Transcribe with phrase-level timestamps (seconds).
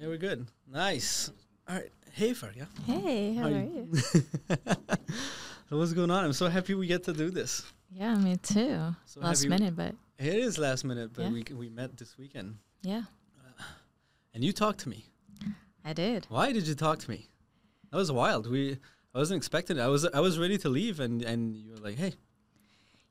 [0.00, 0.46] Yeah, we're good.
[0.66, 1.30] Nice.
[1.68, 1.90] All right.
[2.12, 2.66] Hey, Faria.
[2.86, 3.88] Hey, how How are you-
[5.68, 6.24] so what's going on?
[6.24, 7.62] I'm so happy we get to do this.
[7.92, 8.94] Yeah, me too.
[9.04, 11.30] So Last minute, but It is last minute, but Yeah.
[11.32, 13.02] we we met this weekend, yeah,
[13.38, 13.62] uh,
[14.34, 15.04] and you talked to me.
[15.84, 16.26] I did.
[16.28, 17.28] Why did you talk to me?
[17.90, 18.46] That was wild.
[18.50, 18.78] We
[19.14, 19.82] I wasn't expecting it.
[19.82, 22.14] I was I was ready to leave, and and you were like, hey,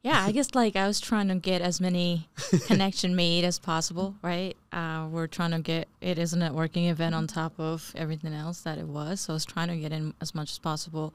[0.01, 2.29] Yeah, I guess like I was trying to get as many
[2.67, 4.55] connection made as possible, right?
[4.71, 8.61] Uh, we're trying to get it is a networking event on top of everything else
[8.61, 9.19] that it was.
[9.21, 11.13] So I was trying to get in as much as possible.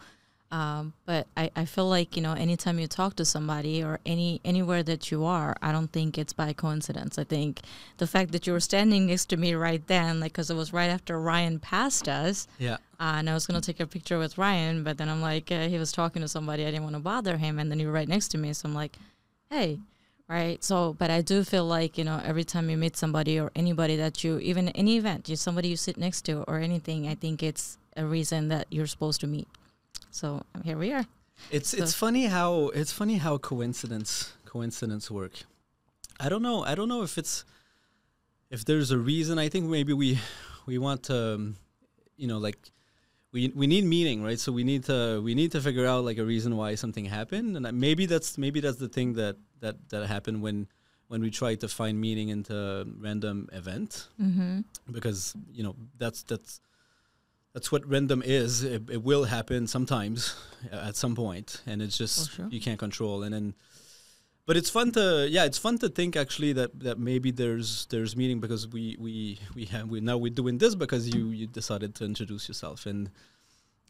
[0.54, 4.40] Um, but I, I feel like, you know, anytime you talk to somebody or any
[4.44, 7.18] anywhere that you are, I don't think it's by coincidence.
[7.18, 7.60] I think
[7.96, 10.72] the fact that you were standing next to me right then, like, because it was
[10.72, 14.18] right after Ryan passed us, yeah, uh, and I was going to take a picture
[14.18, 16.62] with Ryan, but then I'm like, uh, he was talking to somebody.
[16.62, 17.58] I didn't want to bother him.
[17.58, 18.52] And then you were right next to me.
[18.52, 18.96] So I'm like,
[19.50, 19.80] hey,
[20.28, 20.62] right.
[20.62, 23.96] So, but I do feel like, you know, every time you meet somebody or anybody
[23.96, 27.42] that you, even any event, you somebody you sit next to or anything, I think
[27.42, 29.48] it's a reason that you're supposed to meet.
[30.14, 31.04] So here we are.
[31.50, 35.32] it's So- it's funny how it's funny how coincidence coincidence work.
[36.20, 36.62] I don't know.
[36.62, 37.44] I don't know if it's
[38.48, 39.38] if there's a reason.
[39.38, 40.18] I think maybe we
[40.66, 41.56] we want to, um,
[42.16, 42.58] you know, like
[43.32, 44.38] we we need meaning, right?
[44.38, 47.56] So we need to we need to figure out like a reason why something happened,
[47.56, 50.68] and maybe that's maybe that's the thing that that that happened when
[51.08, 52.54] when we try to find meaning into
[53.02, 54.60] random event Mm-hmm.
[54.92, 56.60] because you know that's that's
[57.54, 58.64] that's what random is.
[58.64, 60.34] It, it will happen sometimes
[60.72, 62.48] at some point, and it's just sure.
[62.50, 63.22] you can't control.
[63.22, 63.54] And then,
[64.44, 68.16] but it's fun to yeah, it's fun to think actually that that maybe there's there's
[68.16, 71.94] meaning because we we we have we now we're doing this because you you decided
[71.96, 73.10] to introduce yourself and.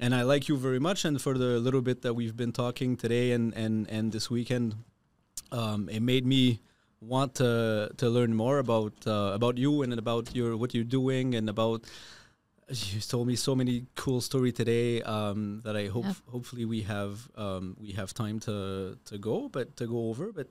[0.01, 2.97] And I like you very much, and for the little bit that we've been talking
[2.97, 4.75] today and, and, and this weekend,
[5.53, 6.59] um, it made me
[7.01, 11.37] want to to learn more about uh, about you and about your what you're doing
[11.37, 11.84] and about
[12.92, 16.14] you told me so many cool story today um, that I hope Yeah.
[16.30, 20.48] hopefully we have um, we have time to to go but to go over but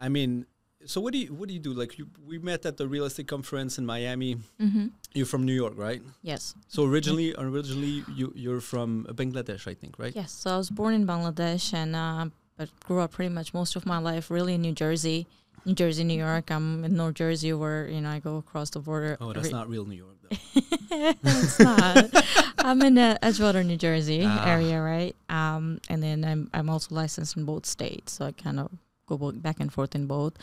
[0.00, 0.46] I mean
[0.86, 3.04] so what do you what do you do like you, we met at the real
[3.06, 4.86] estate conference in Miami Mm-hmm.
[5.14, 6.54] you're from New York right Yes.
[6.68, 10.30] so originally originally you you're from Bangladesh I think right Yes.
[10.32, 12.26] So I was born in Bangladesh and uh,
[12.58, 15.26] but grew up pretty much most of my life really in New Jersey,
[15.64, 16.50] New Jersey, New York.
[16.52, 19.16] I'm in North Jersey where you know I go across the border.
[19.20, 20.18] oh that's not real New York
[20.90, 22.10] it's not.
[22.58, 24.44] I'm in uh, Edgewater, New Jersey Ah.
[24.46, 25.14] area, right?
[25.28, 28.70] Um, and then I'm I'm also licensed in both states, so I kind of
[29.06, 30.34] go back and forth in both.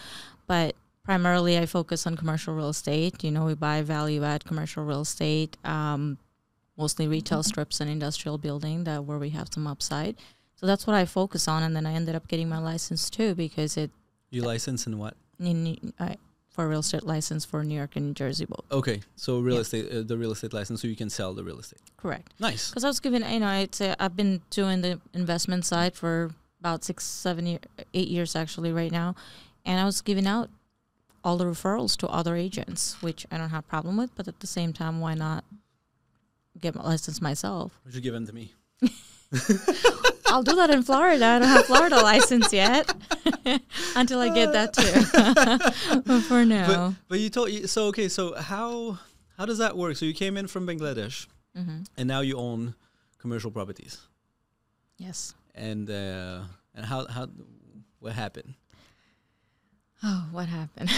[0.47, 3.23] But primarily, I focus on commercial real estate.
[3.23, 6.17] You know, we buy value add commercial real estate, um,
[6.77, 10.15] mostly retail strips and industrial building that where we have some upside.
[10.55, 13.33] So that's what I focus on, and then I ended up getting my license too
[13.35, 13.89] because it
[14.29, 16.17] you license in what in, I,
[16.51, 18.65] for a real estate license for New York and New Jersey both.
[18.71, 19.61] okay so real Yeah.
[19.61, 22.33] estate uh, the real estate license so you can sell the real estate Correct.
[22.39, 25.93] nice Because I was given, you know, I'd say I've been doing the investment side
[25.95, 27.59] for about six, seven, year,
[27.93, 29.15] eight years actually right now,
[29.65, 30.49] and I was giving out
[31.23, 34.09] all the referrals to other agents, which I don't have a problem with.
[34.15, 35.43] But at the same time, why not
[36.59, 37.79] get my license myself?
[37.85, 38.53] you should give them to me
[40.31, 41.25] I'll do that in Florida.
[41.25, 42.91] I don't have Florida license yet
[43.95, 46.01] until I get that too.
[46.05, 48.07] but for now, But you told you- so okay.
[48.09, 48.97] So how
[49.37, 49.95] how does that work?
[49.97, 52.75] So you came in from Bangladesh, hmm and now you own
[53.19, 53.97] commercial properties.
[54.97, 55.33] yes.
[55.53, 57.27] And uh, and how how
[57.99, 58.53] what happened?
[60.03, 60.89] Oh, what happened?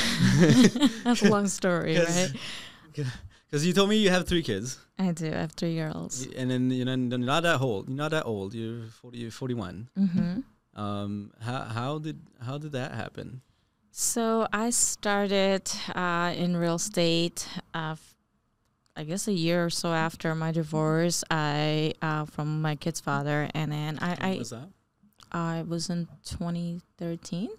[1.03, 2.31] That's a long story, Yes.
[2.31, 3.07] right?
[3.53, 5.27] Because you told me you have three kids, I do.
[5.27, 6.27] I have three girls.
[6.35, 7.87] and then you know you're not that old.
[7.87, 8.55] You're not that old.
[8.55, 9.89] You're 40, you're 41.
[9.95, 10.39] Mm-hmm.
[10.81, 13.43] Um, how how did how did that happen?
[13.91, 17.47] So I started uh, in real estate.
[17.75, 17.95] Uh,
[18.97, 23.51] I guess a year or so after my divorce, I uh, from my kid's father,
[23.53, 24.69] and then I When I, was that?
[25.31, 27.49] I was in 2013.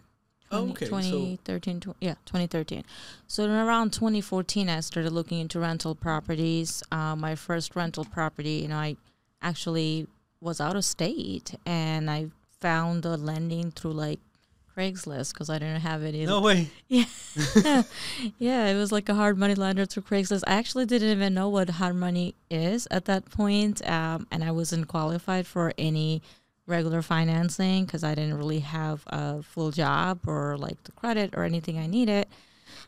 [0.54, 2.84] Oh, 20 okay, so- 2013, tw- yeah, 2013.
[3.26, 6.82] So around 2014, I started looking into rental properties.
[6.90, 8.96] Uh, my first rental property, you know, I
[9.42, 10.06] actually
[10.40, 12.28] was out of state, and I
[12.60, 14.20] found a lending through like
[14.76, 16.22] Craigslist because I didn't have any.
[16.22, 16.68] in No way.
[16.88, 20.42] yeah, it was like a hard money lender through Craigslist.
[20.46, 24.50] I actually didn't even know what hard money is at that point, um, and I
[24.50, 26.22] wasn't qualified for any
[26.66, 31.44] regular financing because I didn't really have a full job or like the credit or
[31.44, 32.26] anything I needed.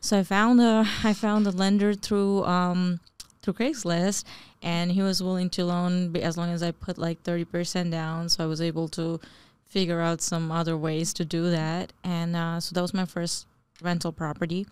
[0.01, 2.99] So I found a I found a lender through um,
[3.41, 4.23] through Craigslist,
[4.61, 8.29] and he was willing to loan as long as I put like thirty percent down.
[8.29, 9.19] So I was able to
[9.65, 13.45] figure out some other ways to do that, and uh, so that was my first
[13.81, 14.65] rental property.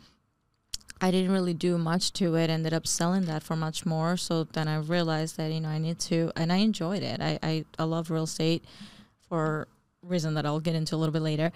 [1.01, 2.49] I didn't really do much to it.
[2.49, 4.15] Ended up selling that for much more.
[4.15, 7.21] So then I realized that you know I need to, and I enjoyed it.
[7.21, 8.63] I I, I love real estate
[9.29, 9.67] for
[10.01, 11.51] reason that I'll get into a little bit later.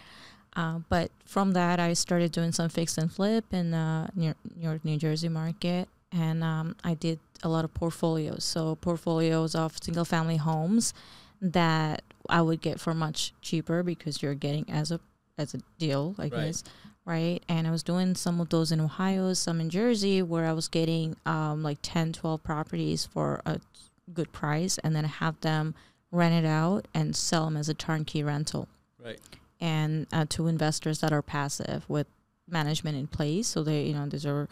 [0.55, 4.83] Uh, but from that, I started doing some fix and flip in the New York,
[4.83, 8.43] New Jersey market, and um, I did a lot of portfolios.
[8.43, 10.93] So portfolios of single family homes
[11.39, 14.99] that I would get for much cheaper because you're getting as a
[15.37, 16.31] as a deal, I Right.
[16.47, 16.63] guess,
[17.05, 17.41] right?
[17.47, 20.67] And I was doing some of those in Ohio, some in Jersey, where I was
[20.67, 23.61] getting um, like 10, 12 properties for a
[24.13, 25.75] good price, and then have them
[26.11, 28.67] rent it out and sell them as a turnkey rental
[29.03, 29.19] Right.
[29.61, 32.07] and uh, to investors that are passive with
[32.47, 33.47] management in place.
[33.47, 34.47] So they, you know, these are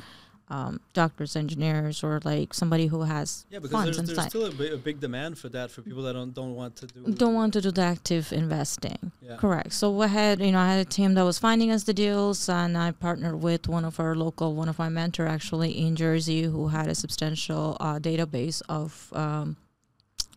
[0.49, 4.77] um, doctors, engineers, or like somebody who has Yeah, because funds there's, there's still a,
[4.77, 7.03] big demand for that for people that don't don't want to do.
[7.11, 9.11] Don't want to do the active investing.
[9.21, 9.35] Yeah.
[9.35, 9.73] Correct.
[9.73, 12.47] So I had, you know, I had a team that was finding us the deals,
[12.47, 16.43] and I partnered with one of our local, one of my mentor actually in Jersey,
[16.43, 19.57] who had a substantial uh, database of um,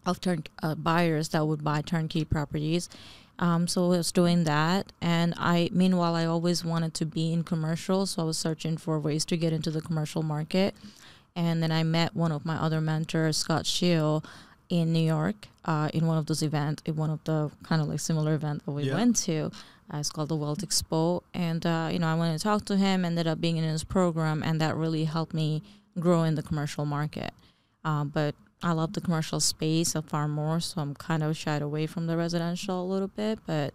[0.07, 2.89] of turn uh, buyers that would buy turnkey properties.
[3.39, 7.43] Um, so I was doing that, and I meanwhile I always wanted to be in
[7.43, 10.75] commercial, so I was searching for ways to get into the commercial market.
[11.35, 14.27] And then I met one of my other mentors, Scott Shield,
[14.69, 17.89] in New York, uh, in one of those events, in one of the kind of
[17.89, 18.95] like similar event that we Yeah.
[18.95, 19.51] went to.
[19.93, 22.77] Uh, it's called the World Expo, and uh, you know I went to talk to
[22.77, 25.63] him, ended up being in his program, and that really helped me
[25.99, 27.33] grow in the commercial market.
[27.85, 31.87] Um, but I love the commercial space far more, so I'm kind of shied away
[31.87, 33.39] from the residential a little bit.
[33.47, 33.75] But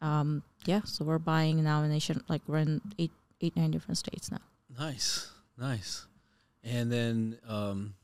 [0.00, 3.98] um, yeah, so we're buying now in nation like we're in eight, eight, nine different
[3.98, 4.40] states now.
[4.78, 6.06] Nice, nice.
[6.62, 7.94] And then, um,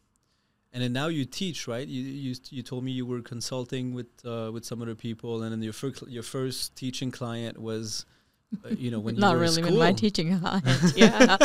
[0.72, 1.86] and then now you teach, right?
[1.86, 5.52] You you you told me you were consulting with uh, with some other people, and
[5.52, 8.06] then your first your first teaching client was,
[8.70, 10.64] you know, when you Not really in my teaching client.
[10.96, 11.36] yeah,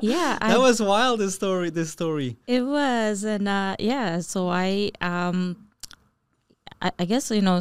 [0.00, 0.38] yeah.
[0.40, 1.20] I that was wild.
[1.20, 1.70] This story.
[1.70, 2.36] This story.
[2.46, 4.20] It was, and uh, yeah.
[4.20, 5.68] So I, um,
[6.80, 7.60] I, I guess you know,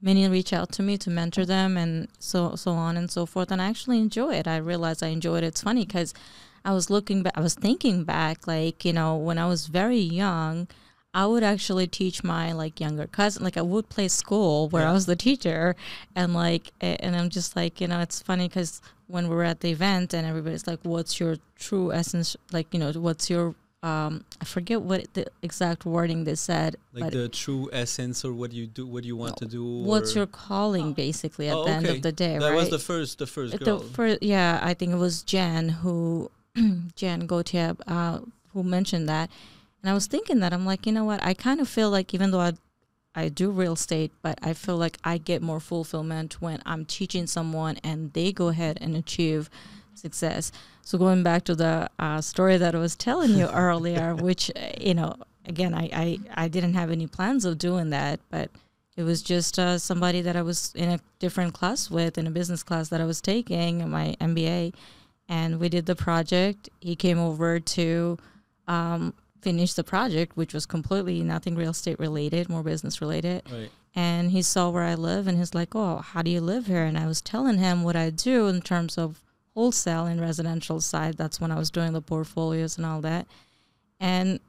[0.00, 3.50] many reach out to me to mentor them, and so so on and so forth.
[3.50, 4.48] And I actually enjoy it.
[4.48, 5.44] I realize I enjoy it.
[5.44, 6.14] It's funny because
[6.64, 7.34] I was looking back.
[7.36, 10.68] I was thinking back, like you know, when I was very young.
[11.14, 13.44] I would actually teach my like younger cousin.
[13.44, 15.76] Like I would play school where I was the teacher,
[16.16, 19.60] and like, and I'm just like, you know, it's funny because when we were at
[19.60, 24.24] the event and everybody's like, "What's your true essence?" Like, you know, what's your um,
[24.40, 28.52] I forget what the exact wording they said, Like but the true essence, or what
[28.52, 29.64] you do, what you want to do.
[29.64, 32.54] what's your calling basically at Oh, the end of the day, That right?
[32.56, 33.80] was the first, the first the girl.
[33.80, 36.30] first, yeah, I think it was Jen who
[36.96, 38.20] Jan Gautier uh,
[38.52, 39.30] who mentioned that,
[39.82, 41.22] and I was thinking that I'm like, you know what?
[41.24, 42.52] I kind of feel like even though I
[43.14, 47.26] I do real estate, but I feel like I get more fulfillment when I'm teaching
[47.26, 49.50] someone and they go ahead and achieve
[49.94, 50.50] success.
[50.80, 54.60] So going back to the uh, story that I was telling you earlier, which uh,
[54.80, 55.14] you know,
[55.44, 58.50] again, I, I I didn't have any plans of doing that, but
[58.96, 62.30] it was just uh, somebody that I was in a different class with, in a
[62.30, 64.74] business class that I was taking in my MBA,
[65.28, 66.68] and we did the project.
[66.80, 68.18] He came over to
[68.68, 73.42] um, finish the project, which was completely nothing real estate related, more business related.
[73.52, 73.70] right.
[73.94, 76.84] And he saw where I live, and he's like, "Oh, how do you live here?"
[76.84, 79.22] And I was telling him what I do in terms of
[79.54, 81.18] wholesale and residential side.
[81.18, 83.26] That's when I was doing the portfolios and all that.
[84.00, 84.40] And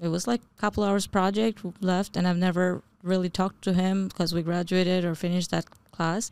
[0.00, 4.08] it was like a couple hours project left, and I've never really talked to him
[4.08, 6.30] because we graduated or finished that class.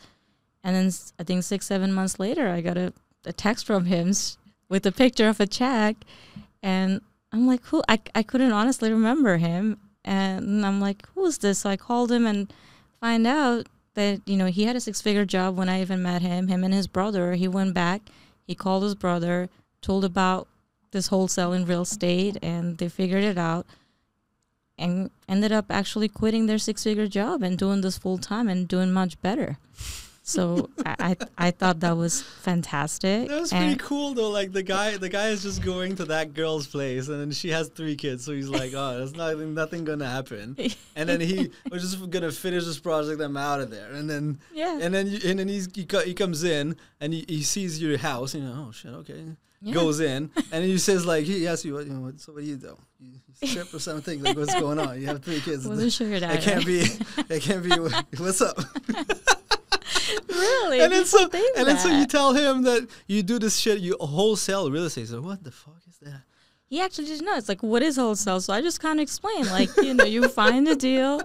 [0.63, 2.93] And then I think six, seven months later, I got a,
[3.27, 4.13] a text from him
[4.69, 5.97] with a picture of a check,
[6.63, 7.03] and
[7.35, 7.83] I'm like, who?
[7.89, 11.59] I, I couldn't honestly remember him, and I'm like, who is this?
[11.59, 12.53] So I called him and
[13.01, 16.23] find out that you know he had a six figure job when I even met
[16.23, 16.47] him.
[16.47, 17.35] Him and his brother.
[17.35, 18.03] He went back.
[18.47, 19.49] He called his brother,
[19.83, 20.47] told about
[20.93, 23.67] this wholesale in real estate, and they figured it out,
[24.79, 28.69] and ended up actually quitting their six figure job and doing this full time and
[28.69, 29.59] doing much better.
[30.27, 31.17] So I, I
[31.49, 33.29] I thought that was fantastic.
[33.29, 34.31] That was and- pretty cool though.
[34.31, 37.51] Like the guy, the guy is just going to that girl's place, and then she
[37.51, 40.57] has three kids, so he's like, "Oh, there's nothing, nothing gonna happen."
[40.97, 43.21] And then he was just gonna finish this project.
[43.21, 43.91] I'm out of there.
[43.93, 44.79] And then, Yeah.
[44.81, 47.99] and then, you, and then he's, he, he comes in and he, he sees your
[47.99, 48.35] house.
[48.35, 49.25] You know, oh shit, okay.
[49.61, 49.75] Yeah.
[49.75, 52.43] Goes in and he says like he asks you, what, you know, what, so what
[52.43, 52.77] do you do?
[53.01, 54.23] You, you strip or something?
[54.23, 55.01] Like what's going on?
[55.01, 55.67] You have three kids.
[55.69, 56.81] Wasn't sure that It can't be.
[57.29, 57.71] It can't be.
[58.23, 58.57] What's up?
[60.45, 60.81] Really.
[60.81, 63.81] and then so, and then so you tell him that you do this shit.
[63.81, 65.09] You wholesale real estate.
[65.09, 66.23] So what the fuck is that?
[66.75, 67.37] he actually didn't know.
[67.37, 68.41] It's like, what is wholesale?
[68.41, 69.45] So I just kind of explain.
[69.47, 71.21] like, you know, you find a deal,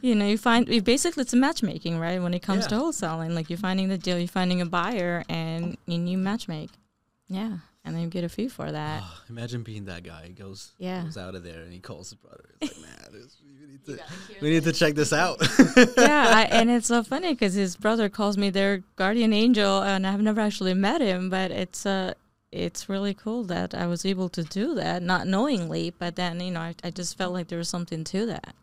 [0.00, 2.22] you know, you find, you basically, it's a matchmaking, right?
[2.22, 5.76] When it comes to wholesaling, like, you're finding the deal, you're finding a buyer, and,
[5.88, 6.70] and you matchmake.
[7.28, 7.58] Yeah.
[7.86, 9.02] And then you get a fee for that.
[9.02, 10.26] Oh, imagine being that guy.
[10.26, 11.04] He goes Yeah.
[11.04, 12.44] goes out of there and he calls his brother.
[12.60, 14.04] He's like, man, this, we need to
[14.42, 15.38] we need to check this out.
[15.96, 20.06] yeah, I, and it's so funny because his brother calls me their guardian angel, and
[20.06, 22.14] I've never actually met him, but it's uh,
[22.52, 26.50] it's really cool that I was able to do that, not knowingly, but then you
[26.50, 28.54] know I, I just felt like there was something to that.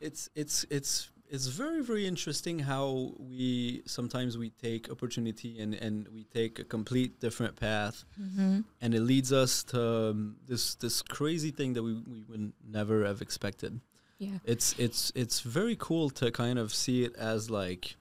[0.00, 6.06] it's it's it's it's very very interesting how we sometimes we take opportunity and and
[6.08, 8.60] we take a complete different path Mm-hmm.
[8.82, 13.04] and it leads us to um, this this crazy thing that we, we would never
[13.06, 13.80] have expected
[14.18, 14.38] Yeah.
[14.44, 17.96] it's it's it's very cool to kind of see it as like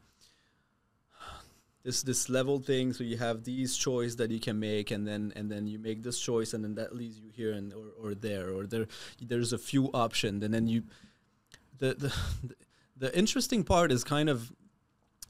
[1.83, 5.33] this this level thing so you have these choice that you can make and then
[5.35, 8.15] and then you make this choice and then that leads you here and or, or
[8.15, 8.87] there or there
[9.21, 10.83] there's a few options and then you
[11.79, 12.11] the the
[12.97, 14.51] the interesting part is kind of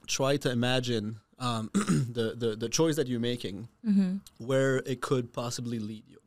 [0.08, 4.18] try to imagine um, the, the the choice that you're making Mm-hmm.
[4.46, 6.20] where it could possibly lead you.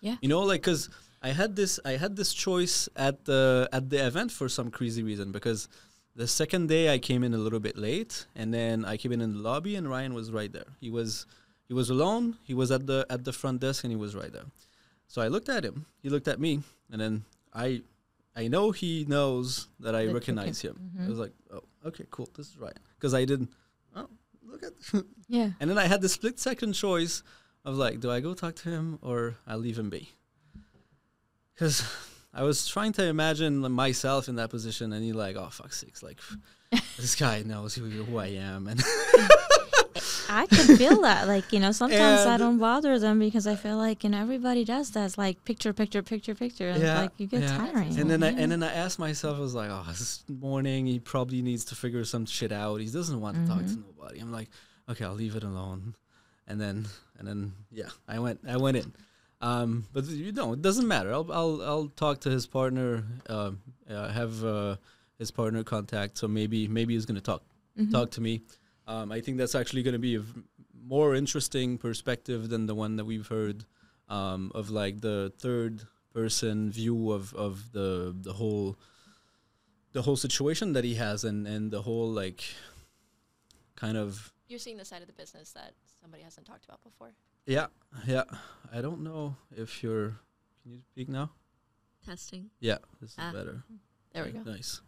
[0.00, 0.16] Yeah.
[0.20, 0.88] You know, like because
[1.22, 5.02] I had this I had this choice at the at the event for some crazy
[5.02, 5.68] reason because
[6.16, 9.20] the second day I came in a little bit late and then I came in
[9.20, 10.66] in the lobby and Ryan was right there.
[10.80, 11.26] He was
[11.68, 12.36] he was alone.
[12.44, 14.46] He was at the at the front desk and he was right there.
[15.06, 15.86] So I looked at him.
[16.02, 17.82] He looked at me and then I
[18.42, 20.76] I know he knows that I That recognize him.
[20.98, 21.08] I Mhm.
[21.08, 22.76] was like, oh, okay, cool, this is right.
[22.96, 23.50] Because I didn't.
[23.96, 24.08] Oh,
[24.46, 24.72] look at.
[25.30, 25.50] Yeah.
[25.60, 27.22] And then I had the split second choice
[27.64, 30.08] of like, do I go talk to him or I leave him be?
[31.54, 31.82] Because
[32.32, 36.02] I was trying to imagine myself in that position, and you're like, oh fuck six.
[36.02, 36.18] like
[36.96, 38.80] this guy knows who, who I am, and
[40.28, 41.26] I could feel that.
[41.26, 44.64] Like, you know, sometimes I don't bother them because I feel like, you know, everybody
[44.64, 45.04] does that.
[45.06, 46.68] It's like picture, picture, picture, picture.
[46.68, 47.56] And Yeah, like you get yeah.
[47.56, 47.98] tiring.
[47.98, 50.98] and then I, and then I asked myself, I was like, oh, this morning he
[50.98, 52.80] probably needs to figure some shit out.
[52.80, 53.84] He doesn't want to talk to Mhm.
[53.86, 54.20] nobody.
[54.20, 54.48] I'm like,
[54.90, 55.94] okay, I'll leave it alone,
[56.46, 56.86] and then
[57.18, 58.92] and then yeah, I went I went in.
[59.40, 61.12] Um, but you know, it doesn't matter.
[61.12, 63.04] I'll I'll I'll talk to his partner.
[63.28, 64.76] Um, uh, have uh,
[65.18, 66.18] his partner contact.
[66.18, 67.42] So maybe maybe he's gonna talk
[67.78, 67.92] Mhm.
[67.92, 68.42] talk to me.
[68.88, 70.42] Um, I think that's actually going to be a v-
[70.82, 73.64] more interesting perspective than the one that we've heard
[74.08, 75.82] um, of like the third
[76.14, 78.78] person view of, of the the whole
[79.92, 82.42] the whole situation that he has and, and the whole like
[83.76, 87.12] kind of You're seeing the side of the business that somebody hasn't talked about before.
[87.46, 87.66] yeah
[88.06, 88.24] yeah
[88.72, 90.16] I don't know if you're
[90.62, 91.30] can you speak now
[92.06, 92.50] Testing.
[92.60, 93.32] yeah this is Ah.
[93.32, 93.62] better
[94.14, 94.50] There we Okay, go.
[94.50, 94.80] nice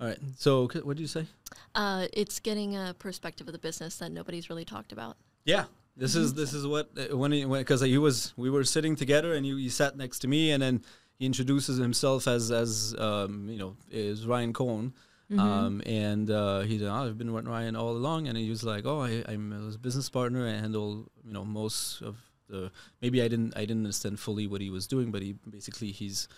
[0.00, 0.18] all right.
[0.36, 1.26] So what did you say?
[1.74, 5.16] Uh, it's getting a perspective of the business that nobody's really talked about.
[5.44, 5.64] Yeah,
[5.96, 9.34] this is this is what uh, when he because he was we were sitting together
[9.34, 10.82] and he, he sat next to me and then
[11.18, 14.92] he introduces himself as as um, you know is Ryan Cohn.
[15.28, 15.40] Mhm.
[15.40, 18.28] um, and uh, he said oh, I've been with Ryan all along.
[18.28, 20.46] And he was like oh I, I'm his business partner.
[20.46, 22.16] I handle you know most of
[22.48, 22.70] the
[23.02, 26.28] maybe I didn't I didn't understand fully what he was doing but he basically he's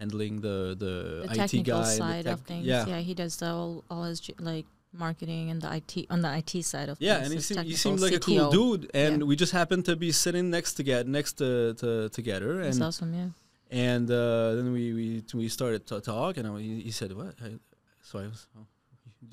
[0.00, 0.92] handling the the,
[1.26, 2.66] the IT technical guy and the side of things.
[2.72, 3.00] yeah Yeah.
[3.08, 4.18] he does the all, all his
[4.50, 4.66] like
[5.04, 7.06] marketing and the IT on the IT side of Yeah, things.
[7.06, 9.26] Yeah, and he, his seemed, he technical seemed like a cool dude, and Yeah.
[9.30, 11.48] we just happened to be sitting next to get next to,
[11.82, 11.88] to
[12.18, 13.10] together, That's and awesome.
[13.20, 13.30] Yeah.
[13.90, 15.06] and uh, then we we
[15.42, 17.48] we started to talk, and I, he he said, "What?" I,
[18.08, 18.66] so I was, oh,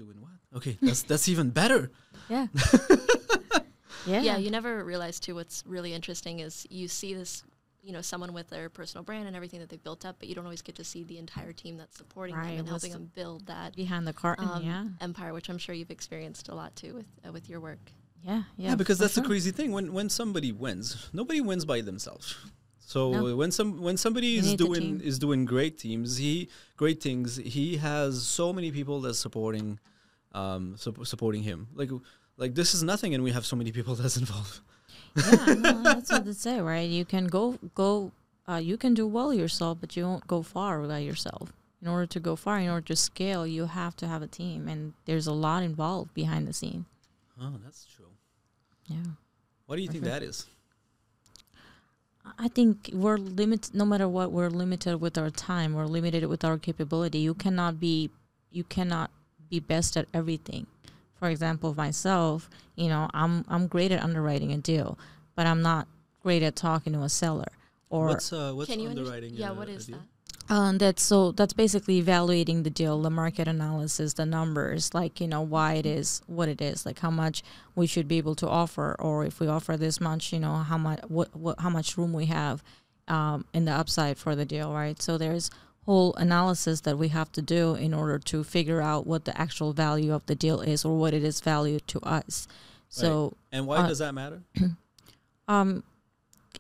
[0.04, 0.38] doing what?
[0.58, 1.82] Okay, that's that's even better.
[2.30, 2.48] Yeah.
[4.06, 4.22] yeah.
[4.22, 4.38] Yeah.
[4.38, 5.36] you never realize too.
[5.36, 7.44] What's really interesting is you see this,
[7.88, 10.36] you know, someone with their personal brand and everything that they've built up, but you
[10.36, 13.10] don't always get to see the entire team that's supporting Right, them and helping them
[13.16, 14.50] build that behind the curtain.
[14.56, 14.84] um, yeah.
[15.00, 17.80] empire, which I'm sure you've experienced a lot too with uh, with your work.
[18.24, 18.44] Yeah.
[18.58, 18.70] Yeah.
[18.70, 19.24] Yeah, because that's sure.
[19.24, 19.72] the crazy thing.
[19.72, 22.36] When when somebody wins, nobody wins by themselves.
[22.80, 23.36] So No.
[23.42, 27.38] when some when somebody You is doing is doing great teams, he great things.
[27.38, 29.80] He has so many people that's supporting,
[30.34, 31.68] um, sup- supporting him.
[31.74, 31.92] Like
[32.38, 34.60] like this is nothing, and we have so many people that's involved.
[35.18, 36.88] Yeah, no, that's what they say, right?
[36.90, 38.12] You can go go,
[38.48, 41.52] uh, you can do well yourself, but you won't go far by yourself.
[41.82, 44.68] In order to go far, in order to scale, you have to have a team,
[44.68, 46.86] and there's a lot involved behind the scene.
[47.40, 48.06] Oh, that's true.
[48.88, 49.12] Yeah,
[49.68, 50.48] What do you think that is?
[52.40, 53.76] I think we're limited.
[53.76, 55.74] No matter what, we're limited with our time.
[55.74, 57.20] We're limited with our capability.
[57.20, 58.10] You cannot be,
[58.52, 59.12] you cannot
[59.50, 60.68] be best at everything.
[61.20, 64.98] For example, myself, you know, I'm I'm great at underwriting a deal,
[65.36, 65.88] but I'm not
[66.22, 67.52] great at talking to a seller
[67.90, 69.34] or what's uh, what's Can you underwriting?
[69.34, 69.98] Yeah, a is deal?
[69.98, 70.06] that?
[70.50, 75.28] Um, that's so that's basically evaluating the deal, the market analysis, the numbers, like you
[75.28, 77.44] know why it is what it is, like how much
[77.76, 80.78] we should be able to offer, or if we offer this much, you know how
[80.78, 82.64] much what, what how much room we have
[83.10, 85.02] um, in the upside for the deal, right?
[85.02, 85.50] So there's
[85.88, 89.72] whole analysis that we have to do in order to figure out what the actual
[89.74, 92.48] value of the deal is or what it is valued to us.
[92.90, 94.44] So And why uh, does that matter?
[95.48, 95.84] um,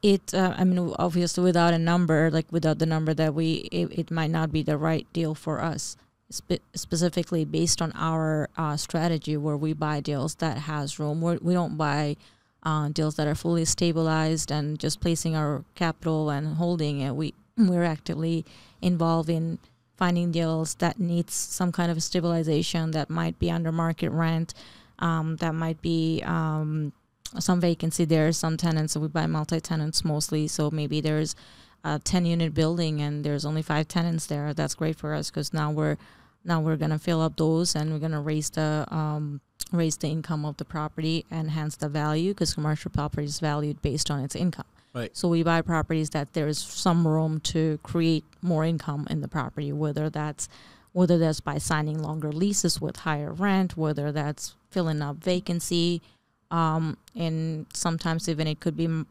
[0.03, 3.87] it uh, i mean obviously without a number like without the number that we it,
[3.91, 5.97] it might not be the right deal for us
[6.29, 11.39] Spe- specifically based on our uh, strategy where we buy deals that has room We're,
[11.41, 12.17] we don't buy
[12.63, 17.33] uh, deals that are fully stabilized and just placing our capital and holding it we
[17.57, 18.45] we're actively
[18.81, 19.57] involved in
[19.97, 24.53] finding deals that needs some kind of stabilization that might be under market rent
[24.99, 26.91] um, that might be um,
[27.39, 28.93] some vacancy there, some tenants.
[28.93, 30.47] So we buy multi tenants mostly.
[30.47, 31.35] So maybe there's
[31.83, 34.53] a 10 unit building and there's only five tenants there.
[34.53, 35.97] That's great for us because now we're
[36.43, 40.45] now we're gonna fill up those and we're gonna raise the um, raise the income
[40.45, 44.35] of the property and hence the value because commercial property is valued based on its
[44.35, 44.65] income.
[44.93, 45.15] Right.
[45.15, 49.27] So we buy properties that there is some room to create more income in the
[49.27, 50.49] property, whether that's
[50.93, 56.01] whether that's by signing longer leases with higher rent, whether that's filling up vacancy,
[56.49, 59.03] um, and sometimes even it could be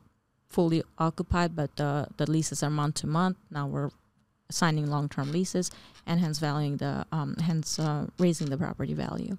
[0.48, 3.36] fully occupied, but the the leases are month to month.
[3.50, 3.90] Now we're
[4.50, 5.70] signing long term leases,
[6.06, 9.36] and hence valuing the um, hence uh, raising the property value.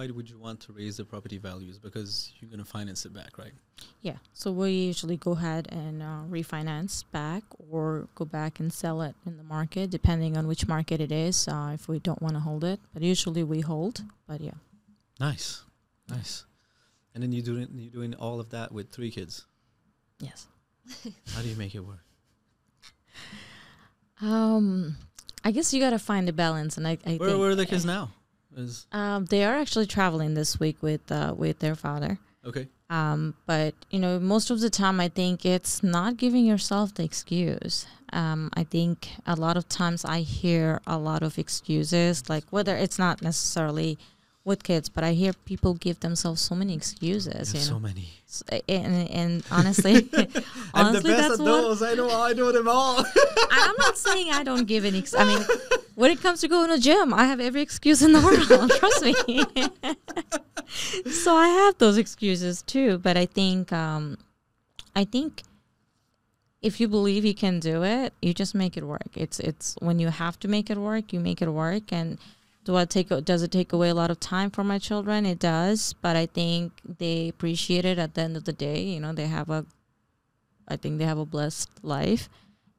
[0.00, 1.78] Why would you want to raise the property values?
[1.78, 3.52] Because you're going to finance it back, right?
[4.00, 9.02] Yeah, so we usually go ahead and uh, refinance back or go back and sell
[9.02, 11.46] it in the market, depending on which market it is.
[11.46, 14.02] Uh, if we don't want to hold it, but usually we hold.
[14.26, 14.56] But yeah,
[15.20, 15.64] Nice,
[16.08, 16.46] nice.
[17.14, 19.44] And then you're doing you're doing all of that with three kids.
[20.18, 20.46] yes.
[21.34, 22.04] How do you make it work?
[24.22, 24.96] Um,
[25.44, 27.54] I guess you got to find a balance, and I, I Where, think where are
[27.54, 28.10] the kids now?
[28.56, 32.18] Is um, they are actually traveling this week with uh, with their father.
[32.44, 32.68] okay.
[32.88, 37.04] Um, but you know, most of the time, I think it's not giving yourself the
[37.04, 37.86] excuse.
[38.12, 42.76] Um, I think a lot of times I hear a lot of excuses, like whether
[42.76, 43.96] it's not necessarily
[44.44, 47.32] with kids, but I hear people give themselves so many excuses.
[47.32, 48.08] There's You know, so many.
[48.26, 51.82] S- and, and honestly, I'm the honestly, best that's at what those.
[51.82, 52.08] I know.
[52.10, 53.04] I know them all.
[53.50, 54.98] I'm not saying I don't give any.
[54.98, 55.42] Ex- I mean,
[55.94, 58.70] when it comes to going to the gym, I have every excuse in the world.
[58.78, 59.44] trust me.
[61.12, 62.98] so I have those excuses too.
[62.98, 64.16] But I think, um,
[64.96, 65.42] I think,
[66.62, 69.10] if you believe you can do it, you just make it work.
[69.16, 71.92] It's it's when you have to make it work, you make it work.
[71.92, 72.18] And
[72.64, 73.08] do I take?
[73.24, 75.26] Does it take away a lot of time for my children?
[75.26, 75.94] It does.
[75.94, 78.82] But I think they appreciate it at the end of the day.
[78.82, 79.66] You know, they have a.
[80.68, 82.28] I think they have a blessed life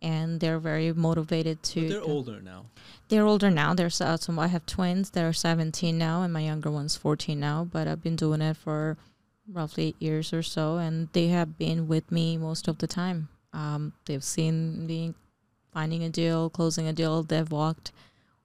[0.02, 1.82] and they're very motivated to.
[1.82, 2.66] But they're older now.
[3.10, 3.74] They're older now.
[3.74, 5.12] They're so, so I have twins.
[5.12, 7.68] They're 17 now, and my younger one's 14 now.
[7.70, 8.98] But I've been doing it for
[9.52, 13.30] roughly eight years or so, and they have been with me most of the time.
[13.54, 15.14] Um, they've seen me
[15.74, 17.24] finding a deal, closing a deal.
[17.24, 17.92] They've walked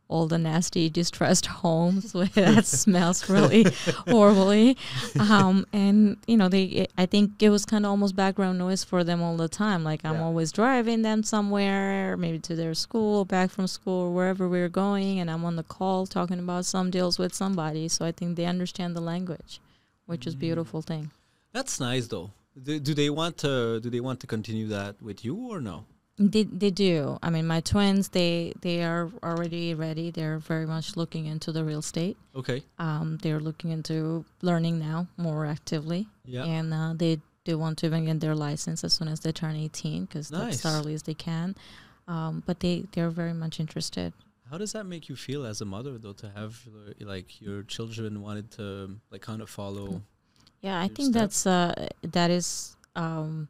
[0.08, 3.66] all the nasty, distressed homes where that smells really
[4.08, 4.76] horribly.
[5.18, 6.86] Um, and you know, they.
[6.96, 9.82] I think it was kind of almost background noise for them all the time.
[9.84, 10.24] Like I'm Yeah.
[10.24, 15.18] always driving them somewhere, maybe to their school, back from school, or wherever we're going,
[15.18, 17.88] and I'm on the call talking about some deals with somebody.
[17.88, 19.60] So I think they understand the language,
[20.06, 20.40] which is a Mm.
[20.40, 21.10] beautiful thing.
[21.52, 22.30] That's nice though.
[22.62, 23.80] Do, do they want to?
[23.80, 25.84] Do they want to continue that with you or no?
[26.18, 27.18] They they do.
[27.22, 30.10] I mean, my twins they they are already ready.
[30.10, 32.16] They're very much looking into the real estate.
[32.34, 32.62] Okay.
[32.78, 36.44] Um, they're looking into learning now more actively, Yeah.
[36.44, 39.56] and uh, they they want to even get their license as soon as they turn
[39.56, 40.62] eighteen because Nice.
[40.62, 41.54] that's as early as they can.
[42.08, 44.14] Um, but they they're very much interested.
[44.50, 47.62] How does that make you feel as a mother though to have uh, like your
[47.64, 50.00] children wanted to like kind of follow?
[50.62, 51.20] Yeah, I think step?
[51.28, 53.48] that's uh that is um.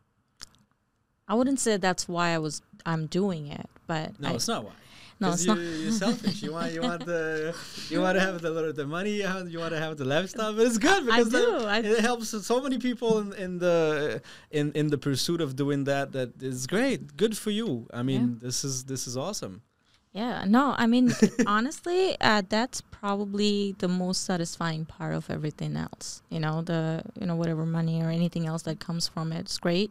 [1.28, 4.64] I wouldn't say that's why I was I'm doing it, but No, I, it's not
[4.64, 4.72] why.
[5.18, 5.58] No, it's you, not.
[5.58, 6.42] You're selfish.
[6.42, 7.54] You want you want the
[7.88, 9.12] you want to have the the money.
[9.12, 11.66] You, have, you want to have the lifestyle, but it's good because the- do.
[11.66, 15.84] I it helps so many people in, in the in in the pursuit of doing
[15.84, 16.12] that.
[16.12, 17.16] That is great.
[17.16, 17.88] Good for you.
[17.92, 19.62] I mean, this is this is awesome.
[20.12, 21.12] Yeah, no, I mean,
[21.46, 26.22] honestly, uh, that's probably the most satisfying part of everything else.
[26.30, 29.40] You know, the you know whatever money or anything else that comes from it.
[29.40, 29.90] it is great,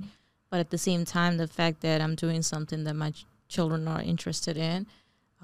[0.49, 3.87] but at the same time, the fact that I'm doing something that my ch- children
[3.87, 4.87] are interested in,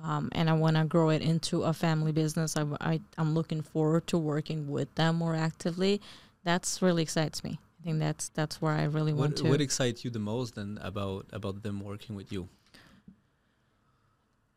[0.04, 2.56] um, and I want to grow it into a family business.
[2.58, 6.02] I, I I'm looking forward to working with them more actively.
[6.44, 7.60] That's really excites me.
[7.80, 9.50] I think that's that's where I really want to.
[9.50, 12.48] what excites you the most then about about them working with you?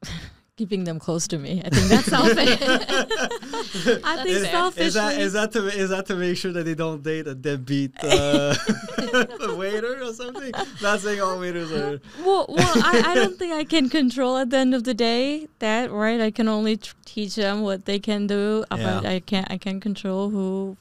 [0.57, 1.63] keeping them close to me.
[1.65, 2.59] I think that's selfish.
[4.05, 4.87] I think selfishly.
[4.87, 7.35] Is that is that to is that to make sure that they don't date a
[7.35, 8.55] deadbeat uh,
[9.57, 10.53] waiter or something?
[10.81, 12.01] Not saying all waiters are.
[12.25, 15.49] well, well I, I don't think I can control at the end of the day
[15.59, 16.21] that right.
[16.21, 19.01] I can only tr- teach them what they can do, uh, Yeah.
[19.05, 19.51] I can't.
[19.51, 20.77] I can't control who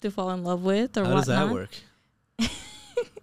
[0.00, 1.70] to fall in love with or How does that work?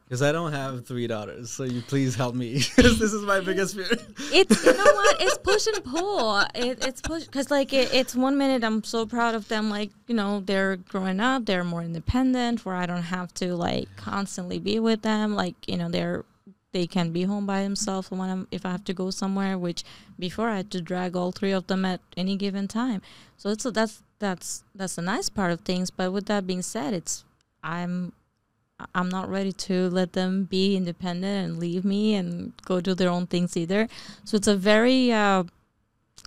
[0.10, 2.62] Because I don't have three daughters, so you please help me.
[2.76, 3.86] 'Cause this is my biggest fear.
[4.34, 5.22] it's you know what?
[5.22, 6.40] It's push and pull.
[6.56, 9.92] It, it's push because like it, it's one minute i'm so proud of them like
[10.08, 14.58] you know they're growing up they're more independent where i don't have to like constantly
[14.58, 15.36] be with them.
[15.36, 16.26] Like you know they're
[16.72, 19.84] they can be home by themselves when I'm, if i have to go somewhere which
[20.18, 23.04] before i had to drag all three of them at any given time.
[23.38, 25.92] So it's that's that's that's the nice part of things.
[25.92, 27.26] But with that being said it's
[27.64, 28.14] i'm
[28.96, 33.10] I'm not ready to let them be independent and leave me and go do their
[33.10, 33.88] own things either.
[34.24, 35.44] So it's a very, uh,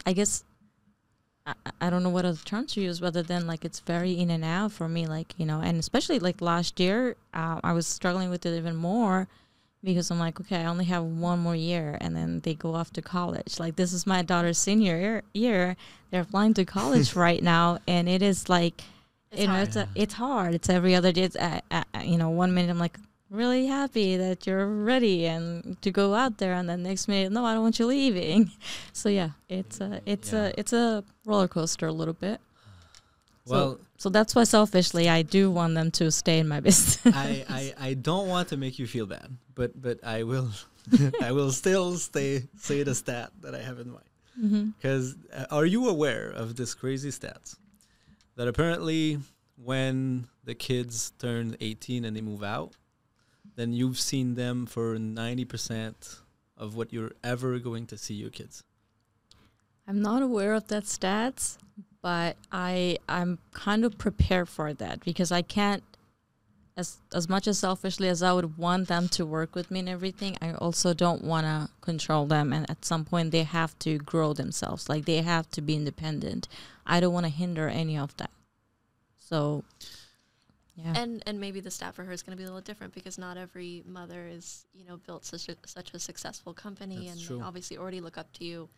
[0.05, 0.45] I guess,
[1.47, 4.31] I, I don't know what other term to use rather than like it's very in
[4.31, 5.07] and out for me.
[5.07, 8.77] Like, you know, and especially like last year, uh, I was struggling with it even
[8.77, 9.29] more
[9.83, 12.93] because I'm like, okay, I only have one more year and then they go off
[12.93, 13.59] to college.
[13.59, 15.23] Like, this is my daughter's senior year.
[15.35, 15.77] year.
[16.11, 17.79] They're applying to college right now.
[17.88, 18.83] And it is like,
[19.33, 19.68] It's you know, hard.
[19.68, 20.55] it's a, it's hard.
[20.55, 21.23] It's every other day.
[21.23, 22.99] It's uh, uh, uh, you know, one minute I'm like
[23.31, 27.45] really happy that you're ready and to go out there, and then next minute, no,
[27.47, 28.51] I don't want you leaving.
[28.92, 30.47] So yeah, it's a it's Yeah.
[30.49, 32.40] a it's a roller coaster a little bit.
[33.47, 37.01] Well, So that's why selfishly I do want them to stay in my business.
[37.16, 40.51] I, I, I don't want to make you feel bad, but but I will
[41.23, 44.75] I will still stay say the stat that I have in mind.
[44.79, 47.57] Because uh, are you aware of this crazy stats
[48.37, 49.18] that apparently
[49.57, 52.75] when the kids turn 18 and they move out,
[53.57, 56.21] then you've seen them for 90%
[56.57, 58.64] of what you're ever going to see your kids.
[59.87, 61.59] I'm not aware of that stats,
[62.03, 65.83] but I I'm kind of prepared for that because I can't
[66.83, 66.88] as
[67.21, 70.33] as much as selfishly as I would want them to work with me and everything,
[70.47, 74.33] I also don't want to control them and at some point they have to grow
[74.42, 74.88] themselves.
[74.92, 76.49] Like they have to be independent.
[76.95, 78.31] I don't want to hinder any of that.
[79.18, 79.64] So
[80.75, 80.95] yeah.
[80.97, 83.18] And and maybe the staff for her is going to be a little different because
[83.18, 87.27] not every mother is you know built such a such a successful company That's and
[87.27, 87.42] true.
[87.42, 88.68] obviously already look up to you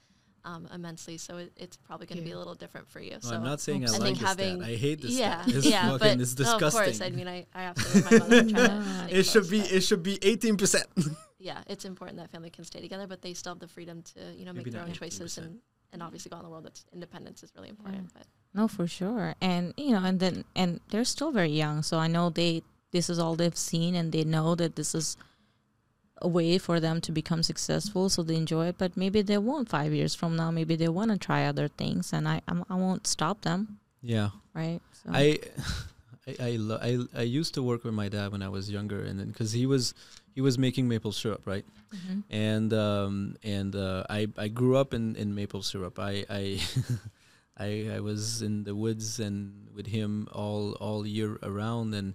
[0.44, 1.16] um, immensely.
[1.16, 3.12] So it, it's probably going to be a little different for you.
[3.12, 4.70] No, so I'm not saying I, I like think this having stat.
[4.70, 5.54] I hate this yeah stat.
[5.56, 7.00] It's yeah, fucking, but it's no, of course.
[7.00, 8.38] I mean, I, I have to with my mother.
[8.38, 11.16] I'm to stay it should close, be it should be 18%.
[11.38, 14.20] yeah, it's important that family can stay together, but they still have the freedom to
[14.36, 15.38] you know Maybe make their own choices 18%.
[15.38, 15.58] and
[15.92, 16.64] and obviously go out in the world.
[16.64, 18.12] That's independence is really important.
[18.12, 19.34] But No, for sure.
[19.40, 23.10] And you know, and then and they're still very young, so I know they this
[23.10, 25.16] is all they've seen and they know that this is
[26.22, 28.76] a way for them to become successful, so they enjoy it.
[28.78, 30.50] But maybe they won't five years from now.
[30.50, 34.30] Maybe they want to try other things, and I I'm, I won't stop them, yeah.
[34.54, 34.80] right?
[34.92, 35.38] So, I,
[36.26, 39.02] I, I, lo- I, I used to work with my dad when I was younger,
[39.02, 39.94] and then because he was,
[40.34, 41.64] he was making maple syrup, right?
[41.94, 42.22] Mhm.
[42.30, 45.98] And um, and uh, I, I grew up in, in maple syrup.
[45.98, 46.60] I, I,
[47.58, 52.14] I, I was in the woods and with him all all year around, and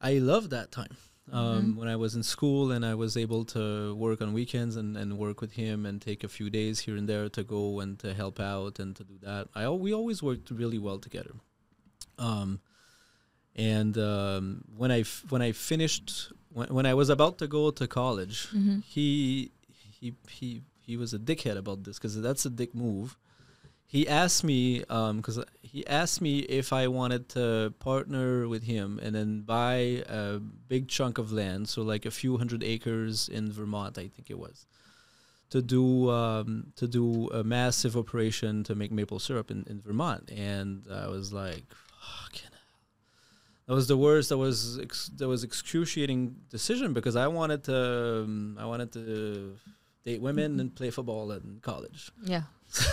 [0.00, 0.96] I loved that time.
[1.32, 1.76] Um, Mhm.
[1.76, 5.16] When I was in school and I was able to work on weekends and, and
[5.18, 8.12] work with him and take a few days here and there to go and to
[8.12, 11.34] help out and to do that, I we always worked really well together.
[12.18, 12.60] Um,
[13.56, 17.70] and um, when I f- when I finished when, when I was about to go
[17.70, 18.82] to college, Mhm.
[18.84, 19.50] he
[20.00, 23.16] he he he was a dickhead about this because that's a dick move.
[23.94, 29.14] He asked me because he asked me if I wanted to partner with him and
[29.14, 33.96] then buy a big chunk of land, so like a few hundred acres in Vermont,
[33.96, 34.66] I think it was,
[35.50, 40.28] to do um, to do a massive operation to make maple syrup in, in Vermont.
[40.28, 41.62] And I was like,
[42.02, 42.50] fucking.
[43.68, 44.30] That was the worst.
[44.30, 49.56] That was ex- that was excruciating decision because I wanted to um, I wanted to
[50.04, 52.10] date women and play football in college.
[52.24, 52.42] yeah.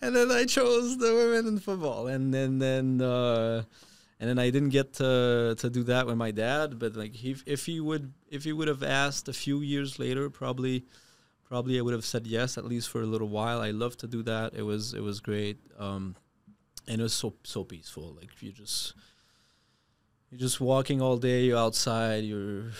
[0.00, 3.62] and then I chose the women in football, and then then uh,
[4.18, 6.78] and then I didn't get to to do that with my dad.
[6.78, 10.30] But like, he, if he would if he would have asked a few years later,
[10.30, 10.84] probably
[11.44, 13.60] probably I would have said yes at least for a little while.
[13.60, 14.54] I love to do that.
[14.54, 16.16] It was it was great, um,
[16.88, 18.16] and it was so so peaceful.
[18.18, 18.94] Like you just
[20.30, 21.44] you're just walking all day.
[21.44, 22.24] You're outside.
[22.24, 22.70] You're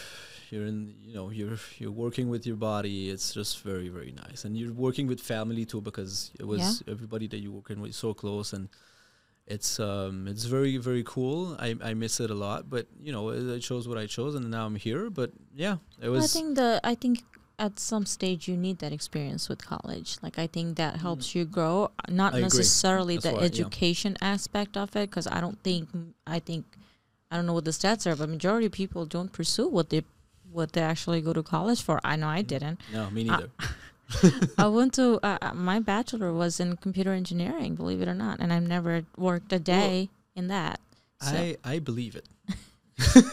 [0.53, 4.45] you're in you know you're you're working with your body it's just very very nice
[4.45, 8.13] and you're working with family too because it was everybody that you're working with so
[8.13, 8.69] close and
[9.47, 13.55] it's um it's very very cool i i miss it a lot but you know
[13.57, 16.33] i chose what i chose and now i'm here but yeah it Well, I was
[16.33, 17.25] think the I think
[17.59, 20.17] at some stage you need that experience with college.
[20.23, 21.91] Like I think that helps you grow.
[22.09, 22.37] Not Mm.
[22.37, 23.47] I necessarily the why, yeah.
[23.47, 25.89] education aspect of it, because I don't think
[26.27, 26.65] I think
[27.31, 30.03] I don't know what the stats are, but majority of people don't pursue what they
[30.53, 32.01] what they actually go to college for.
[32.05, 32.81] I know I didn't.
[32.93, 33.51] no me neither
[34.59, 38.41] I went to uh, uh, my bachelor was in computer engineering, believe it or not,
[38.41, 40.81] and I've never worked a day in that.
[41.23, 42.27] So, i i believe it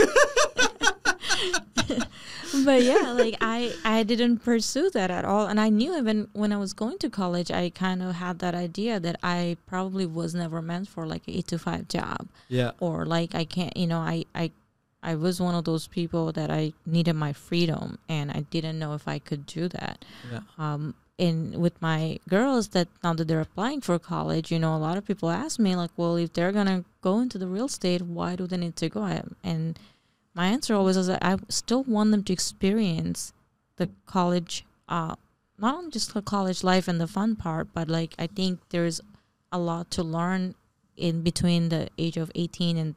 [2.66, 6.52] but yeah, like I I didn't pursue that at all, and I knew even when
[6.52, 10.34] I was going to college, I kind of had that idea that I probably was
[10.36, 12.72] never meant for like an eight to five job, Yeah.
[12.80, 14.52] or like I can't, you know, I I
[15.02, 18.94] I was one of those people that I needed my freedom, and I didn't know
[18.94, 20.04] if I could do that.
[20.32, 20.42] Yeah.
[20.58, 24.78] Um, and with my girls that now that they're applying for college, you know, a
[24.78, 28.02] lot of people ask me like, well, if they're gonna go into the real estate,
[28.02, 29.02] why do they need to go?
[29.04, 29.78] I, and
[30.34, 33.34] my answer always is that I still want them to experience
[33.76, 35.16] the college, uh,
[35.58, 39.02] not only just the college life and the fun part, but like I think there's
[39.52, 40.56] a lot to learn
[40.96, 42.96] in between the age of 18 and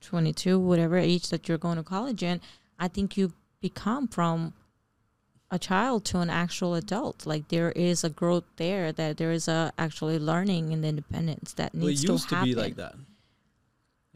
[0.00, 2.40] 22, whatever age that you're going to college in.
[2.78, 4.54] I think you become from
[5.50, 7.26] a child to an actual adult.
[7.26, 11.74] Like there is a growth there, that there is a actually learning and independence that
[11.74, 12.50] Well, it needs used to to, happen.
[12.50, 12.94] be like that.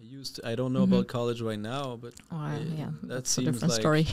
[0.03, 0.93] It used to, I don't know Mhm.
[0.93, 4.07] about college right now, but Oh, I- yeah, that that's a different like- story.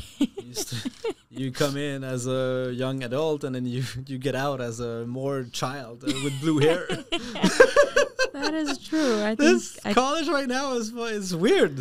[0.46, 0.92] used to,
[1.32, 5.06] you come in as a young adult and then you you get out as a
[5.08, 6.86] more child uh, with blue hair.
[8.34, 9.22] that is true.
[9.24, 11.76] I think this I college right now is is weird.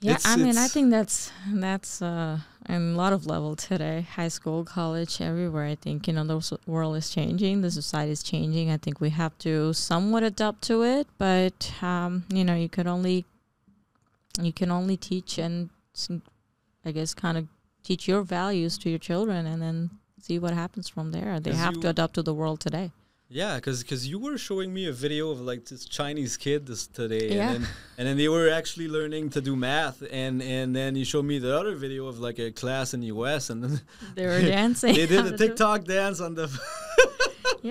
[0.00, 1.30] Yeah, It's- I mean, I think that's
[1.66, 4.06] that's uh, in a lot of level today.
[4.16, 5.66] High school, college, everywhere.
[5.66, 8.70] I think you know the world is changing, the society is changing.
[8.70, 12.86] I think we have to somewhat adapt to it, but um, you know, you could
[12.86, 13.24] only
[14.40, 15.70] you can only teach and
[16.84, 17.46] i guess kind of
[17.84, 21.38] teach your values to your children, and then see what happens from there.
[21.38, 22.90] They have to adapt to the world today.
[23.34, 26.86] Yeah, because because you were showing me a video of like this Chinese kid this
[26.86, 27.50] today, Yeah.
[27.50, 31.04] and then and then they were actually learning to do math, and and then you
[31.04, 33.50] showed me the other video of like a class in the U.S.
[33.50, 33.80] and then
[34.14, 34.94] They were dancing.
[34.94, 36.46] they did a do- TikTok dance on the.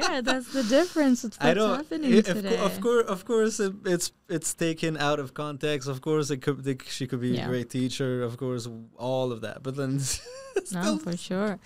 [0.01, 1.23] Yeah, that's the difference.
[1.23, 1.75] It's I don't.
[1.77, 2.57] happening i- of, today.
[2.57, 5.87] co- of course, of course, it, it's it's taken out of context.
[5.87, 7.45] Of course, it could they, she could be Yeah.
[7.45, 8.23] a great teacher.
[8.23, 9.57] Of course, all of that.
[9.61, 9.91] But then,
[10.73, 11.59] no, for sure.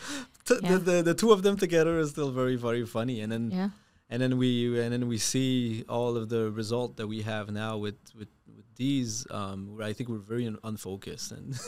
[0.48, 0.72] t- Yeah.
[0.72, 3.22] the, the the two of them together is still very very funny.
[3.24, 3.70] And then Yeah.
[4.10, 7.78] And then we and then we see all of the result that we have now
[7.78, 9.26] with with, with these.
[9.32, 11.58] Um, where I think we're very un- unfocused and.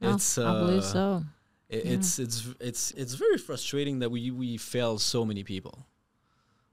[0.00, 1.22] No, it's I believe uh, so.
[1.68, 1.92] it- Yeah.
[1.94, 5.86] it's it's it's it's very frustrating that we we fail so many people.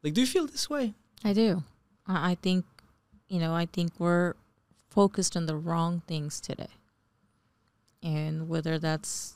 [0.04, 0.94] Like, do you feel this way?
[1.24, 1.64] I do.
[2.06, 2.66] I, I think,
[3.28, 4.36] you know, I think we're
[4.92, 6.70] focused on the wrong things today.
[8.04, 9.34] And whether that's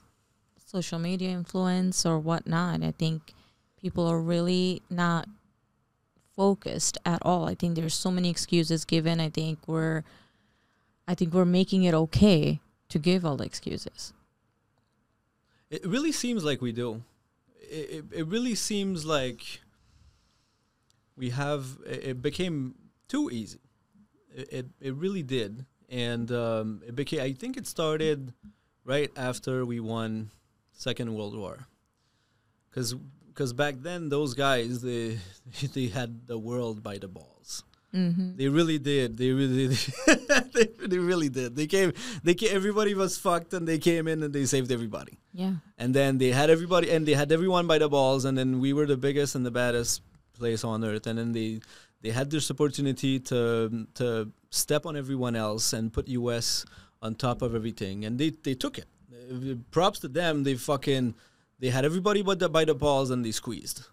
[0.63, 3.33] social media influence or whatnot, I think
[3.81, 5.27] people are really not
[6.39, 7.49] focused at all.
[7.49, 9.19] I think there's so many excuses given.
[9.19, 10.03] I think we're,
[11.05, 14.13] I think we're making it okay to give all the excuses.
[15.69, 17.03] It really seems like we do.
[17.59, 19.59] It, it, it really seems like
[21.17, 21.77] we have.
[21.85, 22.75] It, it became
[23.09, 23.59] too easy.
[24.33, 27.19] It, it, it really did, and um, it became.
[27.19, 28.33] I think it started
[28.85, 30.31] right after we won
[30.71, 31.67] Second World War,
[33.39, 35.17] because back then those guys they
[35.73, 37.63] they had the world by the balls.
[37.95, 38.35] Mm-hmm.
[38.35, 39.17] They really did.
[39.17, 39.67] They really,
[40.53, 41.55] they, they really did.
[41.55, 41.91] They came.
[42.23, 45.17] They came, everybody was fucked, and they came in and they saved everybody.
[45.33, 45.53] Yeah.
[45.79, 48.25] And then they had everybody, and they had everyone by the balls.
[48.25, 51.07] And then we were the biggest and the baddest place on earth.
[51.07, 51.61] And then they
[52.01, 56.65] they had this opportunity to to step on everyone else and put US
[57.01, 58.89] on top of everything, and they they took it.
[59.71, 60.43] Props to them.
[60.43, 61.15] They fucking
[61.59, 63.85] they had everybody but the, by the balls, and they squeezed.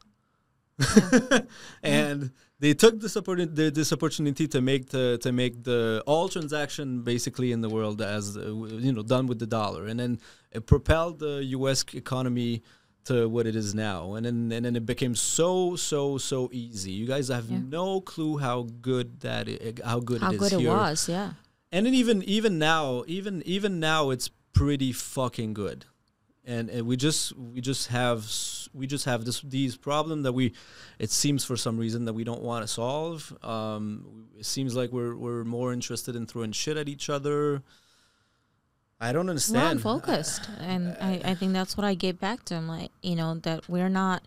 [1.82, 7.02] and they took this opportunity, this opportunity to make the to make the all transaction
[7.02, 8.40] basically in the world as uh,
[8.86, 10.18] you know done with the dollar, and then
[10.52, 11.84] it propelled the U.S.
[11.94, 12.62] economy
[13.04, 16.92] to what it is now, and then and then it became so so so easy.
[16.92, 17.60] You guys have Yeah.
[17.68, 19.48] no clue how good that
[19.84, 21.08] how good How it is good it was.
[21.08, 21.32] Yeah.
[21.72, 25.84] And then even even now, even even now, it's pretty fucking good.
[26.46, 28.24] And, and we just we just have
[28.72, 30.52] we just have this these problem that we
[30.98, 33.36] it seems for some reason that we don't want to solve.
[33.42, 37.62] Um, it seems like we're we're more interested in throwing shit at each other.
[39.00, 40.02] I don't understand We're understand.
[40.02, 42.54] unfocused, and I, I think that's what I get back to.
[42.54, 44.22] I'm like, you know, that we're not.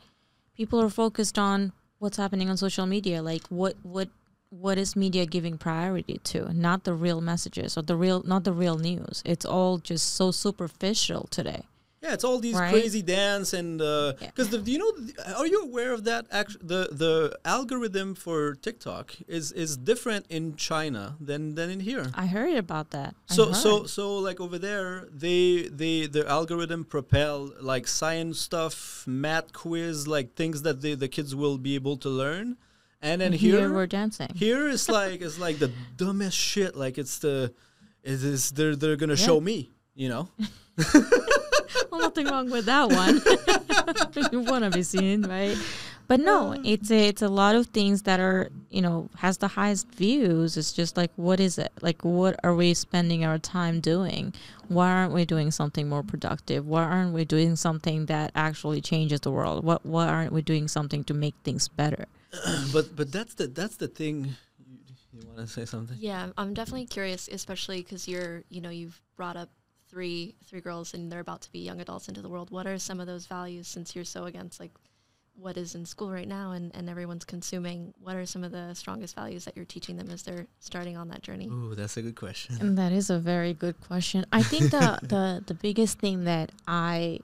[0.55, 4.09] People are focused on what's happening on social media, like what what
[4.49, 8.53] what is media giving priority to, not the real messages or the real, not the
[8.53, 9.21] real news.
[9.25, 11.65] It's all just so superficial today.
[12.01, 12.71] Yeah, it's all these Right?
[12.71, 14.27] crazy dance and uh, Yeah.
[14.27, 14.91] because the do you know
[15.35, 16.27] are you aware of that?
[16.31, 22.05] Actually, the the algorithm for TikTok is is different in China than than in here.
[22.15, 23.15] I heard about that.
[23.27, 29.51] So so so like over there, they they the algorithm propel like science stuff, math
[29.51, 32.55] quiz, like things that the the kids will be able to learn,
[33.01, 34.31] and then And here here we're dancing.
[34.35, 36.77] here is like it's like the dumbest shit.
[36.77, 37.51] Like it's the
[38.03, 39.27] is is they're they're gonna Yeah.
[39.27, 39.69] show me.
[39.95, 40.29] You know.
[41.91, 43.21] well, nothing wrong with that one.
[44.31, 45.57] you want to be seen, right?
[46.07, 49.47] But no, it's a, it's a lot of things that are you know has the
[49.47, 50.57] highest views.
[50.57, 51.71] It's just like what is it?
[51.81, 54.33] Like what are we spending our time doing?
[54.69, 56.65] Why aren't we doing something more productive?
[56.65, 59.63] Why aren't we doing something that actually changes the world?
[59.63, 62.05] What why aren't we doing something to make things better?
[62.73, 64.35] but but that's the that's the thing.
[64.67, 64.77] You,
[65.13, 65.97] you want to say something?
[65.99, 69.49] Yeah, I'm- I'm definitely curious, especially because you're, you know, you've brought up
[69.89, 72.51] three three girls and they're about to be young adults into the world.
[72.51, 74.71] What are some of those values since you're so against like
[75.35, 77.93] what is in school right now and, and everyone's consuming?
[78.01, 81.07] What are some of the strongest values that you're teaching them as they're starting on
[81.09, 81.47] that journey?
[81.47, 82.57] Ooh, that's a good question.
[82.59, 84.25] And that is a very good question.
[84.31, 87.19] I think the the the biggest thing that I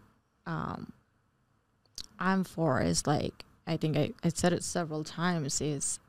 [0.45, 0.93] um
[2.19, 5.99] I'm for is like I think I, I said it several times is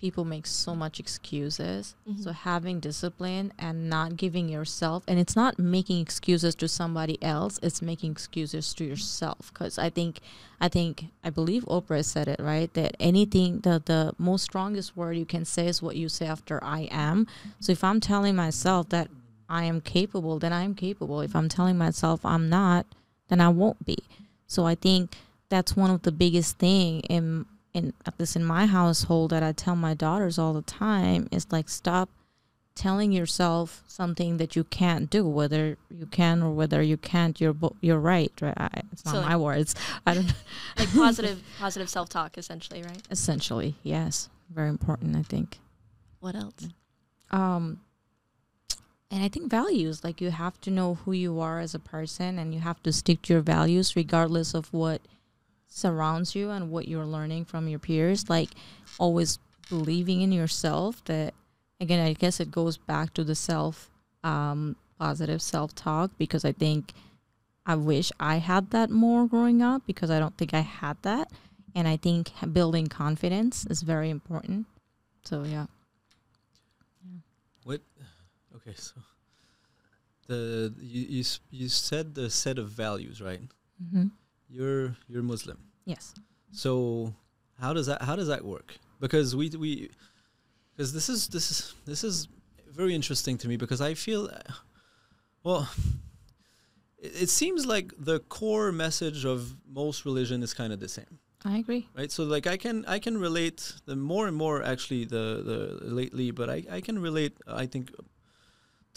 [0.00, 1.94] people make so much excuses.
[2.08, 2.24] Mhm.
[2.24, 7.60] So having discipline and not giving yourself and it's not making excuses to somebody else,
[7.62, 10.20] it's making excuses to yourself cuz I think
[10.60, 12.72] I think I believe Oprah said it, right?
[12.74, 16.62] That anything the the most strongest word you can say is what you say after
[16.64, 17.26] I am.
[17.60, 19.08] So if I'm telling myself that
[19.48, 21.20] I am capable, then I am capable.
[21.20, 22.86] If I'm telling myself I'm not,
[23.28, 23.98] then I won't be.
[24.46, 25.16] So I think
[25.48, 29.52] that's one of the biggest thing in in at least in my household that I
[29.52, 32.08] tell my daughters all the time is like stop
[32.76, 37.40] telling yourself something that you can't do, whether you can or whether you can't.
[37.40, 38.32] You're you're right.
[38.40, 38.54] Right?
[38.56, 39.74] I, it's not So, my words.
[40.06, 40.32] I don't.
[40.78, 43.02] like positive positive self talk, essentially, right?
[43.10, 45.16] Essentially, yes, very important.
[45.16, 45.58] I think.
[46.20, 46.68] What else?
[47.30, 47.78] um
[49.12, 52.38] and i think values like you have to know who you are as a person
[52.40, 55.00] and you have to stick to your values regardless of what
[55.70, 58.50] surrounds you and what you're learning from your peers like
[58.98, 61.32] always believing in yourself that
[61.80, 63.88] again i guess it goes back to the self
[64.24, 66.92] um positive self-talk because i think
[67.66, 71.30] i wish i had that more growing up because i don't think i had that
[71.74, 74.66] and i think building confidence is very important
[75.24, 75.66] so yeah
[77.64, 77.80] What?
[78.56, 78.94] Okay, so
[80.26, 83.40] the you you, you said the set of values, right?
[83.82, 84.08] mm-hmm.
[84.50, 86.14] You're you're Muslim, yes
[86.52, 87.14] so
[87.60, 88.76] how does that how does that work?
[89.00, 89.90] Because we we
[90.76, 92.28] because this is this is this is
[92.68, 94.30] very interesting to me because I feel
[95.42, 95.68] well.
[96.98, 101.18] It, it seems like the core message of most religion is kind of the same.
[101.42, 101.88] I agree.
[101.96, 105.24] right so like i can i can relate the more and more actually the
[105.80, 107.90] the lately but i i can relate i think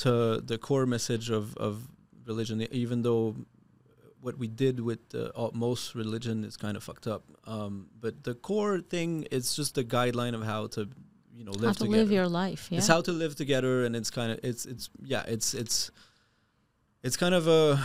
[0.04, 1.88] to the core message of of
[2.26, 3.34] religion even though
[4.24, 7.24] what we did with uh, most religion is kind of fucked up
[7.56, 10.82] um but the core thing is just the guideline of how to
[11.36, 12.64] you know How live to together live your life.
[12.70, 12.78] Yeah.
[12.78, 15.92] it's how to live together and it's kind of it's it's yeah it's it's
[17.02, 17.84] it's kind of a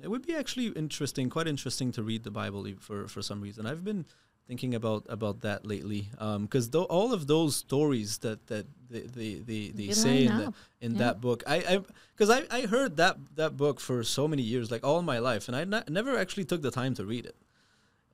[0.00, 3.66] it would be actually interesting quite interesting to read the bible for for some reason
[3.66, 4.04] i've been
[4.46, 6.08] thinking about about that lately.
[6.42, 10.52] Because though all of those stories that that they they, they, they say in, the,
[10.80, 10.98] in yeah.
[10.98, 11.80] that book i i
[12.14, 15.48] because I, I heard that that book for so many years like all my life
[15.48, 17.36] and i not, never actually took the time to read it.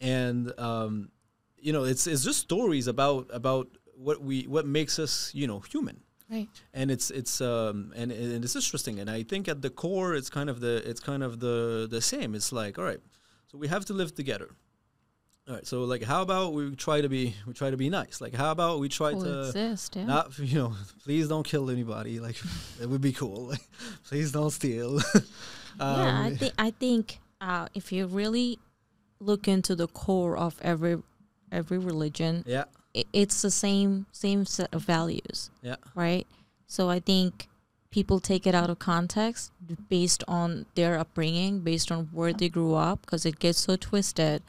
[0.01, 1.11] And um
[1.59, 5.61] you know it's it's just stories about about what we what makes us you know
[5.61, 6.01] human.
[6.31, 6.49] Right.
[6.73, 10.31] and it's it's um and, and it's interesting and i think at the core it's
[10.31, 12.35] kind of the it's kind of the the same.
[12.35, 13.01] It's like all right
[13.49, 14.49] so we have to live together
[15.49, 18.21] all right so like how about we try to be we try to be nice
[18.21, 19.51] like how about we try to.
[19.97, 20.05] Yeah.
[20.05, 20.75] not you know
[21.05, 22.37] please don't kill anybody like
[22.81, 23.61] it would be cool like,
[24.09, 25.01] please don't steal
[25.81, 25.81] yeah.
[25.81, 28.59] I Um, think I think uh, if you really
[29.19, 31.03] look into the core of every
[31.51, 32.65] every religion, yeah
[33.13, 35.51] it's the same same set of values.
[35.63, 35.77] Yeah.
[35.95, 36.27] Right.
[36.67, 37.49] So I think
[37.91, 39.51] people take it out of context
[39.89, 44.43] based on their upbringing, based on where they grew up, because it gets so twisted.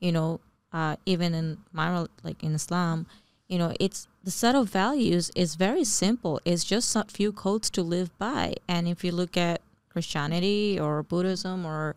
[0.00, 0.40] You know,
[0.72, 3.06] uh, even in my like in Islam,
[3.48, 6.40] you know, it's the set of values is very simple.
[6.44, 8.54] It's just a few codes to live by.
[8.68, 11.96] And if you look at Christianity or Buddhism or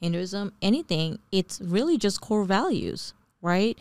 [0.00, 3.78] Hinduism, anything, it's really just core values, right?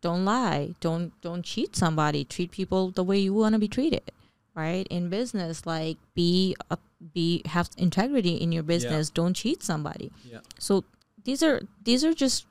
[0.00, 0.74] Don't lie.
[0.80, 2.24] Don't don't cheat somebody.
[2.24, 4.10] Treat people the way you want to be treated,
[4.54, 4.86] right?
[4.90, 6.76] In business, like be uh,
[7.14, 9.08] be have integrity in your business.
[9.10, 10.12] Don't cheat somebody.
[10.30, 10.84] yeah So
[11.24, 12.44] these are these are just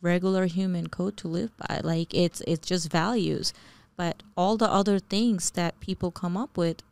[0.00, 1.80] regular human code to live by.
[1.82, 3.52] Like it's it's just values,
[3.96, 6.82] but all the other things that people come up with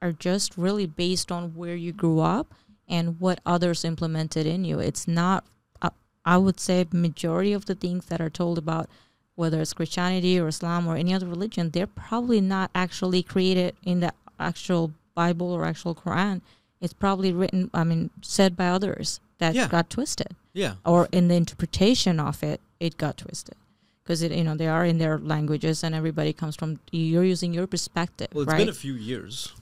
[0.00, 2.54] are just really based on where you grew up
[2.88, 4.78] and what others implemented in you.
[4.78, 5.44] It's not.
[5.82, 5.90] Uh,
[6.24, 8.88] I would say majority of the things that are told about
[9.34, 14.00] whether it's Christianity or Islam or any other religion, they're probably not actually created in
[14.00, 16.40] the actual Bible or actual Quran,
[16.80, 17.70] it's probably written.
[17.74, 19.68] I mean, said by others that Yeah.
[19.68, 20.74] got twisted, Yeah.
[20.84, 23.54] or in the interpretation of it, it got twisted.
[24.02, 26.80] Because it, you know, they are in their languages, and everybody comes from.
[26.92, 28.58] You're using your perspective, Well, it's right?
[28.58, 29.52] been a few years.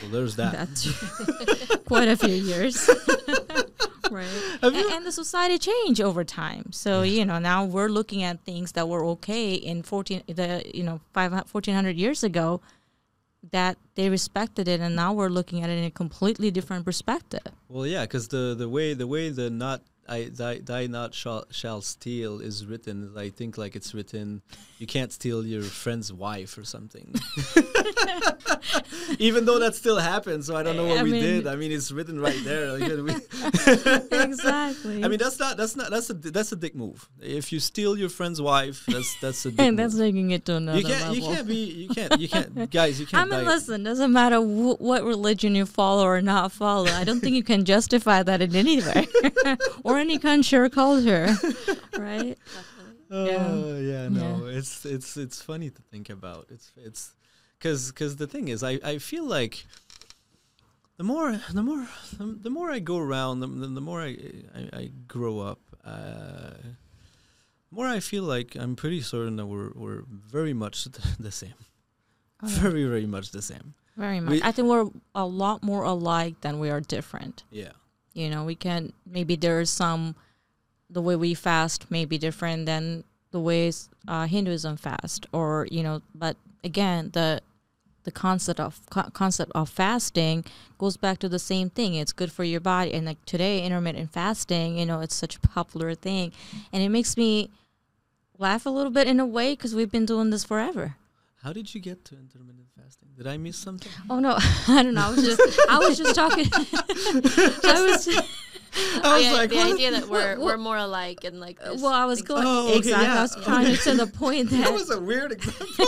[0.00, 0.52] So there's that.
[0.52, 0.86] That's
[1.86, 2.88] quite a few years.
[4.10, 4.26] right.
[4.62, 6.70] And, and the society changed over time.
[6.72, 10.82] So, you know, now we're looking at things that were okay in 14 the you
[10.82, 12.60] know, 5 1400 years ago
[13.50, 17.46] that they respected it and now we're looking at it in a completely different perspective.
[17.68, 21.44] Well, yeah, because the the way the way the not I die, die not shall,
[21.50, 24.42] shall steal is written, I think like it's written,
[24.78, 27.14] you can't steal your friend's wife or something.
[29.18, 31.46] Even though that still happens, so I don't know what I we mean- did.
[31.46, 32.68] I mean, it's written right there.
[32.78, 32.82] Like,
[34.12, 35.04] exactly.
[35.04, 37.08] I mean, that's not that's not that's a that's a dick move.
[37.20, 40.02] If you steal your friend's wife, that's that's a dick and that's move.
[40.04, 43.06] taking it to another You can't you can't be you can't you can't guys you
[43.06, 46.86] can't I mean, listen, doesn't matter wh- what religion you follow or not follow.
[46.88, 49.04] I don't think you can justify that in anywhere
[49.84, 51.26] or any country or culture,
[51.98, 52.36] right?
[52.54, 52.94] Definitely.
[53.10, 56.46] Oh yeah, no, it's it's it's funny to think about.
[56.50, 57.14] It's it's
[57.58, 59.66] because because the thing is, I I feel like
[60.96, 61.86] the more the more
[62.18, 64.16] the, the more I go around, the, the, the more I,
[64.54, 66.50] I I grow up, uh,
[67.70, 71.54] more I feel like I'm pretty certain that we're we're very much the, the same,
[72.42, 72.58] Oh, yeah.
[72.60, 73.74] very very much the same.
[73.96, 74.30] Very much.
[74.32, 77.42] We- I think we're a lot more alike than we are different.
[77.50, 77.72] Yeah,
[78.18, 80.16] You know, we can maybe there's some
[80.90, 85.84] the way we fast may be different than the ways uh, Hinduism fast, or you
[85.84, 86.02] know.
[86.16, 87.42] But again, the
[88.02, 90.44] the concept of co- concept of fasting
[90.78, 91.94] goes back to the same thing.
[91.94, 95.40] It's good for your body, and like today, intermittent fasting, you know, it's such a
[95.40, 96.32] popular thing,
[96.72, 97.50] and it makes me
[98.36, 100.96] laugh a little bit in a way because we've been doing this forever.
[101.48, 103.08] How did you get to intermittent fasting?
[103.16, 103.90] Did I miss something?
[104.10, 104.36] Oh no,
[104.68, 105.06] I don't know.
[105.06, 105.40] I was just
[105.70, 106.44] I was just talking.
[106.54, 108.20] I was I
[108.76, 109.72] was oh, the, like, the what?
[109.72, 112.68] idea that we're what- we're more alike and like this well, I was going Oh,
[112.68, 113.06] okay, exactly.
[113.06, 114.72] yeah, I was trying to the point that that.
[114.74, 115.86] was a weird example.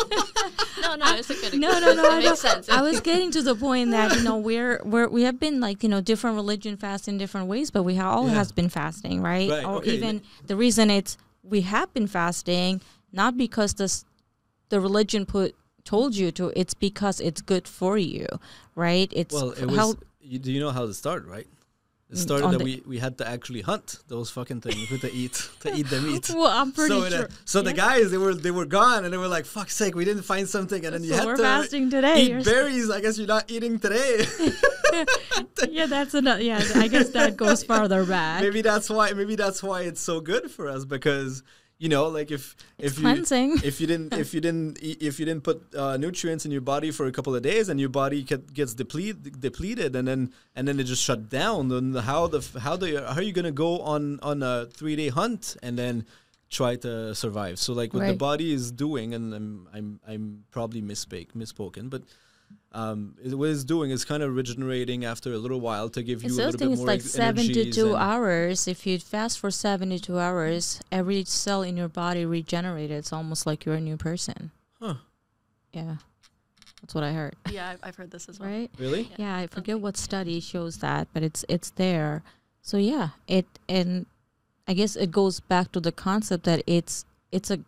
[0.81, 2.09] no no it's a good no, no, no.
[2.11, 5.25] I, makes sense I was getting to the point that you know we're we're we
[5.25, 8.29] have been like you know different religion fast in different ways, but we ha- all
[8.29, 8.35] Yeah.
[8.41, 9.51] has been fasting, right?
[9.51, 9.91] Right, Or okay.
[9.97, 12.81] even the reason it's we have been fasting
[13.13, 14.05] not because this
[14.71, 15.55] the religion put
[15.85, 16.53] told you to.
[16.57, 18.27] It's because it's good for you,
[18.75, 19.11] right?
[19.14, 19.77] It's Well, it was.
[19.79, 21.47] how You, do you know how it started, right?
[22.12, 25.37] It Mm, started that we, we had to actually hunt those fucking things to eat
[25.62, 26.27] to eat the meat.
[26.35, 27.29] Well, I'm pretty so it, uh, sure.
[27.45, 30.05] so the guys they were they were gone and they were like fuck's sake we
[30.05, 32.18] didn't find something and then you so had we're to fasting today.
[32.23, 32.91] eat berries.
[32.91, 34.27] I guess you're not eating today.
[35.71, 36.43] yeah, that's another.
[36.43, 38.43] Yeah, I guess that goes farther back.
[38.43, 41.43] maybe that's why maybe that's why it's so good for us because
[41.81, 43.09] you know like if It's if you
[43.64, 46.91] if you didn't if you didn't if you didn't put uh, nutrients in your body
[46.93, 50.68] for a couple of days and your body get, gets depleted depleted and then and
[50.68, 53.81] then it just shut down then how the how the how are you gonna go
[53.81, 56.07] on on a three day hunt and then
[56.51, 57.59] try to survive?
[57.59, 62.03] So like what the body is doing and I'm I'm I'm probably misspoke misspoken but
[62.73, 66.23] um, it, what it's doing is kind of regenerating after a little while to give
[66.23, 68.68] you It's a little thing bit is more like ex- energies 72 hours.
[68.68, 72.97] If you fast for 72 hours, every cell in your body regenerated.
[72.97, 74.53] It's almost like you're a new person.
[74.81, 74.95] Huh.
[75.73, 75.97] Yeah.
[76.81, 77.35] That's what I heard.
[77.51, 78.71] yeah I've, I've heard this as well Right?
[78.79, 79.03] Really?
[79.03, 79.16] Yeah.
[79.18, 82.23] Yeah, I forget what study shows that, but it's it's there.
[82.62, 84.07] So yeah, it and
[84.68, 87.61] I guess it goes back to the concept that it's it's a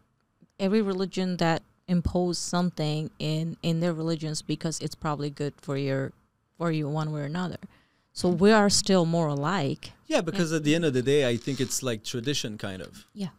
[0.61, 1.63] every religion that
[1.93, 6.13] impose something in in their religions because it's probably good for your
[6.59, 7.63] for you one way or another.
[8.13, 9.93] So we are still more alike.
[10.07, 13.07] Yeah, because at the end of the day, I think it's like tradition, kind of.
[13.15, 13.33] Yeah.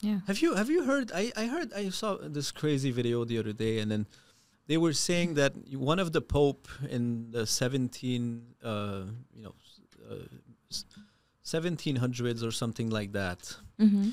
[0.00, 0.18] Yeah.
[0.26, 1.12] Have you have you heard?
[1.14, 4.06] I I heard I saw this crazy video the other day, and then
[4.66, 9.04] they were saying that one of the pope in the seventeen, uh,
[9.36, 9.54] you know,
[10.10, 10.26] uh,
[11.42, 13.40] seventeen hundreds or something like that.
[13.80, 14.10] Mm-hmm.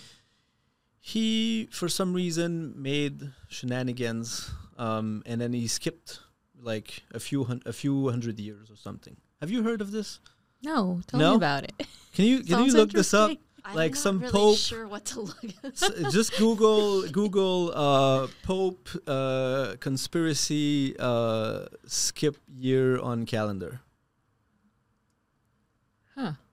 [1.05, 6.21] He, for some reason, made shenanigans, um, and then he skipped
[6.61, 9.17] like a few hun- a few hundred years or something.
[9.41, 10.21] Have you heard of this?
[10.63, 11.31] No, tell No?
[11.31, 11.73] me about it.
[12.15, 13.31] Can you can you look this up?
[13.31, 13.49] interesting.
[13.65, 18.27] I'm like not some really pope- sure what to look at just Google Google uh,
[18.43, 23.81] Pope uh, conspiracy uh, skip year on calendar.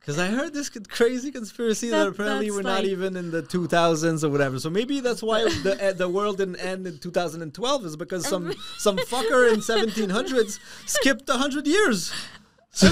[0.01, 0.07] Huh.
[0.07, 3.43] Because I heard this crazy conspiracy that, That- apparently we're not like- even in the
[3.43, 4.59] 2000s or whatever.
[4.59, 8.53] So maybe that's why the uh, the world didn't end in 2012 is because some
[8.79, 12.13] some fucker in 1700s skipped 100 years.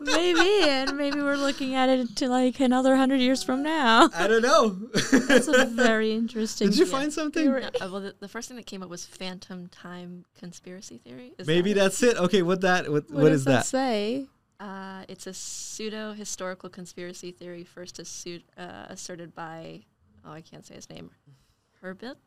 [0.00, 4.10] maybe, and maybe we're looking at it to like another hundred years from now.
[4.14, 4.70] I don't know.
[5.28, 6.70] That's a very interesting.
[6.70, 6.90] Did you Yeah.
[6.90, 7.44] find something?
[7.44, 11.32] You're- Uh, well, the, the first thing that came up was phantom time conspiracy theory.
[11.38, 11.82] Is Maybe that it?
[11.84, 12.16] that's it.
[12.16, 12.90] Okay, what that?
[12.90, 13.66] What, what what does is that that?
[13.66, 14.26] say?
[14.60, 19.82] Uh, it's a pseudo historical conspiracy theory first assu- uh, asserted by,
[20.24, 21.10] oh, I can't say his name,
[21.80, 22.18] Herbert.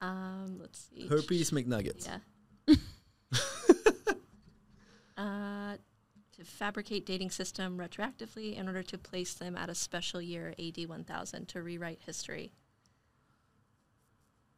[0.00, 1.06] Um, let's see.
[1.06, 2.08] Herpes McNuggets.
[2.08, 2.74] Yeah.
[5.16, 5.76] uh,
[6.36, 10.88] to fabricate dating system retroactively in order to place them at a special year AD
[10.88, 12.52] 1000 to rewrite history.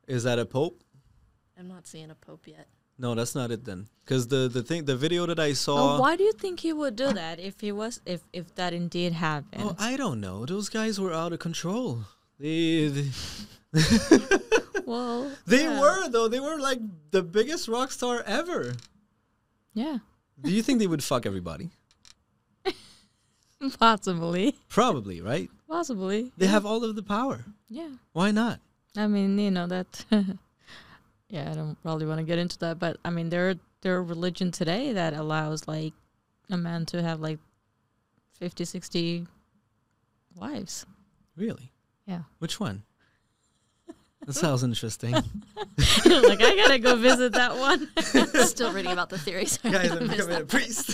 [0.06, 0.82] Is that a pope?
[1.58, 2.68] I'm not seeing a pope yet.
[3.00, 3.88] No, that's not it then.
[4.04, 5.98] Because the the thing, the video that I Oh, saw.
[5.98, 9.12] why do you think he would do that if he was if if that indeed
[9.14, 9.62] happened?
[9.64, 10.44] Oh, I don't know.
[10.44, 12.04] Those guys were out of control.
[12.38, 13.08] They they,
[14.84, 15.80] well, they yeah.
[15.80, 16.28] were though.
[16.28, 16.80] They were like
[17.10, 18.74] the biggest rock star ever.
[19.72, 19.98] Yeah,
[20.42, 21.70] Do you think they would fuck everybody?
[23.78, 25.48] possibly, Probably, right?
[25.68, 26.32] possibly.
[26.36, 27.44] They have all of the power.
[27.68, 28.60] Yeah, Why not?
[28.96, 30.04] I mean, you know that.
[31.30, 34.02] yeah, I don't probably want to get into that, but I mean, there there are
[34.02, 35.94] religion today that allows like
[36.50, 37.38] a man to have like
[38.34, 39.26] 50, 60
[40.36, 40.84] wives.
[41.36, 41.72] Really?
[42.06, 42.22] Yeah.
[42.38, 42.82] Which one?
[44.26, 45.12] That sounds interesting.
[45.14, 47.88] like I gotta go visit that one.
[48.46, 49.56] Still reading about the theories.
[49.62, 50.92] Guys, I'm becoming a priest.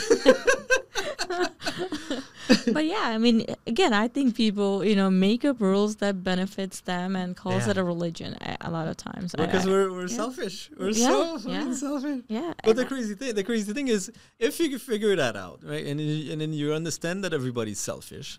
[2.72, 6.80] but yeah, I mean, again, I think people, you know, make up rules that benefits
[6.82, 7.72] them and calls Yeah.
[7.72, 9.32] it a religion a, a lot of times.
[9.36, 10.16] Because I- we're, we're yeah.
[10.16, 10.70] selfish.
[10.78, 11.72] We're Yeah, so fucking yeah.
[11.72, 12.22] selfish.
[12.28, 15.60] yeah, But the crazy thing, the crazy thing is, if you can figure that out,
[15.64, 18.38] right, and and then you understand that everybody's selfish,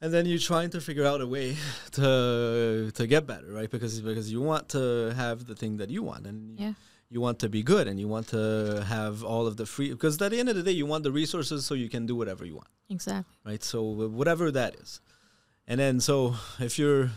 [0.00, 1.56] and then you're trying to figure out a way
[1.92, 3.70] to to get better, right?
[3.70, 6.74] Because because you want to have the thing that you want, and yeah,
[7.10, 9.90] you want to be good, and you want to have all of the free.
[9.90, 12.14] Because at the end of the day, you want the resources so you can do
[12.16, 13.34] whatever you want exactly.
[13.44, 13.62] right?
[13.62, 13.82] So
[14.20, 15.00] whatever that is,
[15.66, 17.10] and then so if you're,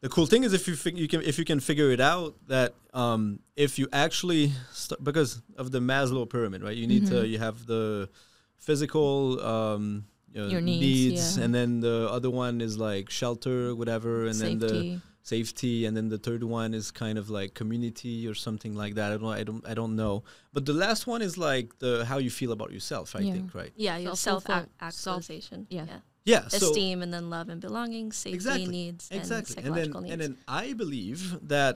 [0.00, 2.34] the cool thing is if you fig- you can if you can figure it out
[2.48, 6.76] that um, if you actually st- because of the Maslow pyramid, right?
[6.76, 7.30] You need to Mhm.
[7.30, 8.08] you have the
[8.56, 11.44] physical um, you know, Your needs, yeah.
[11.44, 15.00] and then the other one is like shelter, whatever, and then the Safety.
[15.22, 19.12] safety and then the third one is kind of like community or something like that
[19.12, 20.22] i don't i don't i don't know
[20.54, 23.32] but the last one is like the how you feel about yourself i Yeah.
[23.34, 24.44] think right Yeah, your self
[24.80, 25.66] actualization.
[25.68, 25.84] yeah.
[25.86, 26.00] yeah.
[26.24, 28.66] yeah so Esteem and then love and belonging, safety Exactly.
[28.68, 30.22] needs, exactly and and then psychological and needs.
[30.22, 31.20] then i believe
[31.54, 31.74] that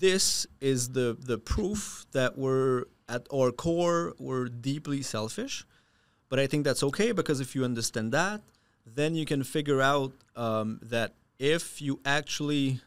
[0.00, 5.64] this is the the proof that we're at our core we're deeply selfish
[6.28, 8.40] but i think that's okay because if you understand that
[8.86, 12.80] then you can figure out um, that if you actually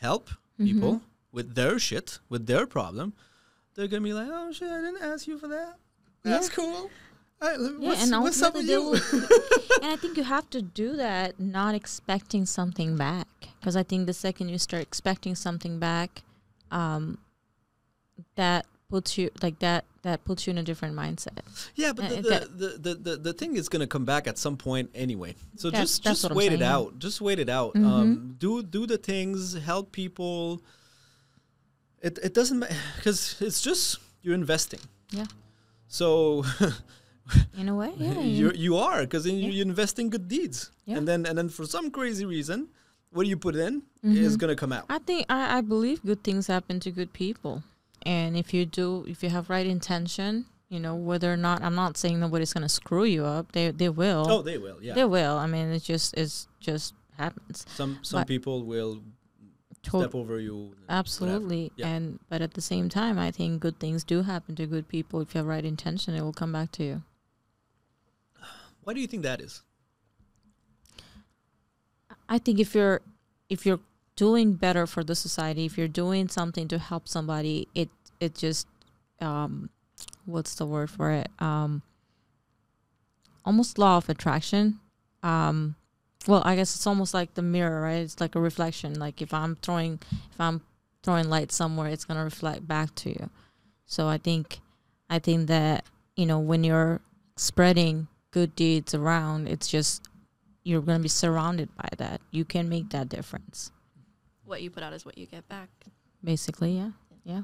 [0.00, 0.72] help Mm-hmm.
[0.72, 3.12] people with their shit with their problem
[3.74, 5.74] they're gonna be like oh shit i didn't ask you for that.
[6.24, 6.90] That's cool.
[7.40, 8.94] All right, Yeah, and what's up with you?
[9.82, 13.28] and I think you have to do that not expecting something back
[13.60, 16.22] because I think the second you start expecting something back,
[16.72, 17.18] um,
[18.34, 21.38] that puts you like that that puts you in a different mindset.
[21.74, 24.36] Yeah, but Uh, the, the, the, the, the thing is going to come back at
[24.38, 25.34] some point anyway.
[25.56, 26.98] So just just wait it out.
[26.98, 27.74] Just wait it out.
[27.74, 27.84] Mhm.
[27.92, 30.62] Um, do do the things, help people.
[32.00, 34.80] It it doesn't matter because it's just you're investing.
[35.10, 35.26] Yeah.
[35.88, 36.44] So
[37.60, 38.20] In a way, yeah.
[38.20, 39.50] you you are because Yeah.
[39.56, 40.96] you invest in good deeds, Yeah.
[40.98, 42.68] and then and then for some crazy reason,
[43.10, 44.40] what you put in is Mhm.
[44.40, 44.84] going to come out.
[44.88, 47.62] I think I, I believe good things happen to good people,
[48.08, 51.74] and if you do, if you have right intention, you know whether or not I'm
[51.74, 53.52] not saying nobody's gonna screw you up.
[53.52, 54.24] They they will.
[54.28, 54.78] Oh, they will.
[54.80, 54.94] Yeah.
[54.94, 55.36] They will.
[55.36, 57.66] I mean, it just it's just happens.
[57.68, 59.02] Some some But- people will
[59.84, 60.74] To- step over you.
[60.88, 61.70] Absolutely.
[61.76, 61.88] Yeah.
[61.94, 65.20] And but at the same time, I think good things do happen to good people.
[65.20, 66.96] If you have right intention, it will come back to you.
[68.84, 69.62] Why do you think that is?
[72.28, 73.00] I think if you're
[73.48, 73.80] if you're
[74.16, 77.88] doing better for the society, if you're doing something to help somebody, it
[78.20, 78.66] it just
[79.20, 79.70] um
[80.26, 81.28] what's the word for it?
[81.38, 81.82] Um
[83.44, 84.80] almost law of attraction.
[85.22, 85.76] Um
[86.26, 88.02] well, I guess it's almost like the mirror, right?
[88.02, 88.98] It's like a reflection.
[88.98, 90.00] Like if I'm throwing
[90.32, 90.60] if I'm
[91.02, 93.30] throwing light somewhere, it's gonna reflect back to you.
[93.86, 94.60] So I think
[95.10, 95.84] I think that,
[96.16, 97.00] you know, when you're
[97.36, 100.06] spreading good deeds around, it's just
[100.64, 102.20] you're going to be surrounded by that.
[102.30, 103.70] You can make that difference.
[104.44, 105.70] what you put out is what you get back.
[106.22, 106.90] Basically, yeah.
[107.24, 107.42] Yeah.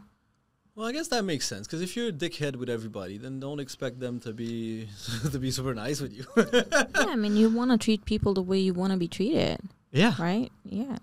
[0.74, 3.60] Well, I guess that makes sense because if you're a dickhead with everybody, then don't
[3.60, 4.88] expect them to be
[5.30, 6.24] to be super nice with you.
[6.36, 9.60] yeah, I mean, you want to treat people the way you want to be treated,
[9.92, 10.50] yeah, right?
[10.64, 10.98] Yeah.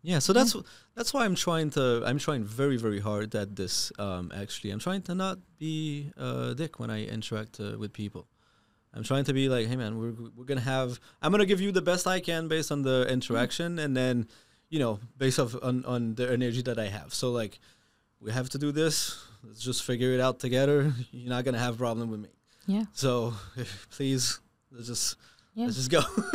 [0.00, 0.54] Yeah, so that's
[0.94, 3.90] that's why I'm trying to I'm trying very very hard at this.
[3.98, 8.26] Um, actually, I'm trying to not be a dick when I interact uh, with people.
[8.92, 11.00] I'm trying to be like, hey man, we're we're gonna have.
[11.22, 14.28] I'm gonna give you the best I can based on the interaction, and then,
[14.68, 17.14] you know, based off on on the energy that I have.
[17.14, 17.58] So like,
[18.24, 19.22] we have to do this.
[19.46, 20.92] Let's just figure it out together.
[21.12, 22.30] You're not gonna have a problem with me.
[22.66, 22.84] Yeah.
[22.92, 23.34] So
[23.90, 24.40] please,
[24.72, 25.16] let's just
[25.54, 25.66] Yeah.
[25.66, 26.00] let's just go.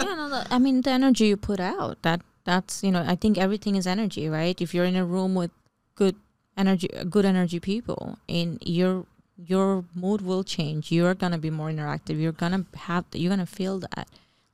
[0.00, 2.00] yeah, no, the- I mean the energy you put out.
[2.02, 4.58] That that's you know I think everything is energy, right?
[4.60, 5.50] If you're in a room with
[5.96, 6.14] good
[6.56, 9.04] energy, good energy people, and your
[9.36, 10.92] your mood will change.
[10.92, 12.20] You're gonna be more interactive.
[12.22, 14.06] You're gonna have you're gonna feel that.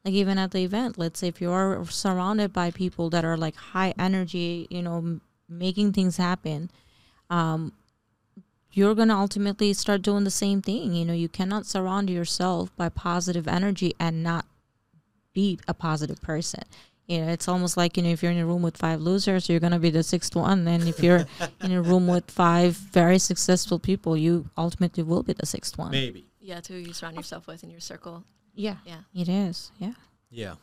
[0.04, 3.36] Like even at the event, let's say if you are surrounded by people that are
[3.36, 6.70] like high energy, you know, making things happen,
[7.30, 7.72] um,
[8.72, 10.92] you're going to ultimately start doing the same thing.
[10.92, 14.44] You know, you cannot surround yourself by positive energy and not
[15.32, 16.62] be a positive person.
[17.06, 19.48] You know, it's almost like, you know, if you're in a room with five losers,
[19.48, 20.68] you're going to be the sixth one.
[20.68, 21.24] And if you're
[21.62, 25.92] in a room with five very successful people, you ultimately will be the sixth one.
[25.92, 26.26] Maybe.
[26.38, 28.24] Yeah, to who you surround yourself with in your circle.
[28.54, 28.98] Yeah, Yeah.
[29.14, 29.72] it is.
[29.78, 29.92] Yeah.
[30.30, 30.54] Yeah.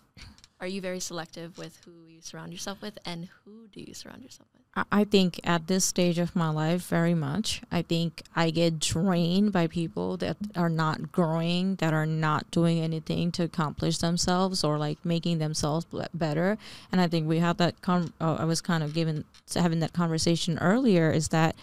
[0.62, 4.22] Are you very selective with who you surround yourself with, and who do you surround
[4.24, 4.64] yourself with?
[4.76, 7.62] I- think at this stage of my life, very much.
[7.72, 12.80] I think I get drained by people that are not growing, that are not doing
[12.82, 16.58] anything to accomplish themselves or like making themselves better.
[16.92, 17.76] And I think we had that.
[17.88, 19.24] Uh, I was kind of given
[19.54, 21.10] having that conversation earlier.
[21.10, 21.56] Is that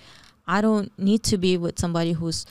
[0.46, 2.46] I don't need to be with somebody who's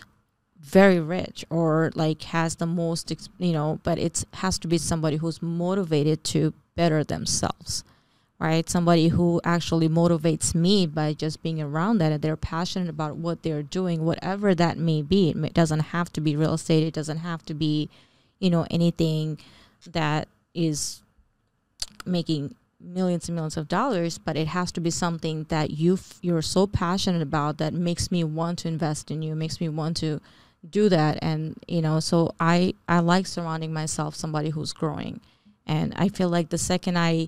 [0.59, 5.17] very rich or like has the most, you know, but it has to be somebody
[5.17, 7.83] who's motivated to better themselves
[8.41, 8.67] right?
[8.67, 13.43] Somebody who actually motivates me by just being around that and they're passionate about what
[13.43, 15.29] they're doing, whatever that may be.
[15.29, 17.89] It doesn't have to be real estate, it doesn't have to be,
[18.39, 19.37] you know, anything
[19.91, 21.03] that is
[22.03, 26.17] making millions and millions of dollars, but it has to be something that you f-
[26.23, 29.97] you're so passionate about that makes me want to invest in you, makes me want
[29.97, 30.19] to
[30.69, 35.19] do that and you know so i i like surrounding myself somebody who's growing
[35.65, 37.27] and i feel like the second i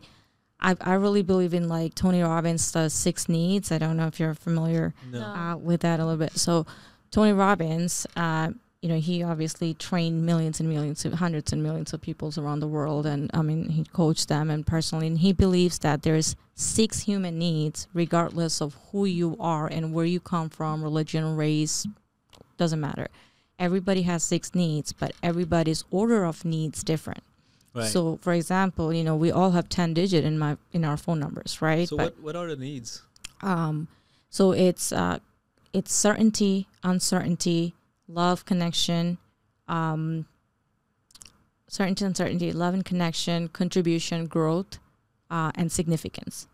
[0.63, 3.71] I, I really believe in like Tony Robbins' the six needs.
[3.71, 5.19] I don't know if you're familiar No.
[5.19, 5.25] No.
[5.25, 6.37] uh, with that a little bit.
[6.37, 6.65] So
[7.11, 8.51] Tony Robbins, uh,
[8.81, 12.59] you know, he obviously trained millions and millions, of hundreds and millions of people around
[12.59, 16.35] the world, and I mean, he coached them and personally, and he believes that there's
[16.55, 21.87] six human needs, regardless of who you are and where you come from, religion, race,
[22.57, 23.07] doesn't matter.
[23.57, 27.23] Everybody has six needs, but everybody's order of needs different.
[27.75, 27.89] Right.
[27.91, 31.19] So, for example, you know, we all have ten digit in my in our phone
[31.19, 31.87] numbers, right?
[31.89, 33.01] so But what what are the needs?
[33.41, 33.87] um,
[34.29, 35.19] so it's uh,
[35.73, 37.73] it's certainty, uncertainty,
[38.07, 39.17] love, connection,
[39.67, 40.25] um,
[41.67, 44.77] certainty, uncertainty, love and connection, contribution, growth,
[45.31, 46.47] uh, and significance.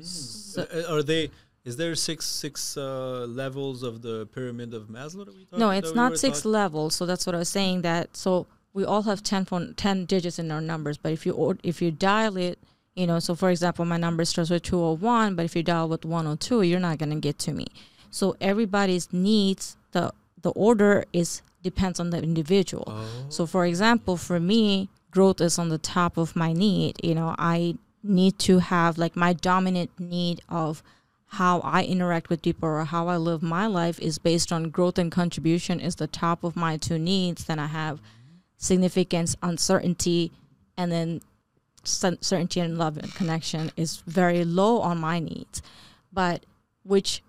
[0.00, 1.30] So- Uh, are they?
[1.64, 5.94] Is there six six uh, levels of the pyramid of Maslow we no, it's we
[5.94, 6.94] not six talking- levels.
[6.94, 7.82] So that's what I was saying.
[7.82, 8.46] That so
[8.78, 11.90] we all have 10, phone, 10 digits in our numbers, but if you if you
[11.90, 12.60] dial it,
[12.94, 15.64] you know, so for example, my number starts with two hundred one, but if you
[15.64, 17.66] dial with one hundred two, you're not gonna get to me.
[18.10, 20.12] So everybody's needs the
[20.42, 22.84] the order is depends on the individual.
[22.86, 23.26] Oh.
[23.30, 27.00] So, for example, for me, growth is on the top of my need.
[27.02, 27.74] You know, I
[28.04, 30.84] need to have like my dominant need of
[31.26, 34.98] how I interact with people or how I live my life is based on growth
[34.98, 37.44] and contribution is the top of my two needs.
[37.44, 38.00] Then I have
[38.58, 40.30] significance, uncertainty,
[40.76, 41.20] and then
[41.84, 45.62] cer- certainty and love and connection is very low on my needs.
[46.12, 46.44] But
[46.82, 47.22] which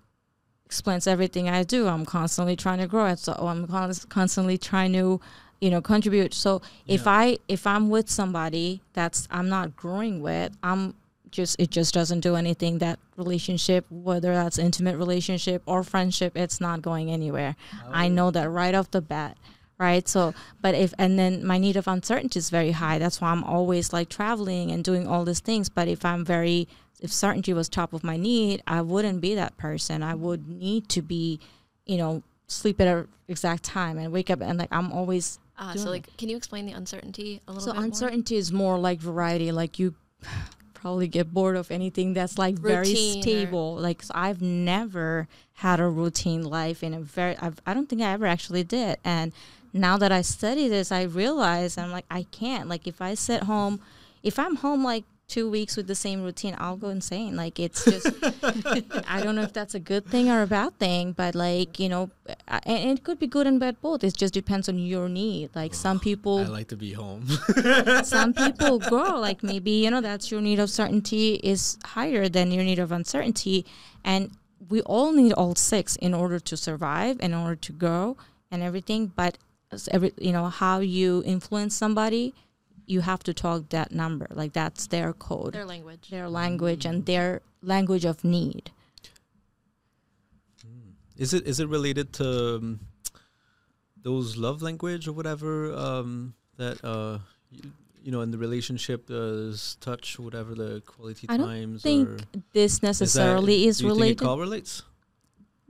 [0.65, 1.88] explains everything I do.
[1.88, 3.17] I'm constantly trying to grow it.
[3.19, 3.65] So I'm
[4.09, 5.19] constantly trying to,
[5.61, 6.34] you know, contribute.
[6.34, 10.93] So if I if I'm with somebody that's I'm not growing with, I'm
[11.32, 12.77] just it just doesn't do anything.
[12.80, 17.55] That relationship, whether that's intimate relationship or friendship, it's not going anywhere.
[17.73, 17.89] Oh.
[17.91, 18.09] I Oh.
[18.09, 19.38] know that right off the bat.
[19.80, 20.07] Right.
[20.09, 22.99] So, but if, and then my need of uncertainty is very high.
[22.99, 25.69] That's why I'm always like traveling and doing all these things.
[25.69, 26.67] But if I'm very,
[26.99, 30.03] if certainty was top of my need, I wouldn't be that person.
[30.03, 31.39] I would need to be,
[31.86, 35.73] you know, sleep at a exact time and wake up and like I'm always ah,
[35.73, 35.91] doing so it.
[35.91, 37.86] like, can you explain the uncertainty a little so bit more?
[37.86, 39.51] uncertainty is more like variety.
[39.51, 39.95] Like you
[40.73, 43.75] probably get bored of anything that's like very Routine or- stable.
[43.75, 47.38] Like so I've never had a routine life in a very.
[47.38, 48.97] I've, I don't think I ever actually did.
[49.05, 49.32] And
[49.74, 52.70] now that I study this, I realize I'm like I can't.
[52.70, 53.80] Like if I sit home,
[54.24, 57.36] if I'm home like two weeks with the same routine, I'll go insane.
[57.36, 58.07] Like it's just,
[59.07, 61.88] I don't know if that's a good thing or a bad thing, but like you
[61.88, 62.09] know,
[62.47, 64.03] uh, and it could be good and bad both.
[64.03, 65.51] It just depends on your need.
[65.55, 67.28] Like some people, I like to be home.
[68.03, 72.51] some people grow like maybe you know that's your need of certainty is higher than
[72.51, 73.65] your need of uncertainty,
[74.03, 74.32] and
[74.67, 78.17] we all need all six in order to survive, in order to grow,
[78.51, 79.07] and everything.
[79.15, 79.38] But
[79.91, 82.34] every you know how you influence somebody
[82.89, 84.26] you have to talk that number.
[84.32, 86.09] Like that's their code, Their language.
[86.09, 88.72] their language, and their language of need.
[91.15, 92.80] Is it is it related to um,
[94.01, 97.20] those love language or whatever um, that uh,
[97.51, 102.09] you, you know in the relationship there's touch whatever the quality I don't times think
[102.09, 102.17] or
[102.53, 104.20] this necessarily is, do you related.
[104.20, 104.30] think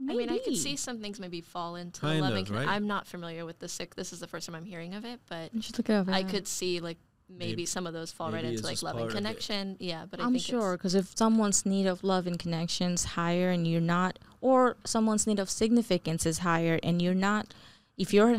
[0.00, 0.30] it correlates?
[0.30, 2.44] I mean, I could see some things maybe fall into Kind the loving.
[2.44, 2.68] of, right?
[2.68, 3.94] I'm not familiar with the sick.
[3.94, 6.08] This is the first time I'm hearing of it, but You should look it up.
[6.08, 6.98] I could see like
[7.28, 9.18] maybe, Maybe- some of those fall right into like just loving part of it.
[9.18, 9.76] connection.
[9.78, 13.50] Yeah, but I I'm think sure because if someone's need of love and connections higher
[13.50, 17.54] and you're not, or someone's need of significance is higher and you're not,
[17.96, 18.38] if you're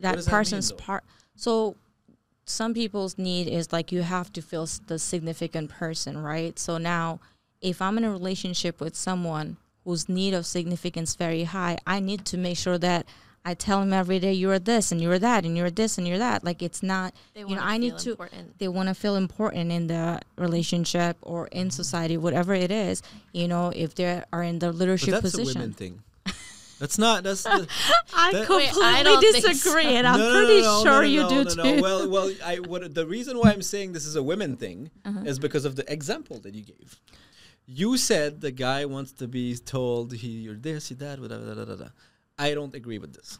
[0.00, 1.04] that does that mean, person's part,
[1.36, 1.76] so
[2.46, 6.58] some people's need is like you have to feel the significant person, right?
[6.58, 7.20] So now,
[7.60, 12.24] if I'm in a relationship with someone whose need of significance very high, I need
[12.26, 13.06] to make sure that
[13.46, 16.16] I tell him every day you're this and you're that and you're this and you're
[16.18, 16.42] that.
[16.44, 18.58] Like it's not they you know, I need feel to- important.
[18.58, 23.02] they want to feel important in the relationship or in society, whatever it is.
[23.32, 25.72] You know, if they are in the But leadership that's a women position.
[25.74, 26.00] thing.
[26.80, 27.22] That's not.
[27.22, 27.68] That's the,
[28.14, 29.88] I That- Wait, I disagree, so.
[29.90, 31.76] and I'm No, no, pretty no, no, sure no, you no, do no, too.
[31.76, 31.82] No.
[31.82, 35.20] Well, well, I what the reason why I'm saying this is a women thing Uh-huh.
[35.24, 36.98] is because of the example that you gave.
[37.66, 41.46] You said the guy wants to be told he you're this, you're that, whatever.
[41.46, 41.88] Da, da, da, da.
[42.38, 43.38] I don't agree with this.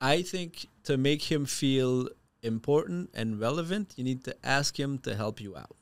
[0.00, 2.08] I think to make him feel
[2.42, 5.76] important and relevant, you need to ask him to help you out.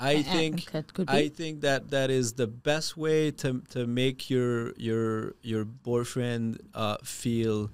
[0.00, 1.12] I think could, could be.
[1.12, 6.60] I think that that is the best way to to make your your your boyfriend
[6.74, 7.70] uh, feel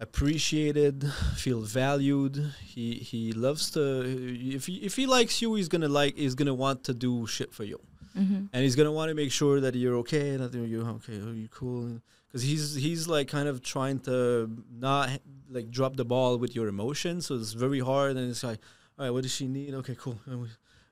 [0.00, 1.04] appreciated,
[1.36, 2.52] feel valued.
[2.64, 3.80] He he loves to
[4.56, 7.52] if he if he likes you, he's gonna like he's gonna want to do shit
[7.52, 7.80] for you,
[8.16, 8.48] Mhm.
[8.52, 11.48] and he's gonna want to make sure that you're okay, that you're okay, are you
[11.48, 12.00] cool?
[12.28, 15.10] Because he's he's like kind of trying to not
[15.50, 18.60] like drop the ball with your emotions, so it's very hard, and it's like,
[18.98, 19.74] all right, what does she need?
[19.74, 20.48] Okay, cool, And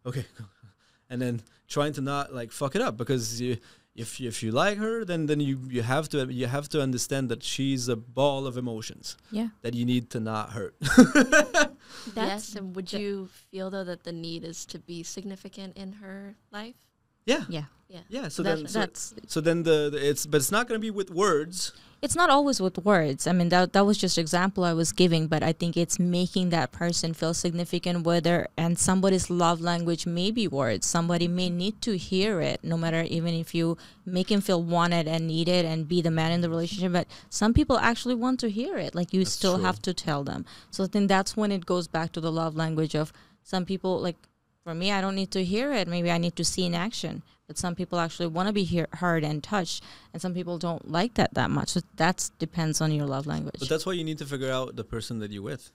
[0.06, 0.46] okay, cool.
[1.10, 3.56] and then trying to not like fuck it up because you,
[3.94, 7.28] if if you like her, then then you you have to you have to understand
[7.28, 9.48] that she's a ball of emotions yeah.
[9.60, 10.74] that you need to not hurt.
[12.16, 16.36] yes, and would you feel though that the need is to be significant in her
[16.50, 16.91] life?
[17.26, 17.64] Yeah, Yeah.
[17.88, 18.00] Yeah.
[18.08, 18.28] yeah.
[18.28, 20.90] So That- then so, that's so then the, the it's but it's not gonna be
[20.90, 21.72] with words.
[22.00, 23.26] it's not always with words.
[23.26, 26.48] I mean that that was just example I was giving, but I think it's making
[26.50, 30.86] that person feel significant whether and somebody's love language may be words.
[30.86, 35.06] Somebody may need to hear it, no matter even if you make him feel wanted
[35.06, 36.92] and needed and be the man in the relationship.
[36.92, 38.94] But some people actually want to hear it.
[38.94, 39.64] Like you That's still true.
[39.66, 40.44] have to tell them.
[40.70, 43.12] So I think that's when it goes back to the love language of
[43.44, 44.16] some people like
[44.64, 45.88] for me I don't need to hear it.
[45.88, 47.22] Maybe I need to see in action.
[47.48, 49.82] But some people actually want to be hear, heard and touched,
[50.12, 51.70] and some people don't like that that much.
[51.70, 53.56] So that depends on your love language.
[53.58, 55.70] But that's why you need to figure out the person that you're with,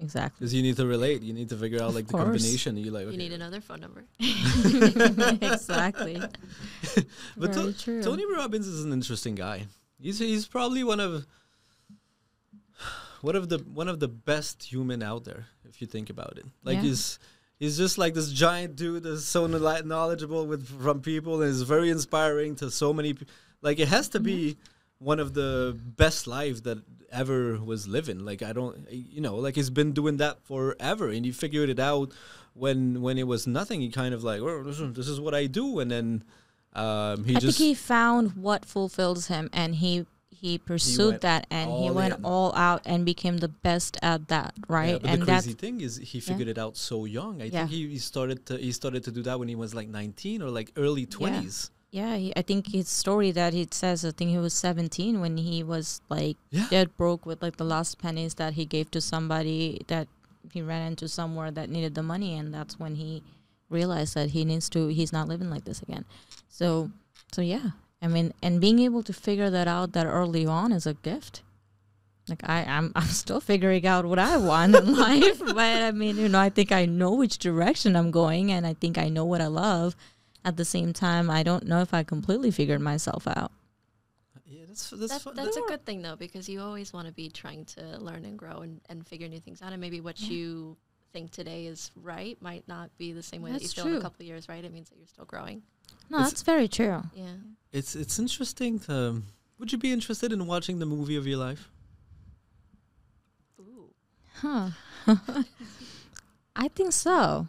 [0.00, 0.38] exactly.
[0.40, 1.22] because you need to relate.
[1.22, 2.76] You need to figure out like the combination.
[2.78, 4.04] You like You need another phone number.
[5.42, 6.20] exactly.
[7.36, 8.02] But Very To- true.
[8.02, 9.66] Tony Robbins is an interesting guy.
[10.00, 11.26] He's he's probably one of
[13.20, 16.46] one of the one of the best human out there if you think about it.
[16.64, 16.82] Like Yeah.
[16.82, 17.18] he's
[17.60, 21.90] he's just like this giant dude that's so knowledgeable with from people and is very
[21.90, 23.14] inspiring to so many
[23.62, 24.56] like it has to be
[24.98, 26.78] one of the best life that
[27.12, 28.18] ever was living.
[28.18, 31.78] Like i don't you know like he's been doing that forever and he figured it
[31.78, 32.12] out
[32.54, 33.80] when when it was nothing.
[33.80, 36.24] He kind of like well this is, this is what i do and then
[36.74, 40.06] um he I just think he found what fulfills him, and he
[40.40, 42.24] he pursued went that, and he went in.
[42.24, 44.54] all out and became the best at that.
[44.68, 47.42] Right, Yeah, but and the crazy thing is he figured it out so young.
[47.42, 47.50] I Yeah.
[47.66, 50.40] think he, he started to he started to do that when he was like 19
[50.42, 51.70] or like early 20s.
[51.90, 52.16] yeah.
[52.16, 54.04] He, I think his story that he says.
[54.04, 56.66] I think he was 17 when he was like Yeah.
[56.70, 60.08] dead broke with like the last pennies that he gave to somebody that
[60.52, 63.22] he ran into somewhere that needed the money, and that's when he
[63.68, 64.88] realized that he needs to.
[64.88, 66.04] He's not living like this again.
[66.48, 66.90] So,
[67.30, 67.76] so yeah.
[68.02, 71.42] I mean, and being able to figure that out that early on is a gift.
[72.28, 76.16] Like I, I'm, I'm still figuring out what I want in life, but I mean,
[76.16, 79.24] you know, I think I know which direction I'm going, and I think I know
[79.24, 79.96] what I love.
[80.42, 83.52] At the same time, I don't know if I completely figured myself out.
[84.46, 85.34] Yeah, that's that's That, fun.
[85.36, 88.38] that's a good thing though, because you always want to be trying to learn and
[88.38, 89.72] grow and, and figure new things out.
[89.72, 90.30] And maybe what Yeah.
[90.30, 90.76] you
[91.12, 93.96] think today is right might not be the same way that you That's feel in
[93.96, 94.64] a couple of years, right?
[94.64, 95.62] It means that you're still growing.
[96.08, 97.02] No, It's- that's very true.
[97.14, 97.34] Yeah.
[97.72, 99.22] It's it's interesting to.
[99.58, 101.70] Would you be interested in watching the movie of your life?
[103.60, 103.90] Ooh.
[104.40, 104.70] Huh.
[106.56, 107.46] I think so.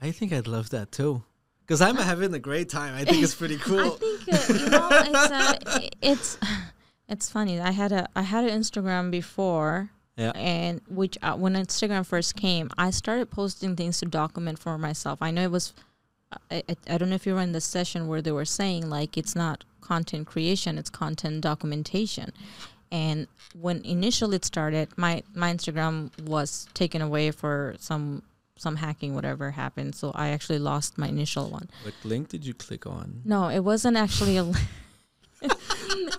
[0.00, 1.22] I think I'd love that too.
[1.66, 2.94] Because I'm having a great time.
[2.94, 3.78] I think it's pretty cool.
[3.80, 6.38] I think uh, you know it's uh, it's
[7.08, 7.60] it's funny.
[7.60, 10.30] I had a I had an Instagram before, Yeah.
[10.34, 15.18] and which uh, when Instagram first came, I started posting things to document for myself.
[15.22, 15.72] I know it was.
[16.50, 19.18] I, I, don't know if you were in the session where they were saying like
[19.18, 22.32] it's not content creation, it's content documentation.
[22.92, 23.26] And
[23.58, 28.22] when initially it started, my my Instagram was taken away for some
[28.56, 29.94] some hacking, whatever happened.
[29.94, 31.68] So I actually lost my initial one.
[31.82, 33.22] What link did you click on?
[33.24, 34.44] No, it wasn't actually a.
[34.44, 34.60] li-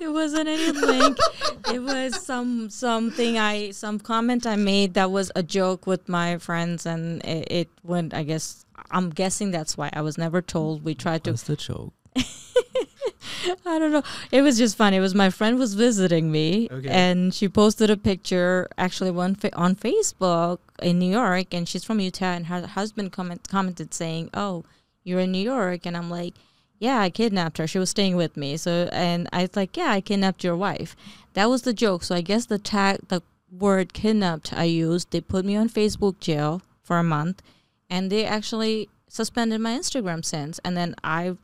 [0.02, 1.18] it wasn't any link.
[1.72, 6.38] It was some something I some comment I made that was a joke with my
[6.38, 8.14] friends, and it, it went.
[8.14, 10.84] I guess I'm guessing that's why I was never told.
[10.84, 11.32] We tried to.
[11.32, 11.94] What's the joke?
[13.66, 14.04] I don't know.
[14.32, 14.94] It was just fun.
[14.94, 16.88] It was my friend was visiting me, Okay.
[16.90, 21.84] and she posted a picture actually one fa- on Facebook in New York, and she's
[21.84, 24.64] from Utah, and her husband comment commented saying, "Oh,
[25.04, 26.34] you're in New York," and I'm like,
[26.80, 27.68] "Yeah, I kidnapped her.
[27.68, 30.96] She was staying with me." So, and I was like, "Yeah, I kidnapped your wife."
[31.34, 32.04] That was the joke.
[32.04, 33.22] So I guess the tag, the
[33.52, 37.42] word "kidnapped" I used, they put me on Facebook jail for a month,
[37.92, 40.60] and they actually suspended my Instagram since.
[40.66, 41.38] And then I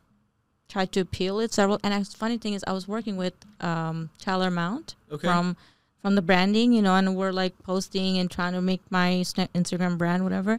[0.68, 1.78] tried to appeal it several.
[1.84, 5.26] And the funny thing is, I was working with um, Tyler Mount Okay.
[5.28, 5.56] from
[6.02, 9.10] from the branding, you know, and we're like posting and trying to make my
[9.54, 10.58] Instagram brand, whatever.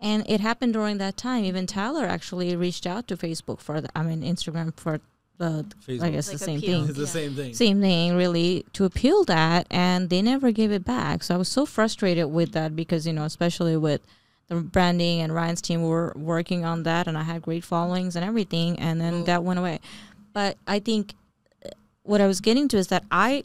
[0.00, 1.44] And it happened during that time.
[1.44, 5.00] Even Tyler actually reached out to Facebook for the, I mean, Instagram for
[5.38, 6.80] the, I guess Like the same appeal.
[6.80, 7.08] thing It's the Yeah.
[7.20, 7.54] same thing.
[7.54, 11.48] same thing really to appeal that and they never gave it back so i was
[11.48, 14.02] so frustrated with that because you know especially with
[14.52, 18.24] the branding and ryan's team were working on that and i had great followings and
[18.24, 19.80] everything and then Well- that went away.
[20.32, 21.14] But i think
[21.64, 21.70] uh,
[22.02, 23.44] what i was getting to is that i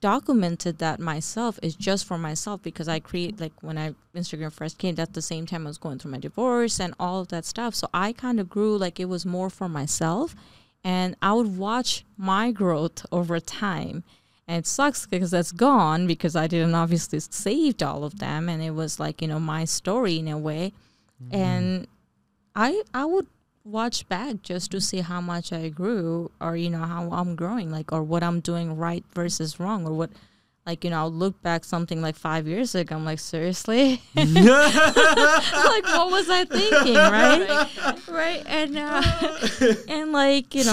[0.00, 4.76] documented that myself is just for myself because i create like when i instagram first
[4.78, 7.44] came at the same time i was going through my divorce and all of that
[7.44, 7.74] stuff.
[7.74, 10.34] So i kind of grew like it was more for myself
[10.84, 14.04] and I would watch my growth over time.
[14.48, 18.62] And it sucks because that's gone because I didn't obviously saved all of them, and
[18.62, 20.72] it was like you know my story in a way.
[21.22, 21.34] Mm-hmm.
[21.34, 21.86] And
[22.54, 23.26] I I would
[23.64, 27.70] watch back just to see how much I grew, or you know how I'm growing,
[27.70, 30.10] like or what I'm doing right versus wrong, or what.
[30.66, 32.96] Like you know, I'll look back something like five years ago.
[32.96, 37.68] I'm like, seriously, like what was I thinking, right?
[38.08, 39.00] right, and uh,
[39.88, 40.72] and like you know,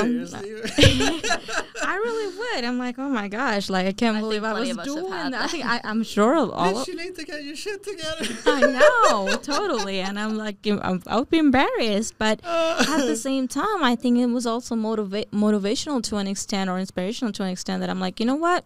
[1.84, 2.66] I really would.
[2.66, 4.96] I'm like, oh my gosh, like I can't I believe I was of us have
[4.96, 5.44] doing had that.
[5.44, 8.26] i think I, i'm sure all Bitch, of, you need to get your shit together.
[8.48, 13.48] I know totally, and I'm like, I'm, I would be embarrassed, but at the same
[13.48, 17.50] time, I think it was also motiva- motivational to an extent or inspirational to an
[17.50, 18.66] extent that I'm like, you know what?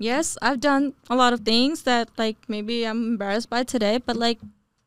[0.00, 4.16] Yes, I've done a lot of things that like maybe I'm embarrassed by today, but
[4.16, 4.38] like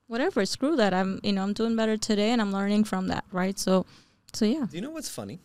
[0.08, 0.92] whatever, screw that.
[0.92, 3.58] I'm you know I'm doing better today, and I'm learning from that, right?
[3.60, 3.86] So,
[4.34, 4.66] so yeah.
[4.66, 5.40] Do you know what's funny?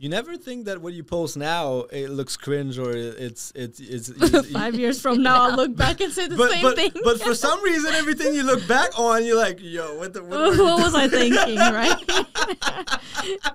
[0.00, 4.08] You never think that what you post now it looks cringe or it's it's it's,
[4.16, 6.92] it's Five years from now, I'll look back and say the but same but, thing.
[7.02, 10.38] but for some reason everything you look back on you're like yo what the what,
[10.56, 11.98] what, were was I thinking, right?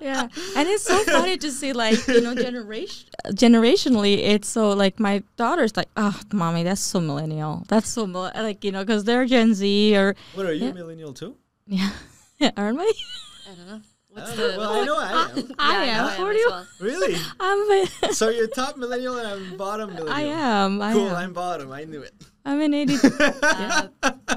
[0.02, 5.00] yeah, and it's so funny to see, like you know, generation generationally, it's so like
[5.00, 7.64] my daughter's like, oh, mommy, that's so millennial.
[7.68, 10.72] That's so mil-, like you know, because they're Gen Z or what are you Yeah.
[10.72, 11.36] millennial too
[11.66, 12.84] yeah, aren't we?
[13.50, 13.80] I don't know.
[14.16, 16.10] I What's don't the well I know I am I Yeah, know am.
[16.10, 16.48] What as are you?
[16.50, 16.66] well.
[16.80, 17.58] really I'm.
[17.70, 20.80] A, so you're top millennial and I'm bottom millennial I am.
[20.80, 21.16] I cool am.
[21.16, 22.96] I'm bottom I knew it I'm an eighty.
[23.20, 23.88] Uh,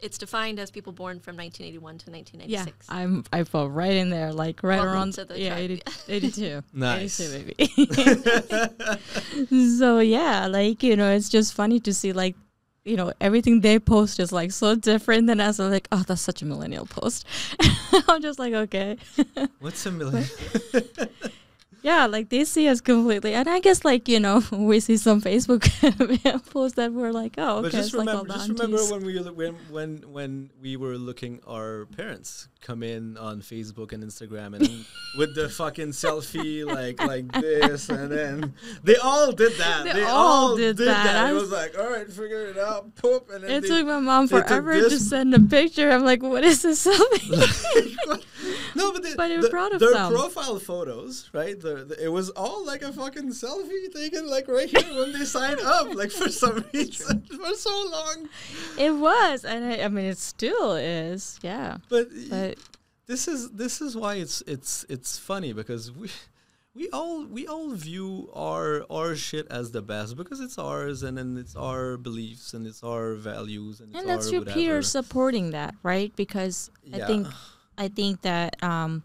[0.00, 2.10] it's defined as people born from 1981 to
[2.48, 3.24] Yeah, I'm.
[3.32, 6.62] I fall right in there, like right Welcome around to the yeah, 80, 82.
[6.72, 7.20] Nice.
[7.20, 8.98] 82, baby.
[9.78, 12.34] so yeah, like you know, it's just funny to see like
[12.84, 15.60] you know everything they post is like so different than us.
[15.60, 17.26] I'm like, oh, that's such a millennial post.
[18.08, 18.98] I'm just like, okay,
[19.60, 20.28] what's a millennial
[21.82, 25.20] yeah, like they see us completely, and I guess like you know we see some
[25.20, 25.62] Facebook
[26.50, 29.04] posts that we're like, oh, okay, But just it's like remember, oh, just remember when
[29.04, 34.54] we when when when we were looking our parents come in on Facebook and Instagram
[34.54, 34.84] and
[35.18, 38.54] with the fucking selfie like like this and then
[38.84, 39.84] they all did that.
[39.84, 41.04] They They, all all did did, that.
[41.04, 41.24] that.
[41.26, 43.86] I It was- like, all right, figure it out, poop, and then It they, took
[43.86, 45.90] my mom forever to send a picture.
[45.90, 48.24] I'm like, what is this selfie?
[48.76, 50.12] no, but, the, But the- proud of their them.
[50.12, 51.58] profile photos, right?
[51.60, 55.24] The, the- it was all like a fucking selfie taken like right here when they
[55.24, 58.28] signed up, like for some reason for so long.
[58.78, 61.38] It was, and I, I mean, it still is.
[61.42, 62.58] Yeah, But, but
[63.06, 66.08] this is this is why it's it's it's funny because we
[66.74, 71.18] we all we all view our our shit as the best because it's ours and
[71.18, 74.58] then it's our beliefs and it's our values and, it's and that's our your whatever.
[74.58, 76.14] peers supporting that, right?
[76.16, 77.26] Because I think
[77.78, 79.02] I think that um,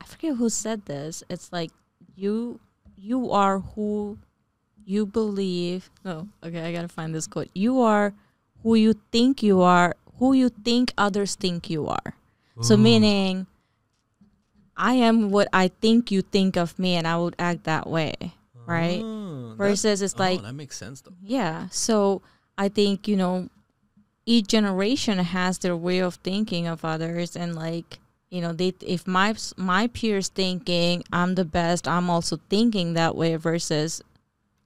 [0.00, 1.22] I forget who said this.
[1.28, 1.70] It's like
[2.14, 2.60] you
[2.96, 4.18] you are who
[4.84, 5.90] you believe.
[6.04, 7.48] No, okay, I gotta find this quote.
[7.54, 8.14] You are
[8.62, 12.14] who you think you are, who you think others think you are.
[12.60, 13.46] So meaning,
[14.76, 18.14] I am what I think you think of me, and I would act that way,
[18.66, 19.00] right?
[19.02, 21.14] Oh, Versus it's oh, like that makes sense though.
[21.22, 21.68] yeah.
[21.70, 22.22] So
[22.58, 23.48] I think, you know,
[24.24, 27.98] each generation has their way of thinking of others and like,
[28.30, 33.16] you know, they if my my peers thinking I'm the best, I'm also thinking that
[33.16, 34.00] way versus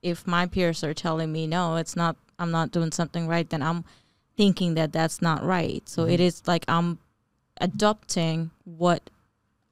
[0.02, 3.62] if my peers are telling me no, it's not I'm not doing something right, then
[3.62, 3.84] I'm
[4.36, 5.88] thinking that that's not right.
[5.88, 6.26] So it Mhm.
[6.26, 6.98] is like I'm
[7.61, 9.09] adopting what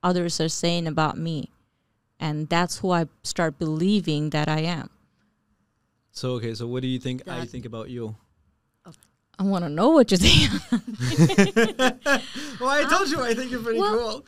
[0.02, 1.50] others are saying about me.
[2.18, 4.88] And that's who I start believing that I am.
[6.10, 8.16] So okay, so what do you think I think about you?
[9.38, 10.50] I want to know what you think.
[12.60, 14.26] well, I told you I think you're pretty Well, cool.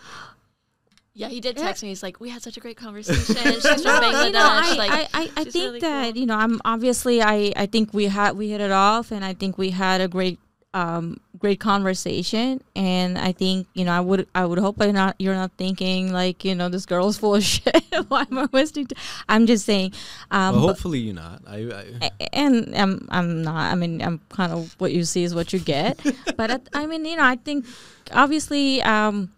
[1.15, 1.65] Yeah, he did Yeah.
[1.65, 1.89] text me.
[1.91, 4.27] He's like, "We had such a great conversation." She's from Bangladesh.
[4.27, 6.21] you know, I, like, I, I, I think really that cool.
[6.21, 9.33] you know, I'm obviously, I, I think we had we hit it off, and I
[9.33, 10.39] think we had a great,
[10.75, 15.17] um, great conversation, and I think you know, I would, I would hope I not,
[15.19, 17.83] you're not thinking like, you know, this girl's full of shit.
[18.09, 18.87] Why am I wasting?
[19.29, 19.93] i'm just saying,
[20.31, 21.43] um, well, but- hopefully you're not.
[21.47, 21.57] I,
[22.03, 23.73] I, and I'm I'm not.
[23.73, 25.99] I mean, I'm kind of what you see is what you get.
[26.37, 27.65] but at, I mean, you know, I think
[28.13, 29.33] obviously, um,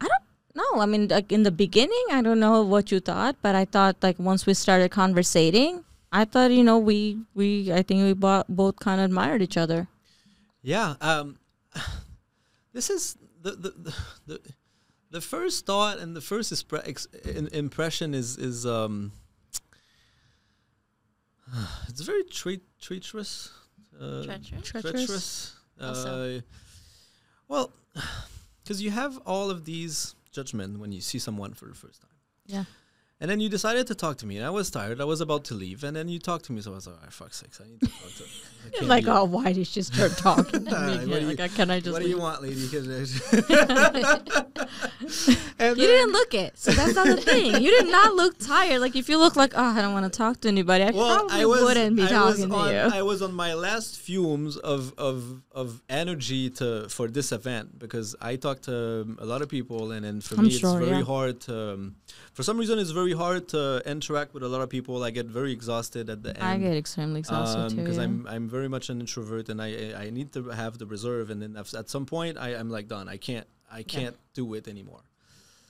[0.00, 0.80] I don't know.
[0.82, 3.96] I mean, like in the beginning, I don't know what you thought, but I thought
[4.02, 8.44] like once we started conversating, I thought you know we we I think we bo-
[8.48, 9.86] both kind of admired each other.
[10.62, 10.94] Yeah.
[11.00, 11.38] Um,
[12.72, 13.94] this is the the, the
[14.26, 14.40] the
[15.10, 19.12] the first thought and the first expre- ex- in, impression is is um.
[21.88, 23.50] It's very tre- treacherous.
[23.98, 24.62] Uh, Treacherous?
[24.62, 25.54] Treacherous.
[25.78, 26.04] treacherous.
[26.06, 26.40] Uh,
[27.48, 27.72] well,
[28.62, 32.10] because you have all of these judgment when you see someone for the first time.
[32.46, 32.64] Yeah.
[33.20, 35.00] And then you decided to talk to me, and I was tired.
[35.00, 36.60] I was about to leave, and then you talked to me.
[36.60, 38.24] So I was like, "Oh, fuck's sakes, I need to talk to."
[38.66, 39.14] I can't like, leave.
[39.14, 40.96] oh, why did she start talking to me?
[40.98, 41.92] what Yeah, you- like, uh, can I just?
[41.92, 42.68] what do you want, lady?
[42.68, 42.86] 'Cause-
[45.58, 47.60] and You then- didn't look it, so that's not the thing.
[47.62, 48.80] You did not look tired.
[48.80, 51.18] Like if you look like, oh, I don't want to talk to anybody, I well,
[51.18, 52.98] probably I was, wouldn't be I was talking to you.
[52.98, 58.14] I was on my last fumes of, of of energy to for this event because
[58.20, 60.88] I talked to um, a lot of people, and then for I'm me sure, it's
[60.88, 61.04] very yeah.
[61.04, 61.72] hard to.
[61.74, 61.96] Um,
[62.32, 65.02] for some reason, it's very hard to interact with a lot of people.
[65.02, 66.42] I get very exhausted at the end.
[66.44, 67.76] I get extremely exhausted too.
[67.76, 68.04] because yeah.
[68.04, 69.70] I'm I'm very much an introvert and I
[70.04, 73.08] I need to have the reserve and then at some point I I'm like done.
[73.08, 75.02] I can't I can't do it anymore.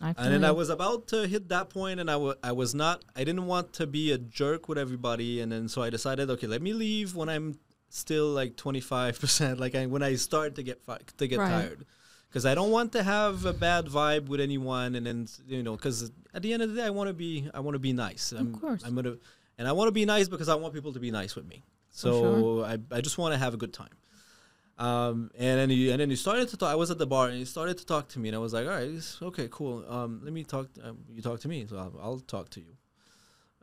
[0.00, 2.72] I and then I was about to hit that point and I wa- I was
[2.74, 6.30] not I didn't want to be a jerk with everybody and then so I decided
[6.30, 7.58] okay let me leave when I'm
[7.90, 11.50] still like 25% like I, when I start to get fi- to get Right.
[11.50, 11.84] tired.
[12.28, 15.74] Because I don't want to have a bad vibe with anyone and then you know
[15.76, 17.92] because at the end of the day I want to be I want to be
[17.92, 18.32] nice.
[18.32, 18.82] I'm, course.
[18.84, 19.16] I'm gonna
[19.58, 21.64] and I want to be nice because I want people to be nice with me
[21.98, 22.64] so sure.
[22.64, 23.96] I, I just want to have a good time
[24.78, 26.70] um, and then he and then he started to talk.
[26.70, 28.52] I was at the bar and he started to talk to me, and I was
[28.52, 29.84] like, "All right, okay, cool.
[29.88, 30.68] Um, let me talk.
[30.82, 32.76] Um, you talk to me, so I'll, I'll talk to you."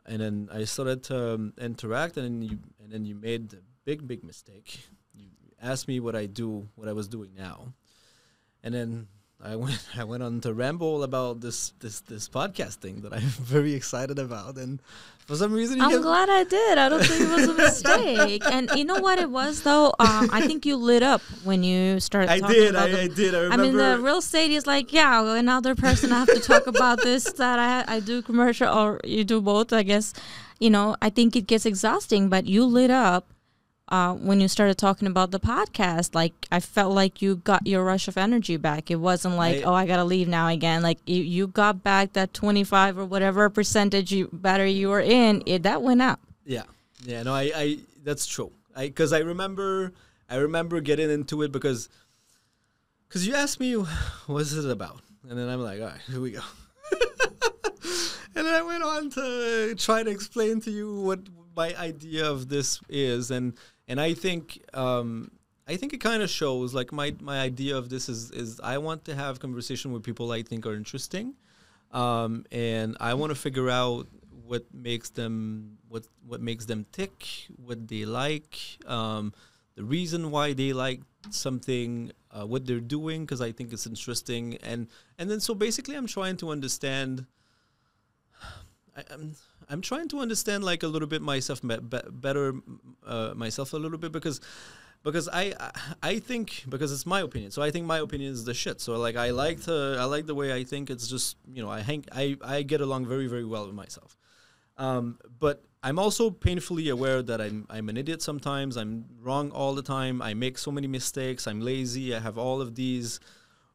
[0.04, 3.62] And then I started to um, interact, and then you and then you made a
[3.86, 4.86] big, big mistake.
[5.14, 5.28] You
[5.60, 7.72] asked me what I do, what I was doing now,
[8.62, 9.08] and then
[9.42, 13.20] I went I went on to ramble about this this this podcast thing that I'm
[13.20, 14.80] very excited about, and
[15.26, 16.78] for some reason you I'm glad I did.
[16.78, 18.42] I don't think it was a mistake.
[18.50, 19.88] and you know what it was though?
[19.98, 22.30] Um, I think you lit up when you started.
[22.30, 23.34] I talking did, About I, the, I did.
[23.34, 23.62] I remember.
[23.62, 27.02] I mean, the real estate is like, yeah, another person I have to talk about
[27.02, 29.72] this that I I do commercial or you do both.
[29.72, 30.14] I guess,
[30.58, 32.28] you know, I think it gets exhausting.
[32.28, 33.26] But you lit up
[33.88, 36.14] uh, when you started talking about the podcast.
[36.14, 38.90] Like I felt like you got your rush of energy back.
[38.90, 40.82] It wasn't like, I- oh, I gotta leave now again.
[40.82, 45.00] Like you, you got back that twenty five or whatever percentage you battery you were
[45.00, 45.42] in.
[45.46, 46.20] It that went up.
[46.44, 46.64] Yeah,
[47.04, 48.52] yeah, no, I, I that's true.
[48.74, 49.92] I because I remember,
[50.28, 51.88] I remember getting into it because,
[53.08, 53.72] because you asked me,
[54.26, 56.40] what's it about, and then I'm like, all right, here we go.
[58.34, 61.20] and then I went on to try to explain to you what
[61.56, 63.54] my idea of this is, and
[63.88, 65.30] and I think um,
[65.68, 68.78] I think it kind of shows like my my idea of this is is I
[68.78, 71.34] want to have conversation with people I think are interesting,
[71.92, 74.06] um, and I want to figure out
[74.46, 77.26] what makes them what what makes them tick,
[77.56, 79.32] what they like, um,
[79.74, 84.56] the reason why they like something, uh, what they're doing, because I think it's interesting,
[84.62, 87.26] and and then so basically I'm trying to understand.
[88.96, 89.34] I, I'm
[89.68, 92.54] I'm trying to understand like a little bit myself be- be- better
[93.04, 94.40] uh, myself a little bit because
[95.02, 95.54] because I
[96.02, 97.50] I think because it's my opinion.
[97.50, 98.80] So I think my opinion is the shit.
[98.80, 100.90] So like I like to I like the way I think.
[100.90, 104.16] It's just you know I hang I I get along very very well with myself.
[104.78, 108.76] Um, but I'm also painfully aware that I'm I'm an idiot sometimes.
[108.76, 110.20] I'm wrong all the time.
[110.20, 111.46] I make so many mistakes.
[111.46, 112.14] I'm lazy.
[112.14, 113.20] I have all of these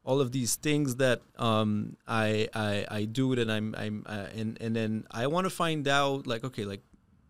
[0.04, 4.60] all of these things that um, I, I I do that I'm I'm uh, and
[4.60, 6.82] and then I want to find out like okay like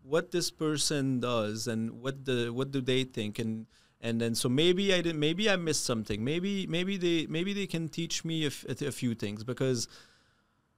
[0.03, 3.67] what this person does and what the what do they think and
[4.01, 6.23] and then so maybe I did maybe I missed something.
[6.23, 9.87] Maybe maybe they maybe they can teach me a few things because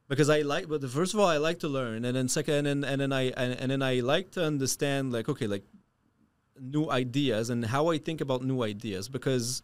[0.07, 2.83] because I like but first of all I like to learn and then second and
[2.83, 5.63] then, and then I and, and then I like to understand like okay like
[6.59, 9.63] new ideas and how I think about new ideas because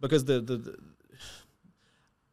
[0.00, 0.78] because the the, the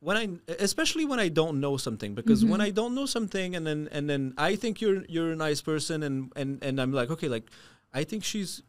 [0.02, 3.68] when I especially when I don't know something because when I don't know something and
[3.68, 7.10] then and then I think you're you're a nice person and and and I'm like
[7.12, 7.50] okay like
[7.94, 8.64] I think she's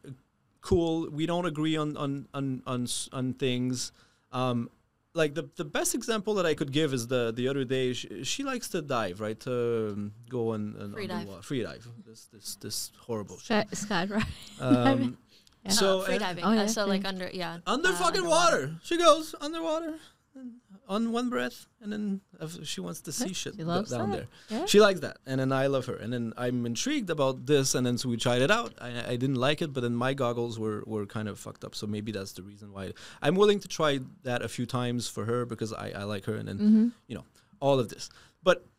[0.60, 3.92] cool we don't agree on on on on, on things
[4.32, 4.70] um
[5.14, 8.24] like the the best example that I could give is the the other day she,
[8.24, 11.28] she likes to dive right to um, go on, on Free dive.
[11.28, 13.68] wa- free dive this this this horrible shit.
[13.76, 14.26] Sky, sky right?
[14.60, 15.16] um
[15.64, 15.72] Yeah.
[15.72, 16.42] so uh, free diving.
[16.42, 17.58] Oh, uh, so like under yeah.
[17.66, 18.60] under uh, fucking underwater.
[18.60, 18.80] water.
[18.82, 19.94] She goes underwater
[20.34, 20.52] and
[20.90, 22.20] on one breath, and then
[22.64, 24.16] she wants to see shit she d- loves down that.
[24.16, 24.58] there.
[24.58, 24.66] Yeah.
[24.66, 27.86] She likes that, and then I love her, and then I'm intrigued about this, and
[27.86, 28.72] then so we tried it out.
[28.80, 31.74] I, I didn't like it, but then my goggles were were kind of fucked up,
[31.74, 32.92] so maybe that's the reason why.
[33.22, 36.34] I'm willing to try that a few times for her because I, I like her,
[36.40, 36.88] and then Mm-hmm.
[37.08, 37.24] you know
[37.60, 38.10] all of this,
[38.42, 38.58] but.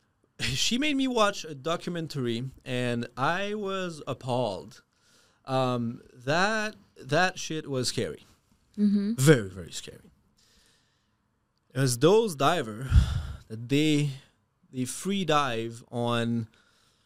[0.66, 4.82] She made me watch a documentary, and I was appalled.
[5.45, 6.76] Um, that
[7.16, 8.26] that shit was scary
[8.78, 9.14] Mm-hmm.
[9.32, 10.11] very very scary
[11.76, 12.89] as those diver
[13.47, 14.09] that they
[14.72, 16.47] they free dive on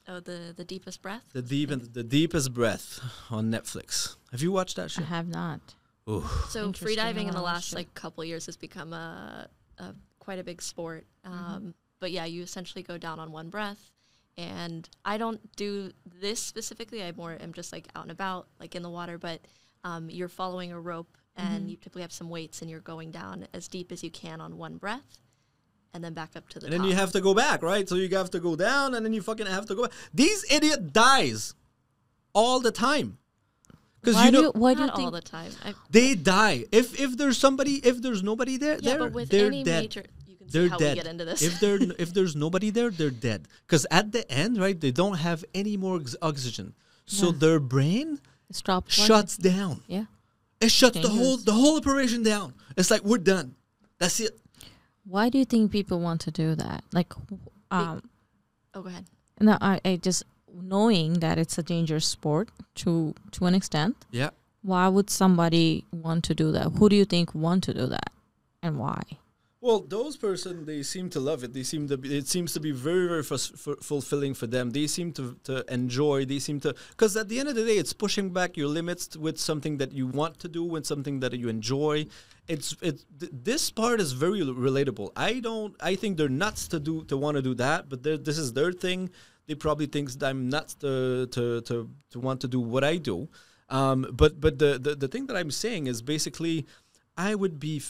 [0.08, 1.24] Oh, the the deepest breath.
[1.34, 3.00] the deep the deepest breath
[3.32, 5.02] on netflix have you watched that show?
[5.02, 5.62] I have not.
[6.10, 6.22] Ooh.
[6.50, 9.48] So Interesting, free diving in the last like couple years has become a,
[9.80, 11.06] a quite a big sport.
[11.24, 11.70] Um, Mm-hmm.
[12.02, 13.92] But yeah, you essentially go down on one breath,
[14.38, 15.92] and I don't do
[16.22, 17.02] this specifically.
[17.02, 19.18] I more am just like out and about, like in the water.
[19.18, 19.40] But
[19.86, 21.70] um, you're following a rope, and Mm-hmm.
[21.70, 24.58] you typically have some weights, and you're going down as deep as you can on
[24.58, 25.20] one breath,
[25.94, 27.96] and then back up to the and then you have to go back right so
[27.96, 30.92] you have to go down and then you fucking have to go back these idiot
[30.92, 31.54] dies
[32.34, 33.18] all the time
[34.02, 35.52] because Why you do know you, why do you Not all think the time.
[35.64, 39.30] I, they die if if there's somebody if there's nobody there yeah, they're, but with
[39.30, 40.98] they're any dead major, you can see they're how dead.
[40.98, 41.42] we get into this.
[41.42, 43.48] if there if there's nobody there, they're dead.
[43.66, 46.74] Because at the end, right, they don't have any more ex- oxygen,
[47.06, 47.32] so Yeah.
[47.38, 48.20] their brain
[48.52, 49.82] stop shuts down.
[49.88, 50.06] Yeah.
[50.66, 52.54] It shuts the whole the whole operation down.
[52.76, 53.56] It's like we're done.
[54.00, 54.40] That's it.
[55.06, 56.84] Why do you think people want to do that?
[56.92, 57.14] Like,
[57.70, 58.02] um,
[58.74, 59.06] oh, go ahead.
[59.40, 62.50] no, I, I just knowing that it's a dangerous sport
[62.82, 63.96] to to an extent.
[64.12, 64.32] Yeah.
[64.64, 66.72] Why would somebody want to do that?
[66.80, 68.10] Who do you think want to do that,
[68.64, 69.02] and why?
[69.66, 71.52] Well, those person they seem to love it.
[71.52, 72.16] They seem to be.
[72.16, 74.70] It seems to be very very fulfilling for them.
[74.70, 76.26] They seem to to enjoy.
[76.26, 79.18] They seem to because at the end of the day, it's pushing back your limits
[79.18, 82.06] with something that you want to do, with something that you enjoy.
[82.48, 85.10] It's it's th- this part is very relatable.
[85.16, 85.76] I don't.
[85.82, 88.72] I think they're nuts to do to want to do that, but this is their
[88.72, 89.10] thing.
[89.48, 92.98] They probably thinks that I'm nuts to to to to want to do what I
[92.98, 93.30] do.
[93.70, 96.68] Um, but but the, the the thing that I'm saying is basically,
[97.18, 97.82] I would be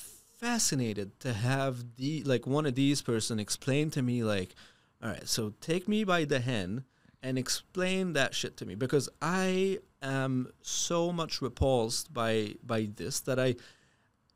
[0.46, 4.54] fascinated to have the like one of these person explain to me like,
[5.02, 6.84] all right, so take me by the hand
[7.24, 8.76] and explain that shit to me.
[8.76, 13.56] Because I am so much repulsed by by this that I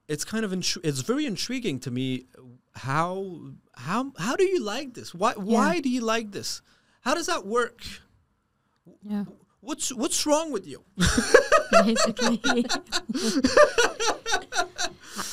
[0.07, 2.25] it's kind of it's very intriguing to me
[2.73, 3.41] how
[3.75, 5.13] how how do you like this?
[5.13, 6.63] Why why do you like this?
[7.01, 7.83] How does that work?
[9.03, 9.25] Yeah,
[9.59, 10.83] what's what's wrong with you?
[11.83, 12.41] Basically.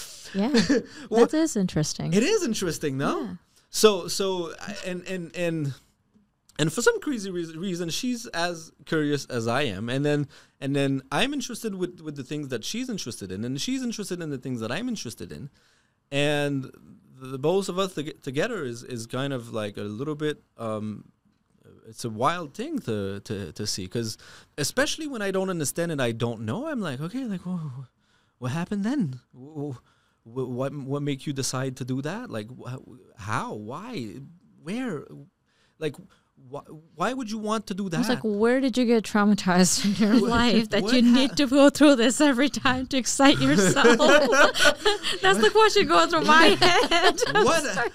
[0.37, 0.49] yeah,
[1.11, 2.13] that is interesting.
[2.13, 3.35] it is interesting no Yeah.
[3.71, 4.53] so so
[4.91, 5.75] and and and
[6.59, 10.21] and for some crazy reason she's as curious as i am and then
[10.63, 14.19] and then i'm interested with with the things that she's interested in and she's interested
[14.23, 15.51] in the things that i'm interested in
[16.11, 16.71] and
[17.33, 21.05] the both of us to together is is kind of like a little bit um
[21.89, 24.17] it's a wild thing to to to see because
[24.59, 27.87] especially when i don't understand and i don't know i'm like okay like whoa,
[28.39, 29.21] what happened then?
[29.35, 29.81] Wh- wh-
[30.27, 32.31] What what make you decide to do that?
[32.31, 32.49] Like
[33.17, 33.55] how?
[33.55, 34.17] Why?
[34.61, 35.07] Where?
[35.79, 35.95] Like
[36.49, 36.61] why,
[36.95, 37.99] why would you want to do I that?
[37.99, 41.47] was like, where did you get traumatized in your life that you ha- need to
[41.47, 43.99] go through this every time to excite yourself?
[45.23, 47.21] That's the question going through my head.
[47.45, 47.93] what?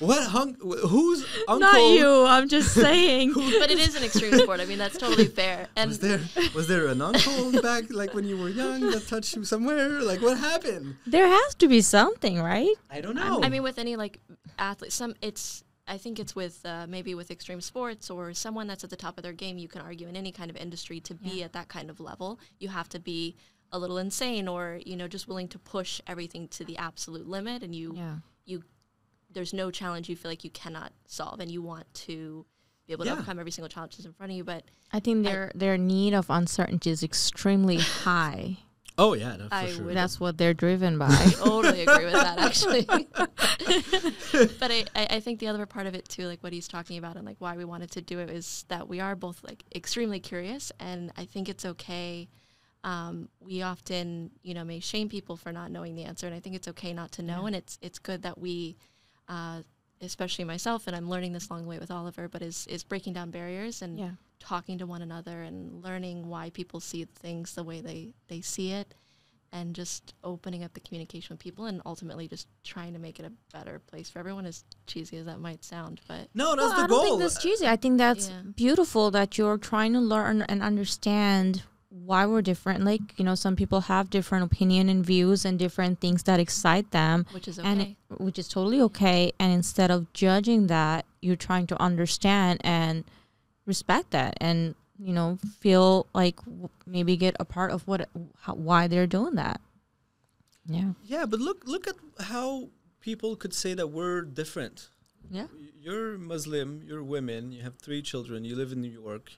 [0.00, 0.54] what hung?
[0.60, 1.60] Who's uncle?
[1.60, 2.24] Not you.
[2.26, 3.32] I'm just saying.
[3.34, 4.60] but it is an extreme sport.
[4.60, 5.68] I mean, that's totally fair.
[5.76, 6.20] And Was there
[6.54, 10.02] was there an uncle back like when you were young that touched you somewhere?
[10.02, 10.96] Like what happened?
[11.06, 12.74] There has to be something, right?
[12.90, 13.42] I don't know.
[13.42, 14.20] I mean, with any like
[14.58, 15.63] athlete, some it's.
[15.86, 19.18] I think it's with uh, maybe with extreme sports or someone that's at the top
[19.18, 19.58] of their game.
[19.58, 21.44] You can argue in any kind of industry to be Yeah.
[21.46, 23.36] at that kind of level, you have to be
[23.72, 27.62] a little insane or you know just willing to push everything to the absolute limit.
[27.62, 28.16] And you Yeah.
[28.46, 28.62] you
[29.30, 32.46] there's no challenge you feel like you cannot solve, and you want to
[32.86, 34.44] be able to overcome every single challenge that's in front of you.
[34.44, 38.58] But I think their their need of uncertainty is extremely high.
[38.98, 39.84] Oh yeah, no, for I sure.
[39.86, 41.08] would- That's what they're driven by.
[41.10, 42.84] I totally agree with that actually.
[44.60, 46.98] but I, I I think the other part of it too, like what he's talking
[46.98, 49.64] about and like why we wanted to do it is that we are both like
[49.74, 52.28] extremely curious and I think it's okay.
[52.82, 56.40] Um, we often, you know, may shame people for not knowing the answer and I
[56.40, 57.46] think it's okay not to know Yeah.
[57.48, 58.76] and it's it's good that we
[59.28, 59.62] uh,
[60.02, 63.30] especially myself and I'm learning this long way with Oliver, but is is breaking down
[63.30, 64.10] barriers and yeah.
[64.40, 68.72] Talking to one another and learning why people see things the way they, they see
[68.72, 68.94] it
[69.52, 73.24] and just opening up the communication with people and ultimately just trying to make it
[73.24, 76.76] a better place for everyone as cheesy as that might sound but no, that's Well,
[76.76, 77.66] the I don't think that's cheesy.
[77.66, 78.42] I think that's Yeah.
[78.56, 82.82] beautiful that you're trying to learn and understand why we're different.
[82.84, 86.90] Like, you know, some people have different opinion and views and different things that excite
[86.90, 87.24] them.
[87.30, 91.36] which is okay and it- which is totally okay and instead of judging that you're
[91.36, 93.04] trying to understand and
[93.66, 96.38] respect that and you know feel like
[96.86, 98.08] maybe get a part of what
[98.40, 99.60] how, why they're doing that
[100.66, 102.68] yeah yeah, but look look at how
[103.00, 104.88] people could say that we're different.
[105.30, 105.46] yeah
[105.80, 109.32] You're Muslim, you're women, you have three children, you live in New York,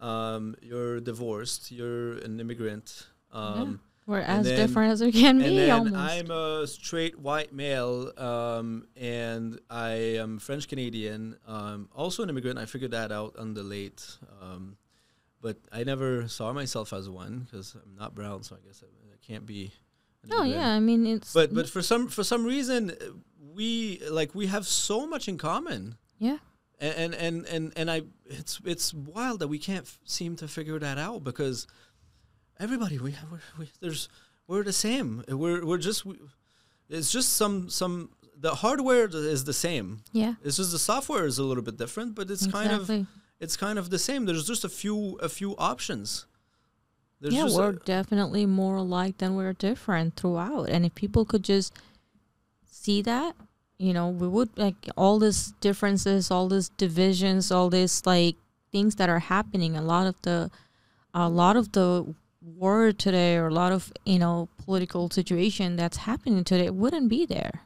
[0.00, 3.06] um, you're divorced, you're an immigrant.
[3.32, 7.52] Um, we're And as then- different as we can be almost I'm a straight white
[7.52, 9.90] male, um, and I
[10.24, 12.58] am French Canadian, um, also an immigrant.
[12.58, 14.04] I figured that out on the late,
[14.42, 14.76] um,
[15.40, 18.86] but I never saw myself as one because I'm not brown, so I guess I,
[19.14, 19.72] I can't be.
[20.30, 20.50] oh immigrant.
[20.56, 22.92] yeah i mean it's But but for some for some reason,
[23.54, 26.38] we like we have so much in common yeah
[26.80, 30.48] and and and and, and I it's it's wild that we can't f- seem to
[30.48, 31.66] figure that out because
[32.60, 34.08] everybody we have we're, we, there's
[34.46, 35.24] we're the same.
[35.28, 36.16] We're we're just we,
[36.88, 40.02] it's just some some the hardware is the same.
[40.12, 40.34] Yeah.
[40.44, 43.06] It's just the software is a little bit different but it's kind of
[43.40, 44.26] it's kind of the same.
[44.26, 46.26] There's just a few a few options.
[47.20, 50.68] There's yeah just we're definitely more alike than we're different throughout.
[50.68, 51.74] And if people could just
[52.64, 53.34] see that
[53.78, 58.36] you know we would like all these differences all these divisions all these like
[58.72, 60.50] things that are happening a lot of the
[61.14, 65.98] a lot of the war today or a lot of you know political situation that's
[65.98, 67.62] happening today wouldn't be there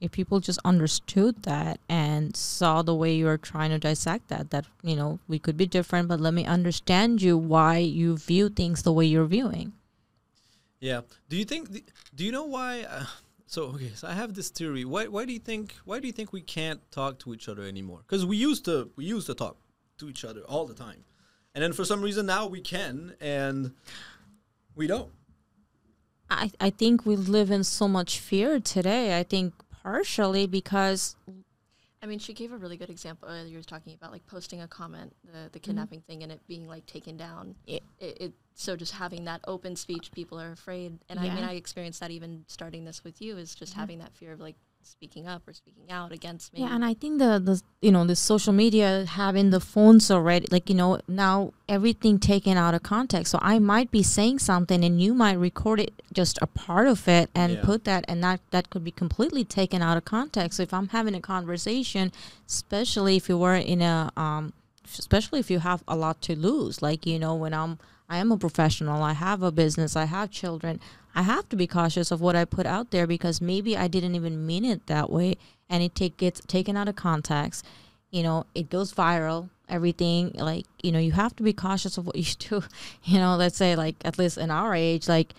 [0.00, 4.64] if people just understood that and saw the way you're trying to dissect that that
[4.82, 8.82] you know we could be different but let me understand you why you view things
[8.82, 9.72] the way you're viewing
[10.80, 11.00] Yeah.
[11.30, 11.90] Do you think?
[12.14, 12.82] Do you know why?
[12.82, 13.06] Uh,
[13.46, 14.84] so okay, so I have this theory.
[14.84, 15.06] Why?
[15.06, 15.74] Why do you think?
[15.86, 18.00] Why do you think we can't talk to each other anymore?
[18.06, 18.90] Because we used to.
[18.94, 19.56] We used to talk
[19.98, 21.04] to each other all the time,
[21.54, 23.72] and then for some reason now we can and
[24.76, 25.10] we don't.
[26.30, 29.18] I, I think we live in so much fear today.
[29.18, 31.16] I think partially because
[32.02, 33.28] I mean, she gave a really good example.
[33.28, 35.46] Uh, you were talking about like posting a comment, the Mm-hmm.
[35.52, 37.54] the kidnapping thing, and it being like taken down.
[37.66, 37.78] Yeah.
[37.98, 41.54] It, it so just having that open speech, people are afraid, and I mean, I
[41.54, 43.80] experienced that even starting this with you is just Yeah.
[43.80, 44.56] having that fear of like
[44.86, 46.60] speaking up or speaking out against me.
[46.60, 50.46] yeah, and I think the the you know the social media having the phones already
[50.50, 53.30] like you know now everything taken out of context.
[53.32, 57.08] So I might be saying something and you might record it just a part of
[57.08, 57.62] it and Yeah.
[57.64, 60.56] put that and that that could be completely taken out of context.
[60.58, 62.12] So if I'm having a conversation,
[62.46, 64.52] especially if you were in a um
[64.98, 67.78] especially if you have a lot to lose like you know when i'm
[68.08, 69.02] i am a professional.
[69.02, 69.96] I have a business.
[69.96, 70.80] I have children.
[71.14, 74.14] I have to be cautious of what i put out there because maybe i didn't
[74.14, 75.36] even mean it that way.
[75.68, 77.64] And it take, gets taken out of context.
[78.10, 80.32] You know it goes viral everything.
[80.34, 82.62] Like you know you have to be cautious of what you do.
[83.04, 85.34] You know let's say like at least in our age like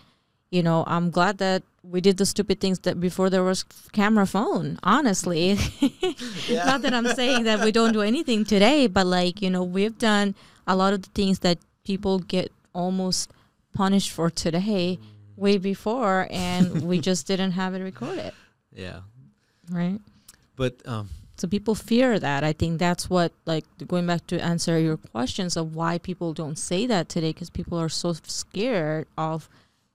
[0.51, 4.25] you know i'm glad that we did the stupid things that before there was camera
[4.25, 5.53] phone honestly.
[6.49, 9.97] Not that i'm saying that we don't do anything today but like you know we've
[9.97, 10.35] done
[10.67, 13.31] a lot of the things that people get almost
[13.73, 14.99] punished for today
[15.37, 18.33] way before, and we just didn't have it recorded,
[18.73, 19.01] Yeah,
[19.69, 19.99] right?
[20.55, 22.43] but um, So people fear that.
[22.43, 26.57] I think that's what, like, going back to answer your questions of why people don't
[26.57, 29.49] say that today, because people are so scared of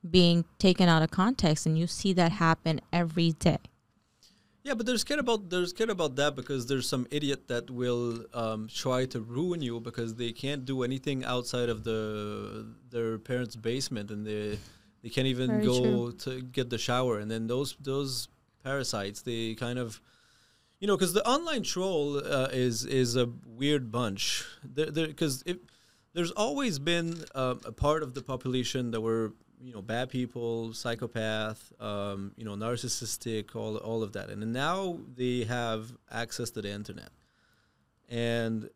[0.08, 3.58] being taken out of context, and you see that happen every day.
[4.62, 8.24] Yeah, but they're scared about they're scared about that because there's some idiot that will
[8.34, 13.56] um, try to ruin you because they can't do anything outside of the their parents'
[13.56, 14.58] basement and they
[15.02, 16.12] they can't even Very go true.
[16.24, 18.28] to get the shower and then those those
[18.62, 19.98] parasites they kind of
[20.78, 25.42] you know because the online troll uh, is is a weird bunch because
[26.12, 29.32] there's always been uh, a part of the population that were
[29.62, 34.30] you know bad people psychopath um, you know narcissistic all, all of that.
[34.30, 37.10] And now they have access to the internet.
[38.08, 38.68] And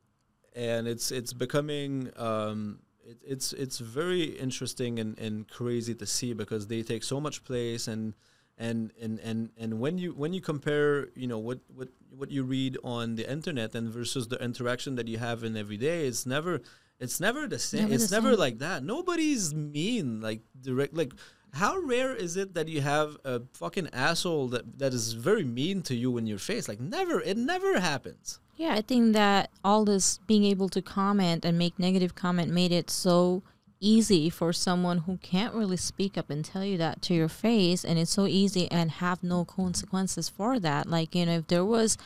[0.54, 6.32] and it's it's becoming um, it, it's it's very interesting and, and crazy to see
[6.32, 8.14] because they take so much place and
[8.56, 12.44] and and and and when you when you compare you know what what what you
[12.44, 16.24] read on the internet and versus the interaction that you have in every day it's
[16.24, 16.60] never
[17.00, 18.38] it's never the same Never it's the never same.
[18.38, 21.12] like that nobody's mean like direct like
[21.54, 25.82] how rare is it that you have a fucking asshole that that is very mean
[25.82, 29.84] to you in your face like never it never happens Yeah, I think that all
[29.84, 33.42] this being able to comment and make negative comment made it so
[33.80, 37.84] easy for someone who can't really speak up and tell you that to your face
[37.84, 40.88] and it's so easy and have no consequences for that.
[40.88, 41.98] Like, you know, if there was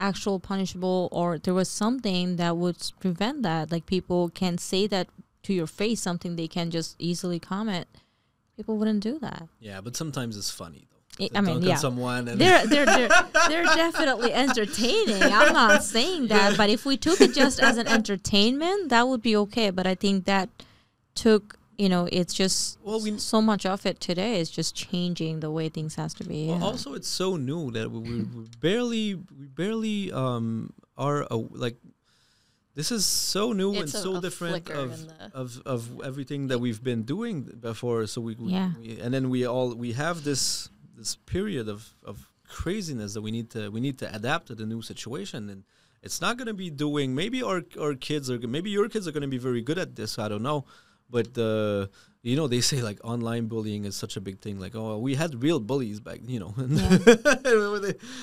[0.00, 5.08] actual punishable or there was something that would prevent that, like people can say that
[5.44, 7.86] to your face, something they can just easily comment,
[8.56, 9.48] people wouldn't do that.
[9.60, 11.76] yeah but sometimes it's funny though I- I mean, yeah.
[11.76, 13.08] someone and they're they're they're,
[13.48, 15.22] they're definitely entertaining.
[15.22, 19.22] I'm not saying that, but if we took it just as an entertainment, that would
[19.22, 19.70] be okay.
[19.70, 20.50] But I think that
[21.14, 25.40] took you know it's just Well, we- so much of it today is just changing
[25.40, 26.48] the way things has to be.
[26.48, 26.64] Well, yeah.
[26.64, 31.76] also, it's so new that we, we, we barely, we barely um are a, like.
[32.74, 34.90] This is so new It's and a- so a different of,
[35.32, 38.06] of of everything that we've been doing before.
[38.06, 38.72] So we, we, Yeah.
[38.78, 42.16] we and then we all we have this this period of, of
[42.48, 45.64] craziness that we need to we need to adapt to the new situation and
[46.02, 49.12] it's not going to be doing maybe our our kids are maybe your kids are
[49.16, 50.64] going to be very good at this I don't know
[51.10, 51.86] but uh,
[52.22, 55.14] you know they say like online bullying is such a big thing like oh we
[55.14, 56.54] had real bullies back you know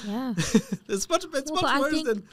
[0.06, 0.34] yeah.
[0.90, 2.24] it's much it's Well, much but I worse think- than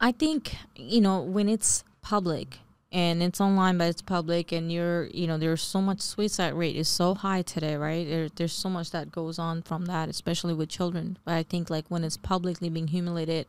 [0.00, 2.58] I think you know when it's public
[2.92, 6.76] and it's online, but it's public, and you're you know there's so much suicide rate
[6.76, 8.06] is so high today, right?
[8.06, 11.18] There, there's so much that goes on from that, especially with children.
[11.24, 13.46] But I think like when it's publicly being humiliated,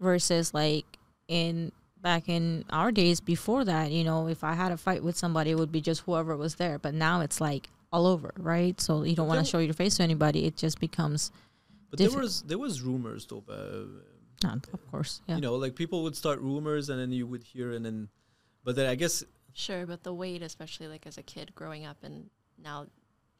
[0.00, 0.86] versus like
[1.28, 1.72] in
[2.06, 5.50] back in our days before that, you know, if I had a fight with somebody,
[5.50, 6.78] it would be just whoever was there.
[6.78, 8.80] But now it's like all over, right?
[8.80, 10.46] So you don't want to show your face to anybody.
[10.46, 11.32] It just becomes,
[11.90, 13.86] but there was there was rumors though uh,
[14.44, 15.34] not, of course, yeah.
[15.34, 18.08] you know like people would start rumors and then you would hear and then
[18.62, 19.24] but then I guess
[19.58, 22.28] Sure, but the weight, especially like as a kid growing up, and
[22.62, 22.86] now,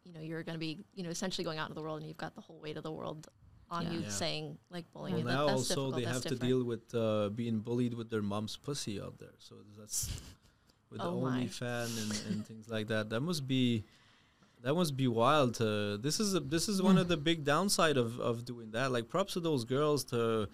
[0.03, 2.09] you know, you're going to be, you know, essentially going out into the world, and
[2.09, 3.29] you've got the whole weight of the world
[3.71, 3.93] on Yeah.
[3.93, 4.09] you Yeah.
[4.09, 5.29] saying like bullying well, you.
[5.29, 8.57] That, now that's also they have to deal with uh, being bullied with their mom's
[8.57, 9.35] pussy out there.
[9.39, 10.09] So that's
[10.91, 11.45] with Oh the my.
[11.45, 13.11] OnlyFan and, and things like that.
[13.11, 13.85] That must be
[14.63, 15.55] that must be wild.
[15.55, 18.93] To this is a, this is one of the big downside of, of doing that.
[18.93, 20.49] Like props to those girls to.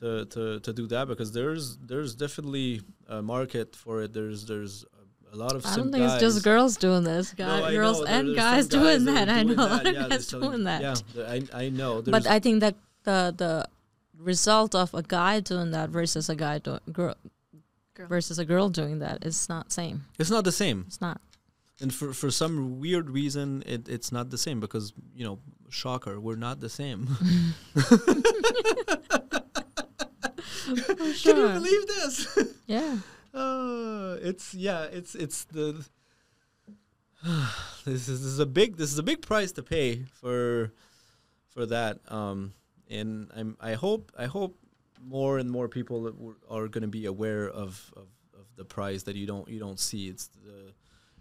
[0.00, 4.12] To, to, to do that because there's there's definitely a market for it.
[4.12, 4.84] There's there's
[5.32, 7.34] a, a lot of I simp don't think it's just girls doing this.
[7.38, 9.38] No, God, I girls know, there- and there's guys doing that are that.
[9.38, 9.86] I know a lot that.
[9.86, 10.82] of Yeah, guys telling- doing that.
[10.82, 12.02] Yeah, the- I, I know.
[12.02, 12.74] but I think that
[13.04, 13.66] the the
[14.18, 17.14] result of a guy doing that versus a guy doing girl
[17.94, 18.06] Girl.
[18.08, 20.04] versus a girl doing that is not same.
[20.18, 20.84] it's not the same.
[20.86, 21.20] It's not.
[21.80, 25.38] And for for some weird reason, it, it's not the same because you know,
[25.70, 27.06] shocker, we're not the same.
[30.68, 32.38] For Can you believe this?
[32.66, 32.98] Yeah.
[33.34, 35.84] Uh, it's yeah, it's it's the.
[37.84, 40.72] this is this is a big this is a big price to pay for,
[41.48, 41.98] for that.
[42.08, 42.52] Um,
[42.88, 44.56] and I'm I hope I hope
[45.02, 48.06] more and more people are going to be aware of, of,
[48.38, 50.08] of the price that you don't you don't see.
[50.08, 50.72] It's the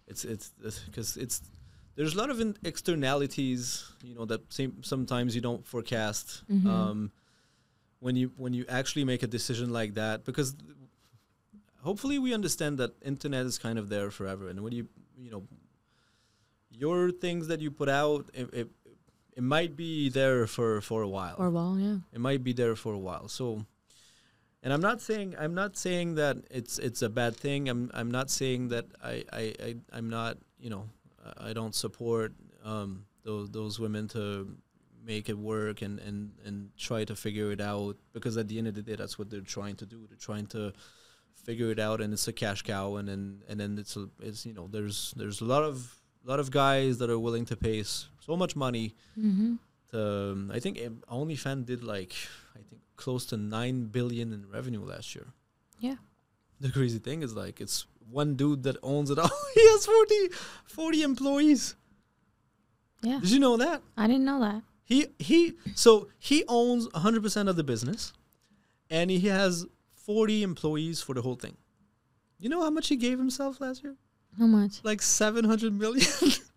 [0.08, 0.52] it's it's
[0.86, 1.42] because it's
[1.96, 6.66] there's a lot of in externalities you know that same, sometimes you don't forecast Mhm.
[6.68, 7.12] um,
[8.00, 10.56] when you when you actually make a decision like that because
[11.82, 14.50] hopefully we understand that internet is kind of there forever.
[14.50, 14.88] And when you
[15.18, 15.44] you know
[16.70, 18.70] your things that you put out it, it,
[19.36, 21.36] it might be there for for a while.
[21.38, 21.98] Or while yeah.
[22.14, 23.28] it might be there for a while.
[23.28, 23.66] So
[24.64, 27.70] and i'm not saying i'm not saying that it's it's a bad thing.
[27.70, 30.90] I'm i'm not saying that i i, I i'm not you know
[31.40, 32.34] i I don't support
[32.64, 34.24] um those those women to
[35.08, 38.68] make it work and and and try to figure it out because at the end
[38.68, 40.06] of the day that's what they're trying to do.
[40.08, 40.74] They're trying to
[41.48, 44.42] figure it out and it's a cash cow and then and then it's a, it's
[44.46, 45.76] you know there's there's a lot of
[46.32, 48.88] lot of guys that are willing to pay so much money
[49.18, 49.54] Mm-hmm.
[49.92, 50.00] to
[50.34, 50.74] um, I think
[51.20, 52.14] OnlyFans did like
[52.60, 55.28] I think close to 9 billion in revenue last year
[55.80, 55.96] Yeah.
[56.60, 57.78] the crazy thing is like it's
[58.22, 60.16] one dude that owns it all he has 40
[60.66, 61.76] 40 employees
[63.04, 63.20] Yeah.
[63.22, 64.62] did you know that I didn't know that.
[64.84, 68.12] he he so he owns 100% of the business
[68.90, 69.66] and he has
[70.08, 71.56] 40 employees for the whole thing.
[72.40, 73.96] You know how much he gave himself last year?
[74.40, 74.80] How much?
[74.84, 76.08] Like 700 million.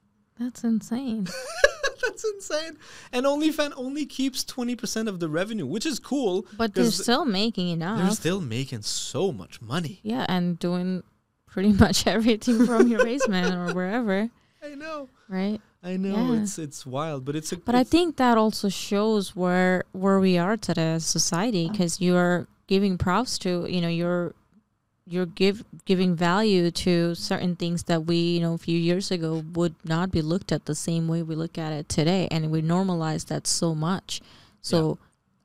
[0.38, 1.26] That's insane.
[2.02, 2.78] That's insane.
[3.12, 6.46] And OnlyFans only keeps 20% of the revenue, which is cool.
[6.56, 7.98] But they're still making enough.
[8.00, 10.00] They're still making so much money.
[10.02, 11.02] yeah, and doing
[11.46, 14.30] pretty much everything from your basement or wherever,
[14.62, 15.08] I know.
[15.28, 15.60] right?
[15.82, 16.34] I know.
[16.34, 16.42] Yeah.
[16.42, 20.36] It's it's wild, but it's a But I think that also shows where where we
[20.38, 24.32] are today as society because you're giving props to you know you're
[25.12, 29.42] you're give giving value to certain things that we you know a few years ago
[29.58, 32.62] would not be looked at the same way we look at it today and we
[32.62, 34.20] normalize that so much
[34.62, 34.98] so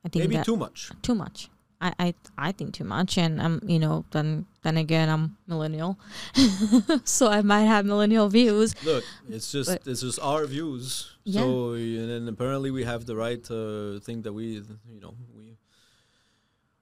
[0.06, 0.92] i think maybe too much.
[1.02, 1.50] too much
[1.82, 2.08] I, I
[2.38, 5.98] i think too much and i'm you know then then again i'm millennial
[7.04, 9.04] so i might have millennial views Look,
[9.36, 11.12] it's just But- it's just our views.
[11.28, 11.42] Yeah.
[11.42, 14.62] So and then apparently we have the right uh, to think that we
[14.96, 15.16] you know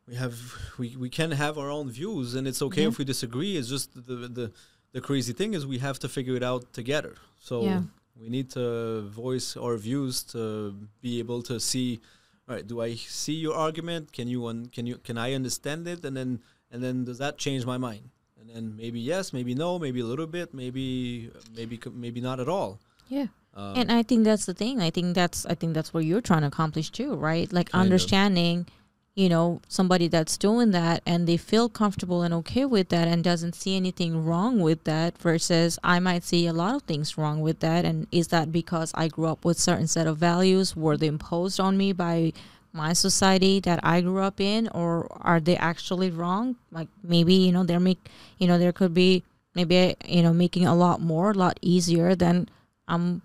[0.08, 0.36] we have
[0.78, 2.90] we, we can have our own views and it's okay Yeah.
[2.90, 3.58] if we disagree.
[3.58, 4.52] It's just the the
[4.96, 7.14] the crazy thing is we have to figure it out together.
[7.40, 7.82] So Yeah.
[8.22, 12.00] we need to voice our views to be able to see
[12.48, 14.12] all right, do I see your argument?
[14.12, 16.04] Can you un- can you can I understand it?
[16.06, 18.10] And then and then does that change my mind?
[18.40, 22.50] And then maybe yes, maybe no, maybe a little bit, maybe maybe maybe not at
[22.50, 22.72] all.
[23.08, 24.76] yeah Um, and I think that's the thing.
[24.88, 27.48] I think that's I think that's what you're trying to accomplish too, right?
[27.54, 28.83] Like understanding of.
[29.16, 33.24] You know, somebody that's doing that and they feel comfortable and okay with that and
[33.24, 37.42] doesn't see anything wrong with that versus I might see a lot of things wrong
[37.42, 37.86] with that.
[37.86, 40.76] And is that because I grew up with certain set of values?
[40.76, 42.34] Were they imposed on me by
[42.72, 44.68] my society that I grew up in?
[44.70, 46.56] Or are they actually wrong?
[46.72, 48.10] Like maybe, you know, they're make
[48.40, 49.24] you know, there could be
[49.54, 52.50] maybe you know, making a lot more, a lot easier than
[52.88, 53.22] I'm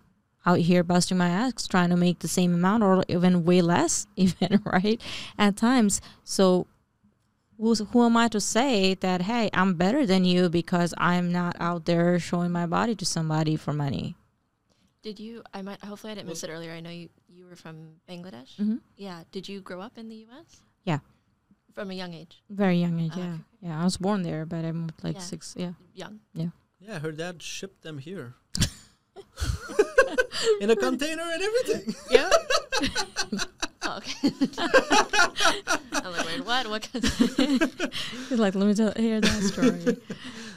[0.48, 4.06] out here busting my ass trying to make the same amount or even way less
[4.24, 5.00] even right
[5.38, 6.66] at times so
[7.58, 11.54] who's who am i to say that hey i'm better than you because i'm not
[11.60, 14.14] out there showing my body to somebody for money
[15.08, 15.42] Did you?
[15.56, 15.78] I might.
[15.90, 16.72] Hopefully, I didn't miss it earlier.
[16.78, 17.06] I know you.
[17.36, 17.76] You were from
[18.10, 18.50] Bangladesh.
[18.58, 18.78] mm-hmm.
[19.06, 19.22] Yeah.
[19.30, 20.58] Did you grow up in the U.S.?
[20.90, 20.98] Yeah.
[21.72, 22.42] From a young age.
[22.50, 23.40] very young age Ah, yeah okay.
[23.66, 25.30] yeah i was born there but i moved like Yeah.
[25.32, 26.14] six yeah Young.
[26.34, 26.50] Yeah.
[26.82, 28.34] Yeah, her dad shipped them here
[30.60, 31.94] in a container and everything.
[32.10, 32.30] Yeah.
[33.82, 34.32] oh, okay.
[35.92, 36.68] I'm like, wait, what?
[36.68, 36.88] What?
[36.92, 37.04] Kind
[38.28, 39.96] He's like let me tell hear that story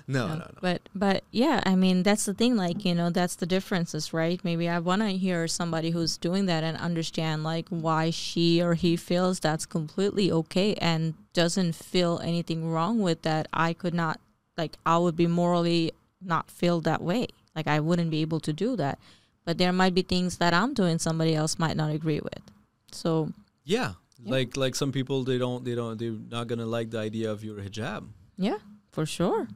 [0.07, 0.51] No, No, no, no.
[0.61, 2.55] But but yeah, I mean that's the thing.
[2.55, 4.43] Like you know, that's the differences, right?
[4.43, 8.73] Maybe I want to hear somebody who's doing that and understand like why she or
[8.73, 13.47] he feels that's completely okay and doesn't feel anything wrong with that.
[13.53, 14.19] I could not
[14.57, 17.27] like I would be morally not feel that way.
[17.55, 18.99] Like I wouldn't be able to do that.
[19.45, 22.43] But there might be things that I'm doing somebody else might not agree with.
[22.91, 23.31] So
[23.65, 23.93] Yeah.
[24.23, 24.31] Yeah.
[24.37, 27.43] Like like some people they don't they don't they're not gonna like the idea of
[27.43, 28.05] your hijab.
[28.37, 28.59] yeah,
[28.91, 29.47] for sure.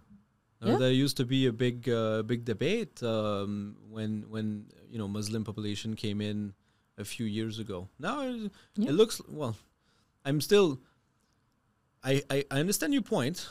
[0.61, 0.77] Uh, Yeah.
[0.77, 5.43] there used to be a big uh, big debate um, when when you know Muslim
[5.43, 6.53] population came in
[6.97, 7.89] a few years ago.
[7.99, 8.89] Now it, Yeah.
[8.89, 9.53] it looks well.
[10.25, 10.79] I'm still.
[12.03, 13.47] I, I I understand your point.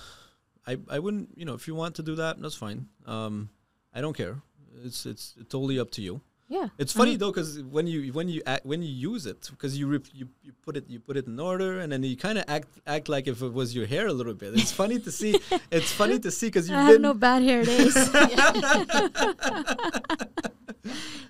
[0.67, 2.89] I I wouldn't you know if you want to do that that's fine.
[3.07, 3.51] Um,
[3.95, 4.43] I don't care.
[4.85, 6.21] It's it's totally up to you.
[6.49, 6.69] Yeah.
[6.79, 7.21] It's funny Mhm.
[7.21, 9.87] though 'cause though because when you when you act, when you use it because you,
[9.87, 12.45] rep, you you put it you put it in order and then you kind of
[12.49, 14.53] act act like if it was your hair a little bit.
[14.55, 15.41] It's funny to see.
[15.71, 17.97] It's funny to see because you've I have no bad hair days.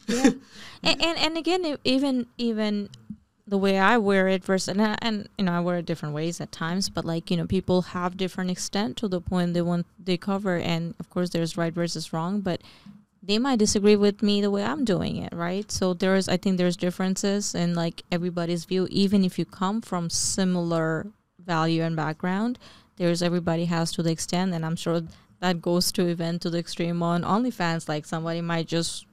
[0.09, 0.31] yeah.
[0.83, 2.91] And, and and again, even even
[3.47, 6.15] the way I wear it versus and, I- and you know I wear it different
[6.15, 9.63] ways at times, but like you know people have different extent to the point they
[9.63, 12.61] want they cover, and of course there's right versus wrong, but
[13.27, 15.71] they might disagree with me the way I'm doing it, right?
[15.71, 20.11] So there's I think there's differences in like everybody's view, even if you come from
[20.11, 21.07] similar
[21.39, 22.59] value and background.
[22.97, 25.03] There's everybody has to the extent, and I'm sure
[25.41, 27.89] that goes to event to the extreme on OnlyFans.
[27.89, 29.07] Like somebody might just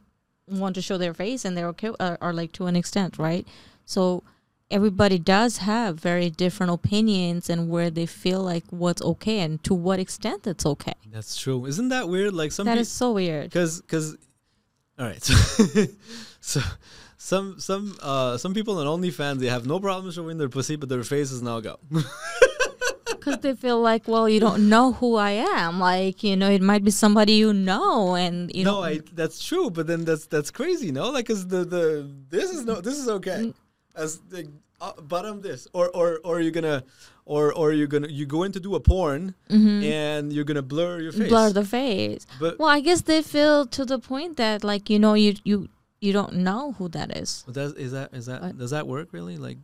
[0.47, 3.47] want to show their face and they're okay, or, or like to an extent, right?
[3.85, 4.23] So
[4.71, 9.73] everybody does have very different opinions and where they feel like what's okay and to
[9.73, 10.93] what extent it's okay.
[11.11, 11.65] That's true.
[11.65, 12.33] Isn't that weird?
[12.33, 13.45] Like some That is so weird.
[13.49, 14.15] because because
[14.99, 15.21] All right.
[15.23, 15.33] So,
[16.41, 16.61] so
[17.17, 20.89] some some uh some people on OnlyFans they have no problem showing their pussy, but
[20.89, 21.77] their faces now go.
[23.05, 25.79] because they feel like, well, you don't know who I am.
[25.79, 29.43] Like, you know, it might be somebody you know, and you no, know, I that's
[29.43, 31.11] true, but then that's that's crazy, no?
[31.11, 33.53] Like, cause the the this is no this is okay.
[33.95, 34.47] As the
[34.79, 36.83] uh, bottom this, or or or you're gonna,
[37.25, 40.99] or or you're gonna you go in to do a porn and you're gonna blur
[41.01, 41.21] your face.
[41.21, 41.29] Mm-hmm.
[41.29, 42.25] blur the face.
[42.39, 45.69] But Well, I guess they feel to the point that, like, you know, you you
[45.99, 47.43] you don't know who that is.
[47.45, 48.57] But does is that is that What?
[48.57, 49.37] does that work really?
[49.37, 49.57] Like,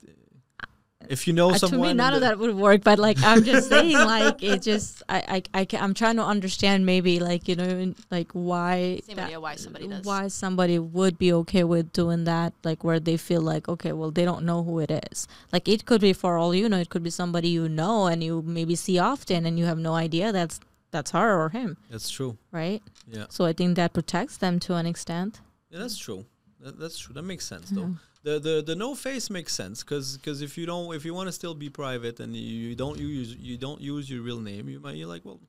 [1.10, 2.84] if you know Uh, to someone, me, none of that would work.
[2.84, 6.24] But like, I'm just saying, like, it just, I, I, I ca- I'm trying to
[6.24, 10.04] understand maybe, like, you know, like why, Same that- why somebody does.
[10.06, 14.12] why somebody would be okay with doing that, like, where they feel like, okay, well,
[14.12, 15.28] they don't know who it is.
[15.54, 18.24] Like, it could be for all you know, it could be somebody you know and
[18.24, 20.60] you maybe see often, and you have no idea that's
[20.90, 22.38] that's her or him, That's true.
[22.52, 22.82] right?
[23.12, 25.42] Yeah, So I think that protects them to an extent.
[25.70, 26.26] yeah, that's true.
[26.62, 27.14] That, that's true.
[27.14, 27.96] That makes sense though.
[28.24, 31.28] The the the no face makes sense because because if you don't if you want
[31.28, 34.70] to still be private and you, you don't use you don't use your real name,
[34.70, 35.40] you might you're like well.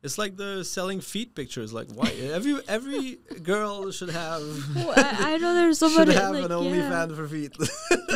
[0.00, 1.72] It's like the selling feet pictures.
[1.72, 4.42] Like, why every every girl should have
[4.76, 6.56] Well, I, I know there's should somebody have like, an yeah.
[6.56, 7.56] OnlyFans for feet.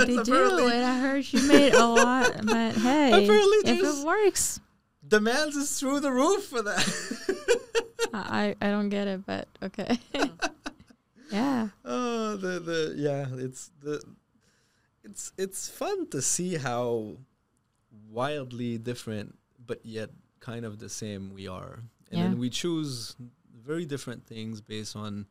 [0.06, 2.46] They do, and I heard she made a lot.
[2.46, 4.60] But hey, Apparently if it works,
[5.06, 6.86] Demands is through the roof for that.
[8.14, 9.98] I I don't get it, but okay.
[11.32, 14.02] Yeah, Oh, the the yeah, it's the
[15.04, 17.16] it's it's fun to see how
[18.10, 20.10] wildly different but yet
[20.40, 21.80] kind of the same we are.
[22.10, 22.28] And Yeah.
[22.30, 23.16] then we choose
[23.54, 25.26] very different things based on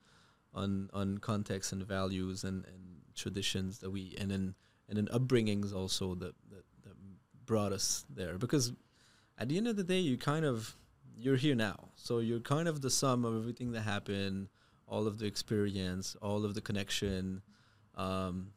[0.53, 4.55] on on context and values and, and traditions that we and then
[4.89, 6.95] and then upbringings also that, that that
[7.45, 8.73] brought us there because
[9.37, 10.75] at the end of the day you kind of
[11.15, 14.47] you're here now so you're kind of the sum of everything that happened
[14.91, 17.41] all of the experience all of the connection
[17.95, 18.51] um,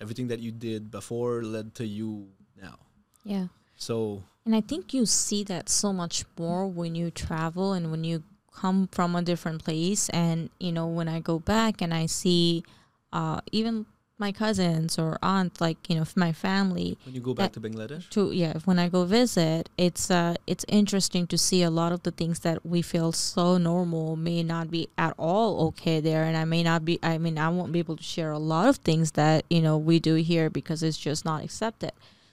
[0.00, 2.26] everything that you did before led to you
[2.60, 2.78] now
[3.24, 3.46] yeah.
[3.76, 8.04] so And I think you see that so much more when you travel and when
[8.04, 10.08] you come from a different place.
[10.10, 12.64] And, you know, when I go back and I see
[13.12, 13.86] uh, even
[14.20, 18.08] my cousins or aunts, like, you know, my family, when you go back to bangladesh?
[18.10, 22.02] to yeah when i go visit it's uh it's interesting to see a lot of
[22.02, 26.24] the things that we feel so normal may not be at all okay there.
[26.24, 28.68] And i may not be i mean i won't be able to share a lot
[28.68, 31.92] of things that you know we do here because it's just not accepted.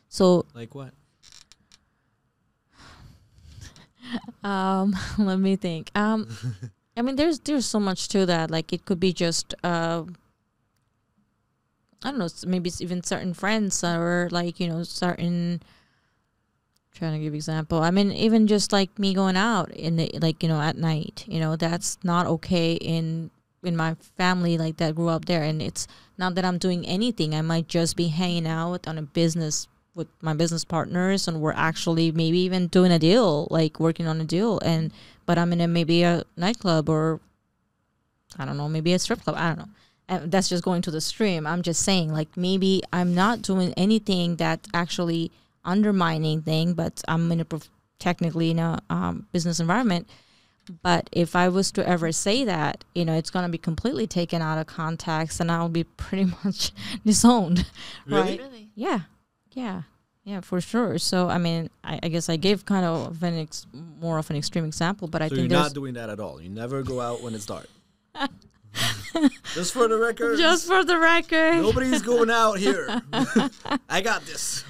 [0.10, 0.94] So like what?
[4.44, 5.92] Um let me think.
[5.96, 6.28] Um
[6.98, 8.52] i mean there's there's so much to that.
[8.52, 10.04] Like it could be just uh
[12.04, 15.62] i don't know maybe it's even certain friends or like you know certain
[16.94, 20.42] trying to give example i mean even just like me going out in the like
[20.42, 23.30] you know at night you know that's not okay in
[23.64, 25.44] in my family like that grew up there.
[25.44, 25.88] And it's
[26.18, 27.36] not that i'm doing anything.
[27.36, 31.54] I might just be hanging out on a business with my business partners and we're
[31.54, 34.60] actually maybe even doing a deal like working on a deal.
[34.60, 34.92] And
[35.26, 37.20] but i'm in a maybe a nightclub or
[38.38, 39.70] i don't know maybe a strip club i don't know
[40.10, 41.46] and that's just going to the stream.
[41.46, 45.32] I'm just saying like maybe i'm not doing anything that actually
[45.66, 47.70] undermining thing but i'm in a prof-
[48.00, 50.08] technically in a um, business environment.
[50.84, 54.08] But if i was to ever say that you know it's going to be completely
[54.08, 56.72] taken out of context and i'll be pretty much
[57.06, 57.66] disowned.
[58.06, 58.22] Really?
[58.22, 58.40] right?
[58.40, 58.70] Really?
[58.76, 59.00] yeah,
[59.52, 59.84] yeah,
[60.24, 60.98] yeah, for sure.
[60.98, 64.36] So I mean, I, I guess I gave kind of an ex- more of an
[64.36, 66.42] extreme example, but I think you're not doing that at all?
[66.42, 67.68] You never go out when it's dark
[69.54, 71.56] just for the record just for the record.
[71.56, 73.02] nobody's going out here
[73.90, 74.64] i got this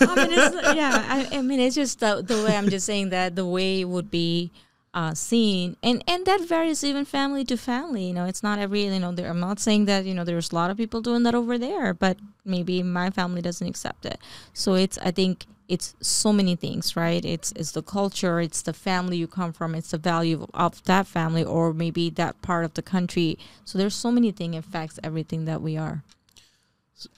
[0.00, 3.10] I mean, it's, yeah, I, I mean, it's just the, the way I'm just saying
[3.10, 4.50] that the way it would be
[4.96, 8.06] uh, seen, and and that varies even family to family.
[8.06, 9.12] You know, it's not every you know.
[9.12, 11.58] There, I'm not saying that you know there's a lot of people doing that over
[11.58, 12.16] there, but
[12.46, 14.18] maybe my family doesn't accept it.
[14.54, 17.24] So it's I think it's so many things, right?
[17.24, 21.06] It's it's the culture, it's the family you come from, it's the value of, that
[21.06, 23.38] family, or maybe that part of the country.
[23.64, 26.02] So there's so many things affects everything that we are.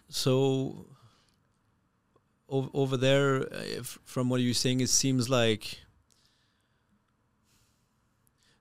[0.09, 0.87] So
[2.49, 5.81] over there, uh, if, from what you're saying, it seems like.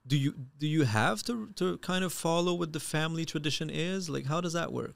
[0.06, 4.10] Do you do you have to to kind of follow what the family tradition is?
[4.10, 4.96] Like, how does that work?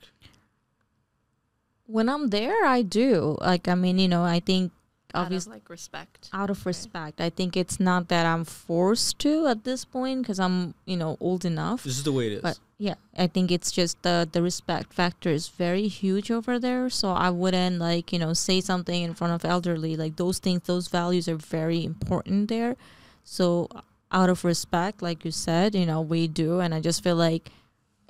[1.85, 3.37] When I'm there, I do.
[3.41, 4.71] Like, I mean, you know, I think
[5.13, 6.29] obviously like respect.
[6.33, 7.21] out of respect.
[7.21, 11.17] I think it's not that I'm forced to at this point because I'm, you know,
[11.19, 11.83] old enough.
[11.83, 12.41] This is the way it is.
[12.41, 16.89] But yeah, I think it's just the the respect factor is very huge over there.
[16.89, 19.95] So I wouldn't like you know say something in front of elderly.
[19.95, 22.75] Like those things, those values are very important there.
[23.23, 23.81] So uh,
[24.11, 27.51] out of respect, like you said, you know we do, and I just feel like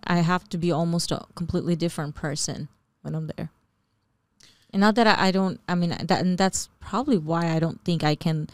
[0.04, 2.70] I have to be almost a completely different person
[3.02, 3.52] when I'm there.
[4.74, 5.60] And not that I, I don't.
[5.68, 8.48] I mean that, and that's probably why I don't think I can,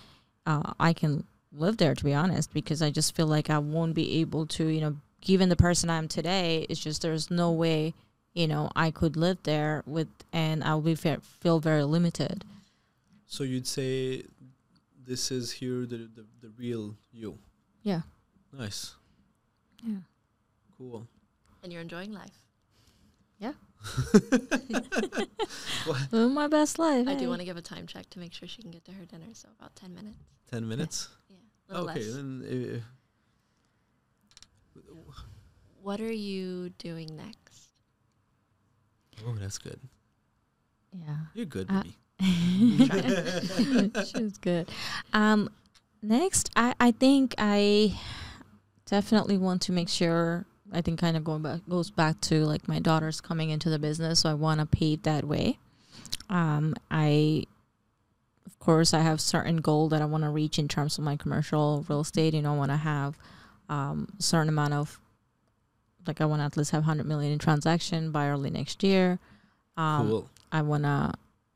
[0.45, 3.93] uh, I can live there to be honest, because I just feel like I won't
[3.93, 6.65] be able to, you know, given the person I'm today.
[6.69, 7.93] It's just there's no way,
[8.33, 12.43] you know, I could live there with, and I'll be fe- feel very limited.
[13.27, 14.23] So you'd say
[15.05, 17.37] this is here the the, the real you.
[17.83, 18.01] Yeah.
[18.51, 18.95] Nice.
[19.83, 19.97] Yeah.
[20.77, 21.07] Cool.
[21.63, 22.46] And you're enjoying life.
[26.11, 27.07] Living my best life.
[27.07, 27.19] I hey.
[27.19, 29.05] do want to give a time check to make sure she can get to her
[29.05, 29.25] dinner.
[29.33, 30.17] So about ten minutes.
[30.51, 31.09] Ten minutes.
[31.29, 31.35] Yeah.
[31.69, 32.13] A Okay, less.
[32.15, 32.81] then.
[34.75, 34.81] Uh,
[35.81, 37.69] What are you doing next?
[39.25, 39.79] oh, that's good.
[40.93, 41.15] Yeah.
[41.33, 41.97] You're good, Uh, baby.
[44.05, 44.69] she good.
[45.13, 45.49] Um,
[46.01, 47.97] next, I, I think I
[48.85, 50.45] definitely want to make sure.
[50.71, 53.79] I think kind of going back goes back to like my daughter's coming into the
[53.79, 55.59] business, so I want to pave that way.
[56.29, 57.45] Um, I,
[58.45, 61.15] of course, I have certain goal that I want to reach in terms of my
[61.15, 62.33] commercial real estate.
[62.33, 63.17] You know, I want to have
[63.69, 64.99] um, a certain amount of,
[66.05, 69.19] like, I want to at least have hundred million in transaction by early next year.
[69.77, 70.29] Um, cool.
[70.51, 71.13] I want to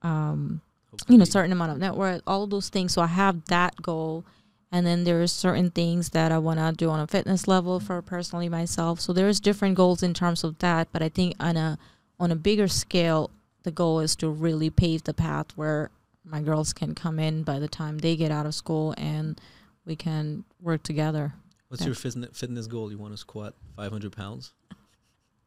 [0.07, 0.61] um,
[1.07, 4.25] you know certain amount of network, worth all those things so i have that goal
[4.71, 8.01] and then there's certain things that i want to do on a fitness level for
[8.01, 11.77] personally myself so there's different goals in terms of that but i think on a
[12.19, 13.29] on a bigger scale
[13.63, 15.89] the goal is to really pave the path where
[16.23, 19.41] my girls can come in by the time they get out of school and
[19.85, 21.33] we can work together
[21.67, 22.91] What's your fitness fitness goal?
[22.91, 24.51] You want to squat 500 pounds?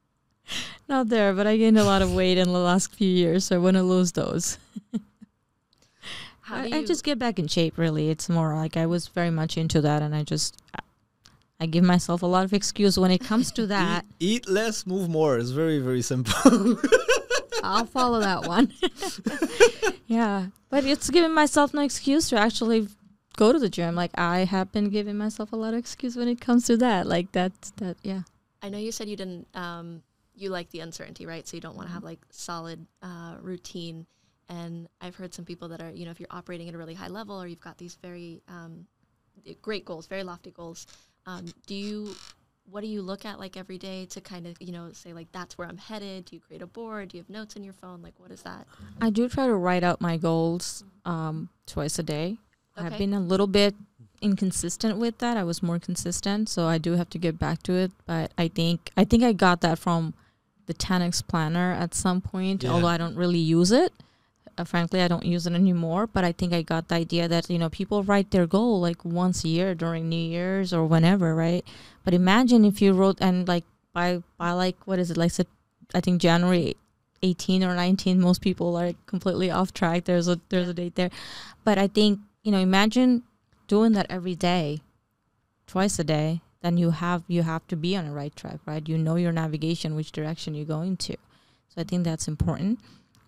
[0.89, 3.57] not there but i gained a lot of weight in the last few years so
[3.57, 4.59] i want to lose those
[6.45, 7.79] How I, do you I just get back in shape.
[7.79, 10.61] Really, it's more like I was very much into that, and I just
[11.59, 14.05] I give myself a lot of excuse when it comes to that.
[14.21, 15.39] Eat, eat less, move more.
[15.39, 16.77] It's very very simple.
[17.63, 18.75] I'll follow that one.
[20.07, 22.89] yeah, but it's giving myself no excuse to actually
[23.39, 23.95] go to the gym.
[23.95, 27.07] Like I have been giving myself a lot of excuse when it comes to that.
[27.07, 27.97] Like that's that.
[28.03, 28.23] Yeah.
[28.63, 29.47] I know you said you didn't.
[29.55, 30.03] Um,
[30.37, 31.47] you like the uncertainty, right?
[31.49, 34.07] So you don't want to have like solid uh, routine.
[34.49, 36.95] And I've heard some people that are, you know, if you're operating at a really
[36.95, 38.87] high level or you've got these very um,
[39.63, 40.87] great goals, very lofty goals,
[41.27, 42.15] um, do you,
[42.71, 45.31] what do you look at like every day to kind of, you know, say like
[45.33, 46.27] that's where I'm headed?
[46.27, 47.09] Do you create a board?
[47.11, 48.03] Do you have notes in your phone?
[48.03, 48.67] Like what is that?
[49.01, 52.37] I do try to write out my goals um, twice a day.
[52.77, 53.75] I've been a little bit
[54.21, 55.37] inconsistent with that.
[55.37, 57.93] I was more consistent, so I do have to get back to it.
[58.05, 60.15] But I think I think I got that from
[60.67, 62.71] the 10x planner at some point, Yeah.
[62.71, 63.93] although I don't really use it.
[64.57, 66.07] Uh, frankly, I don't use it anymore.
[66.07, 69.05] But I think I got the idea that you know people write their goal like
[69.05, 71.65] once a year during New Year's or whenever, right?
[72.05, 75.33] But imagine if you wrote and like by by like what is it like?
[75.95, 76.77] I think January
[77.25, 81.11] 18 or 19 most people are completely off track there's a there's a date there
[81.65, 83.23] but i think you know imagine
[83.67, 84.81] doing that every day
[85.67, 88.89] twice a day then you have you have to be on the right track right
[88.89, 91.17] you know your navigation which direction you're going to
[91.69, 92.79] so i think that's important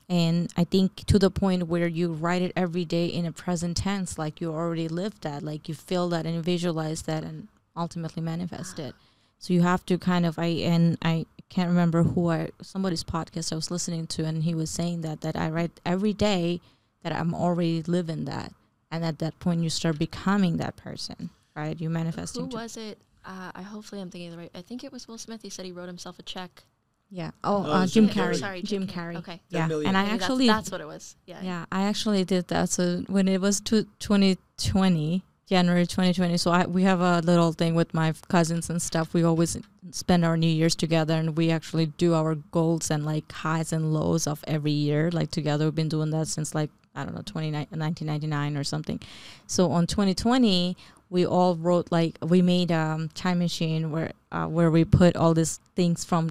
[0.09, 3.77] and i think to the point where you write it every day in a present
[3.77, 8.23] tense like you already lived that like you feel that and visualize that and ultimately
[8.23, 8.95] manifest it
[9.39, 13.53] so you have to kind of i and i can't remember who I somebody's podcast
[13.53, 16.61] I was listening to, and he was saying that that I write every day
[17.03, 18.53] that I'm already living that,
[18.91, 21.81] and at that point you start becoming that person, right?
[21.81, 22.99] You manifest Who was it?
[23.25, 24.51] Uh, I hopefully I'm thinking the right.
[24.55, 25.43] I think it was Will Smith.
[25.43, 26.65] He said he wrote himself a check.
[27.11, 27.31] Yeah.
[27.45, 28.31] Oh, Oh, uh, Jim Jim Carrey.
[28.33, 28.39] Carrey.
[28.39, 29.15] Sorry, Jim Jim Carrey.
[29.15, 29.19] Carrey.
[29.19, 29.41] Okay.
[29.51, 29.89] Yeah, million.
[29.89, 31.17] and I Maybe that's- actually that's, what it was.
[31.27, 31.41] Yeah.
[31.43, 32.69] Yeah, I actually did that.
[32.71, 37.75] So when it was to 2020, January 2020, so I, we have a little thing
[37.77, 39.15] with my cousins and stuff.
[39.15, 39.57] We always
[39.93, 43.95] spend our New Year's together, and we actually do our goals and like highs and
[43.95, 45.67] lows of every year, like together.
[45.67, 49.01] We've been doing that since like I don't know 29, 1999 or something.
[49.47, 50.77] So on 2020,
[51.11, 55.15] we all wrote like we made a um, time machine where uh, where we put
[55.17, 56.31] all these things from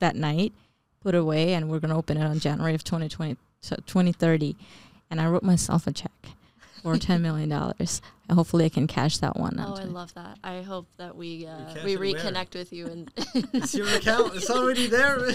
[0.00, 0.52] that night,
[1.00, 4.56] put away, and we're gonna open it on January of 2020, so 2030
[5.10, 6.10] and I wrote myself a check
[6.82, 8.02] for ten million dollars.
[8.23, 9.56] And hopefully, I can cash that one.
[9.58, 9.80] Oh, out.
[9.80, 10.38] I love that.
[10.42, 12.14] I hope that we uh, we it where?
[12.14, 13.10] reconnect with you and
[13.52, 14.34] it's your account.
[14.36, 15.18] It's already there.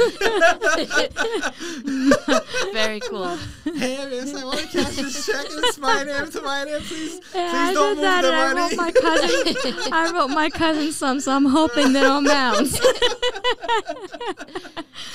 [2.74, 3.36] very cool.
[3.66, 5.46] hey, yes, I want to cash this check.
[5.50, 7.20] It's my name to my name, please.
[7.34, 8.62] Yeah, Please I don't move that, the and I money.
[8.62, 9.94] wrote my cousin.
[9.94, 12.80] I wrote my cousin some, so I'm hoping they don't bounce.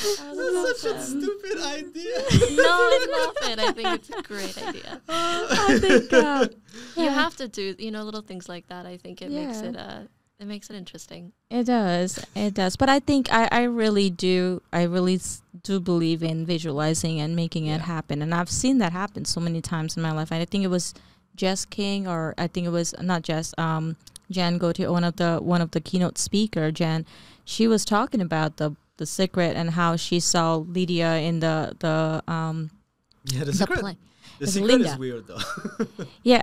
[0.03, 2.19] That's such a stupid idea.
[2.57, 3.59] No, I love it.
[3.59, 5.01] I think it's a great idea.
[5.09, 6.47] I think uh,
[6.97, 8.87] You have to do, you know, little things like that.
[8.87, 10.01] I think it makes it uh,
[10.39, 11.33] It makes it interesting.
[11.51, 12.19] It does.
[12.35, 12.77] It does.
[12.77, 14.63] But I think I, I really do.
[14.73, 18.21] I really s- do believe in visualizing and making it happen.
[18.23, 20.33] And I've seen that happen so many times in my life.
[20.33, 20.93] And I think it was
[21.37, 23.55] Jess King, or I think it was not Jess.
[23.59, 23.97] Um,
[24.31, 26.73] Jan Gautier, one of the one of the keynote speaker.
[26.73, 27.05] Jan,
[27.45, 32.23] she was talking about the the secret and how she saw Lydia in the the
[32.33, 32.71] um
[33.25, 33.81] Yeah, the the secret.
[33.81, 33.97] play.
[34.39, 35.39] The secret is weird though,
[36.23, 36.43] Yeah,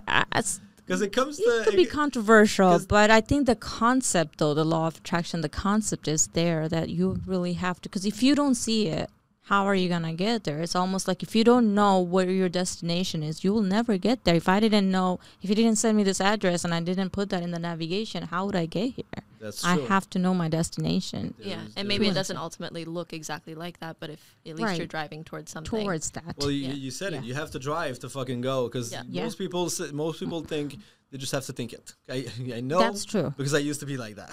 [0.91, 4.65] because it comes it to could be controversial, but I think the concept, though, the
[4.65, 7.89] law of attraction, the concept is there that you really have to.
[7.89, 9.09] Because if you don't see it,
[9.43, 10.59] how are you gonna get there?
[10.59, 14.23] It's almost like if you don't know where your destination is, you will never get
[14.23, 14.35] there.
[14.35, 17.29] If I didn't know, if you didn't send me this address and I didn't put
[17.29, 19.23] that in the navigation, how would I get here?
[19.41, 19.85] That's I true.
[19.87, 23.79] have to know my destination yeah, There's- and maybe it doesn't ultimately look exactly like
[23.79, 24.77] that, but if at least Right.
[24.77, 25.83] you're driving towards something.
[25.83, 26.35] towards that.
[26.37, 26.73] Well, you, Yeah.
[26.73, 27.19] you said Yeah.
[27.19, 27.25] it.
[27.25, 29.03] You have to drive to fucking go because Yeah.
[29.09, 29.23] Yeah.
[29.23, 30.77] most people most people think
[31.11, 31.93] they just have to think it.
[32.09, 32.25] I
[32.57, 33.33] I know That's true.
[33.35, 34.31] because I used to be like that.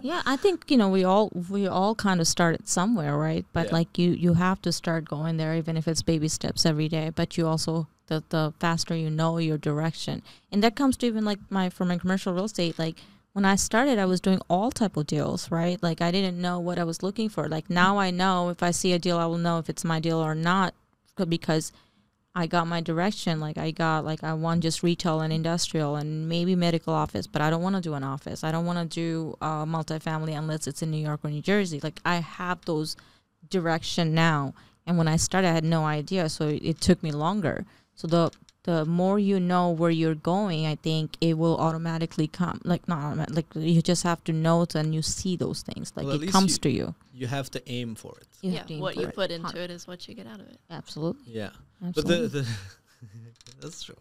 [0.02, 3.66] yeah i think you know we all we all kind of started somewhere right but
[3.66, 3.72] Yeah.
[3.78, 7.10] like you you have to start going there even if it's baby steps every day
[7.14, 11.24] but you also the the faster you know your direction and that comes to even
[11.24, 12.96] like my for my commercial real estate like
[13.36, 16.58] when i started i was doing all type of deals right like i didn't know
[16.58, 19.26] what i was looking for like now i know if i see a deal i
[19.26, 20.72] will know if it's my deal or not
[21.28, 21.70] because
[22.38, 23.40] I got my direction.
[23.40, 27.40] Like I got like I want just retail and industrial and maybe medical office, but
[27.40, 28.44] I don't want to do an office.
[28.44, 31.80] I don't want to do uh, multifamily unless it's in New York or New Jersey.
[31.82, 32.94] Like I have those
[33.48, 34.52] direction now.
[34.86, 37.64] And when I started, I had no idea, so it, it took me longer.
[37.94, 38.30] So the
[38.66, 42.60] the more you know where you're going, I think it will automatically come.
[42.72, 45.92] Like not like you just have to know it and you see those things.
[45.96, 46.94] Like Well, it comes you- to you.
[47.20, 48.28] you have to aim for it.
[48.42, 49.14] You yeah, have to aim what for you it.
[49.14, 50.58] put into it is what you get out of it.
[50.70, 51.32] Absolutely.
[51.40, 52.28] Yeah, but absolutely.
[52.28, 52.48] the, the
[53.60, 53.96] that's true.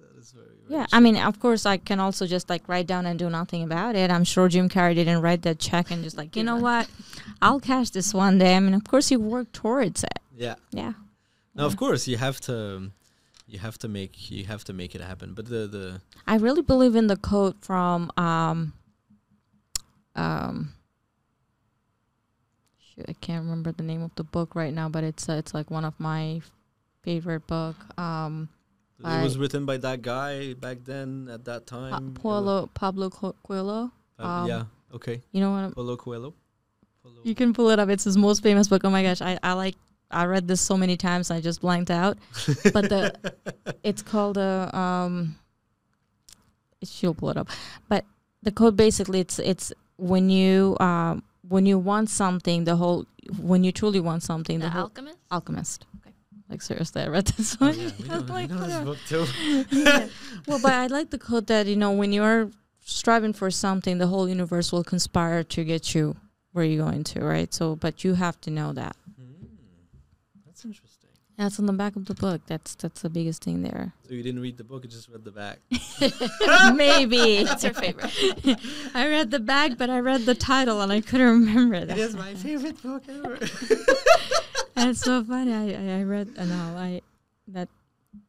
[0.00, 0.96] That is very, very Yeah, true.
[0.96, 3.94] I mean, of course, I can also just like write down and do nothing about
[3.96, 4.10] it.
[4.10, 6.88] I'm sure Jim Carrey didn't write that check and just like, you know what,
[7.40, 8.56] I'll cash this one day.
[8.56, 10.18] I mean, of course, you work towards it.
[10.36, 10.56] yeah.
[10.72, 10.94] Yeah.
[11.54, 12.56] No, of course you have to.
[12.76, 12.92] Um,
[13.52, 15.34] You have to make you have to make it happen.
[15.34, 18.72] But the the I really believe in the quote from um
[20.16, 20.72] um
[22.80, 25.52] shoot, I can't remember the name of the book right now, but it's uh, it's
[25.52, 26.40] like one of my
[27.02, 27.76] favorite book.
[27.98, 28.48] Um,
[29.04, 32.14] it was written by that guy back then at that time.
[32.14, 33.92] Wa- Paulo Pablo Co- Coelho.
[34.18, 34.64] uh, um, yeah.
[34.94, 35.20] Okay.
[35.32, 35.74] You know what?
[35.74, 36.32] Paulo Coelho.
[37.02, 37.16] Paulo.
[37.22, 37.90] You can pull it up.
[37.90, 38.80] It's his most famous book.
[38.84, 39.74] Oh my gosh, I, I like
[40.12, 42.18] I read this so many times I just blanked out.
[42.72, 43.14] But the
[43.82, 45.36] it's called a um
[46.84, 47.48] she'll pull it up.
[47.88, 48.04] But
[48.42, 53.06] the code basically it's it's when you um when you want something the whole
[53.38, 55.18] when you truly want something The the whole Alchemist?
[55.30, 55.86] alchemist.
[56.00, 56.14] Okay.
[56.48, 57.78] Like seriously, I read this Oh, one.
[57.78, 59.26] yeah, I know, like, know this book too.
[59.70, 60.08] Yeah.
[60.46, 62.50] Well, but I like the quote that you know when you're
[62.84, 66.16] striving for something, the whole universe will conspire to get you
[66.52, 67.52] where you're going to, right?
[67.54, 68.96] So, but you have to know that.
[71.42, 72.40] That's on the back of the book.
[72.46, 73.94] That's that's the biggest thing there.
[74.06, 75.58] So you didn't read the book; you just read the back.
[76.76, 78.12] Maybe That's your favorite.
[78.94, 81.98] I read the back, but I read the title and I couldn't remember that.
[81.98, 83.40] It is my favorite book ever.
[84.76, 85.52] That's so funny.
[85.52, 86.28] I, I, I read.
[86.38, 87.02] Uh, no, I
[87.48, 87.68] that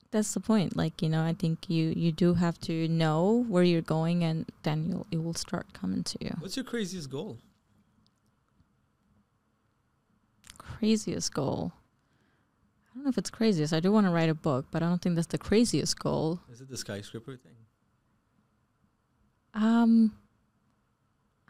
[0.09, 0.75] that's the point.
[0.75, 4.47] Like you know, I think you you do have to know where you're going, and
[4.63, 6.35] then you'll it will start coming to you.
[6.39, 7.37] What's your craziest goal?
[10.57, 11.73] Craziest goal.
[12.93, 13.73] I don't know if it's craziest.
[13.73, 16.39] I do want to write a book, but I don't think that's the craziest goal.
[16.51, 17.53] Is it the skyscraper thing?
[19.55, 20.13] Um,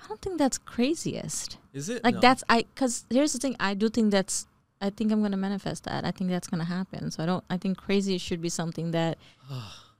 [0.01, 1.57] I don't think that's craziest.
[1.73, 2.21] Is it Like No.
[2.21, 3.55] that's I because here's the thing.
[3.59, 4.47] I do think that's.
[4.81, 6.03] I think I'm gonna manifest that.
[6.05, 7.11] I think that's gonna happen.
[7.11, 7.43] So I don't.
[7.49, 9.17] I think crazy should be something that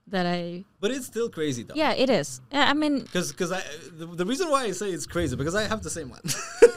[0.08, 0.64] that I.
[0.80, 1.74] But it's still crazy though.
[1.74, 2.40] Yeah, it is.
[2.52, 3.62] Yeah, I mean, Because because I
[3.92, 6.20] the, the reason why I say it's crazy because I have the same one.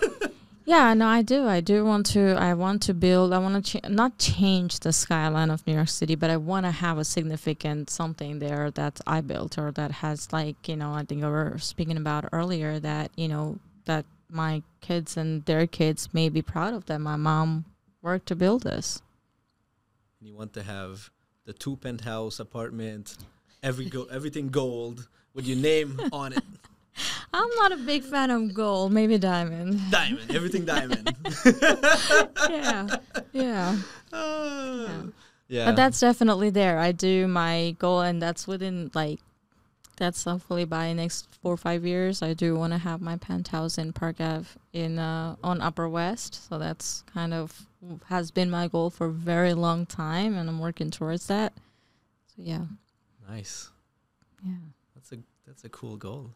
[0.67, 1.47] yeah, no, I do.
[1.47, 2.35] I do want to.
[2.35, 3.31] I want to build.
[3.31, 6.65] I want to cha- not change the skyline of New York City, but I want
[6.65, 10.91] to have a significant something there that I built or that has like you know.
[10.91, 15.67] I think we were speaking about earlier that you know that my kids and their
[15.67, 16.99] kids may be proud of that.
[16.99, 17.63] My mom
[18.01, 19.01] worked to build this.
[20.19, 21.09] you want to have
[21.45, 23.15] the two penthouse apartment,
[23.63, 26.43] every go everything gold with your name on it,
[27.33, 28.91] I'm not a big fan of gold.
[28.91, 29.79] Maybe diamond.
[29.91, 31.15] diamond, everything diamond.
[32.49, 32.87] yeah,
[33.33, 33.77] yeah.
[34.13, 35.03] Ah,
[35.47, 35.65] yeah.
[35.65, 36.79] But that's definitely there.
[36.79, 39.19] I do my goal, and that's within like
[39.97, 42.21] that's hopefully by next four or five years.
[42.21, 46.47] I do want to have my penthouse in Park Ave in uh, on Upper West.
[46.47, 47.67] So that's kind of
[48.05, 51.53] has been my goal for a very long time, and I'm working towards that.
[52.35, 52.65] So yeah,
[53.27, 53.69] nice.
[54.45, 54.53] yeah,
[54.95, 56.33] That's a that's a cool goal.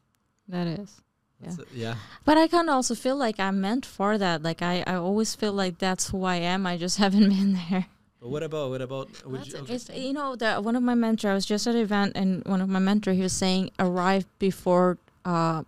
[0.52, 1.02] That is.
[1.40, 1.95] That's it, yeah.
[2.23, 4.44] But I kind of also feel like I'm meant for that.
[4.44, 6.68] Like I, I always feel like that's who I am.
[6.68, 7.88] I just haven't been there.
[8.19, 9.10] But what about what about?
[9.26, 9.99] Would you, okay.
[9.99, 11.32] You know the one of my mentor.
[11.32, 14.28] I was just at an event and one of my mentor he was saying arrive
[14.38, 15.64] before uh,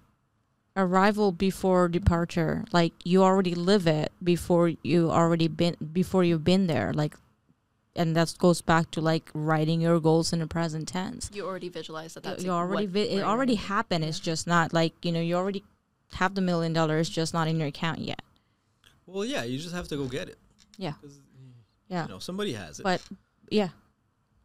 [0.75, 2.65] arrival before departure.
[2.71, 6.93] Like you already live it before you already been before you've been there.
[6.93, 7.15] Like,
[7.95, 11.29] and that goes back to like writing your goals in the present tense.
[11.33, 12.23] You already visualize that.
[12.23, 13.67] You- That's you like already vi- it already gonna be.
[13.67, 14.03] happened.
[14.05, 15.63] It's just not like you know you already
[16.13, 18.21] have the million dollars, just not in your account yet.
[19.05, 20.37] Well, yeah, you just have to go get it.
[20.77, 20.93] Yeah.
[21.89, 22.83] Yeah, You know, somebody has it.
[22.83, 23.01] but
[23.49, 23.69] yeah,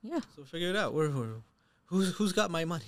[0.02, 0.20] yeah.
[0.36, 0.92] so figure it out.
[0.92, 1.28] Where, where,
[1.86, 2.84] who's who's got my money?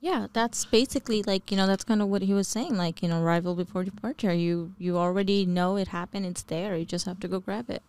[0.00, 2.76] Yeah, that's basically like you know that's kind of what he was saying.
[2.76, 4.32] Like you know, arrival before departure.
[4.32, 6.24] You you already know it happened.
[6.24, 6.76] It's there.
[6.76, 7.82] You just have to go grab it.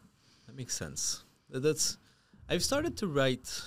[0.48, 1.24] That makes sense.
[1.50, 1.98] That's.
[2.50, 3.62] I've started to write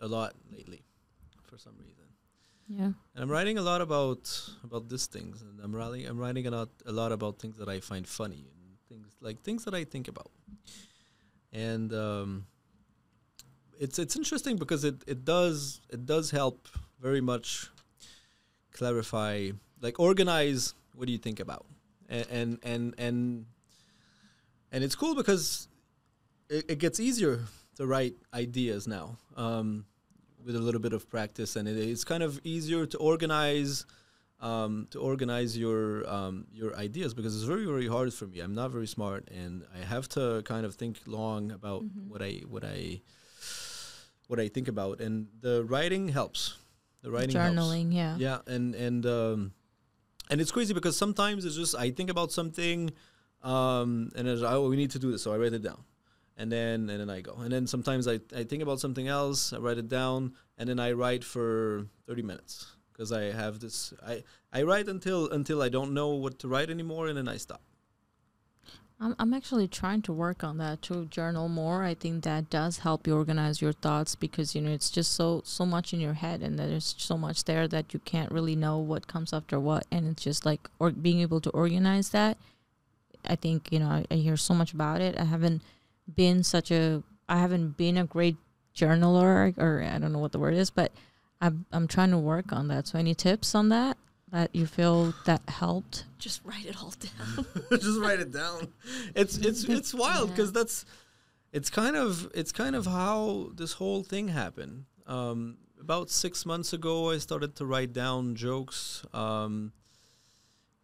[0.00, 0.82] a lot lately,
[1.48, 2.04] for some reason,
[2.68, 2.92] Yeah.
[3.14, 4.22] and I'm writing a lot about
[4.64, 7.68] about these things, and I'm writing I'm writing a lot a lot about things that
[7.68, 10.30] I find funny and things like things that I think about,
[11.52, 12.46] and um,
[13.78, 16.68] it's it's interesting because it, it does it does help
[17.00, 17.68] very much
[18.72, 21.66] clarify like organize what do you think about.
[22.08, 23.46] And and and and,
[24.72, 25.68] and it's cool because
[26.48, 27.40] it, it gets easier
[27.76, 29.84] to write ideas now um,
[30.44, 33.84] with a little bit of practice and it, it's kind of easier to organize
[34.40, 38.54] um, to organize your um, your ideas because it's very very hard for me I'm
[38.54, 42.08] not very smart and I have to kind of think long about Mhm.
[42.08, 43.00] what I what I
[44.28, 46.56] what I think about and the writing helps
[47.02, 47.92] the writing helps Journaling.
[47.94, 48.16] Yeah.
[48.18, 49.52] yeah and and um
[50.30, 52.90] and it's crazy because sometimes it's just i think about something
[53.42, 55.80] um and it's oh we need to do this so i write it down
[56.36, 59.52] and then and then i go and then sometimes i, I think about something else
[59.52, 63.92] i write it down and then i write for 30 minutes because i have this
[64.06, 64.22] i
[64.52, 67.62] i write until until i don't know what to write anymore and then i stop
[68.98, 71.84] I'm I'm actually trying to work on that to journal more.
[71.84, 75.42] I think that does help you organize your thoughts because you know it's just so
[75.44, 78.78] so much in your head and there's so much there that you can't really know
[78.78, 82.38] what comes after what and it's just like or being able to organize that.
[83.26, 85.18] I think you know I, I hear so much about it.
[85.18, 85.60] I haven't
[86.14, 88.36] been such a I haven't been a great
[88.74, 90.92] journaler or I don't know what the word is, but
[91.40, 92.86] I'm I'm trying to work on that.
[92.86, 93.96] So any tips on that
[94.32, 96.04] that you feel that helped?
[96.18, 97.46] Just write it all down.
[97.70, 98.72] just write it down
[99.14, 100.34] it's it's it's wild Yeah.
[100.36, 100.84] because that's
[101.52, 106.72] it's kind of it's kind of how this whole thing happened um about six months
[106.72, 109.72] ago i started to write down jokes um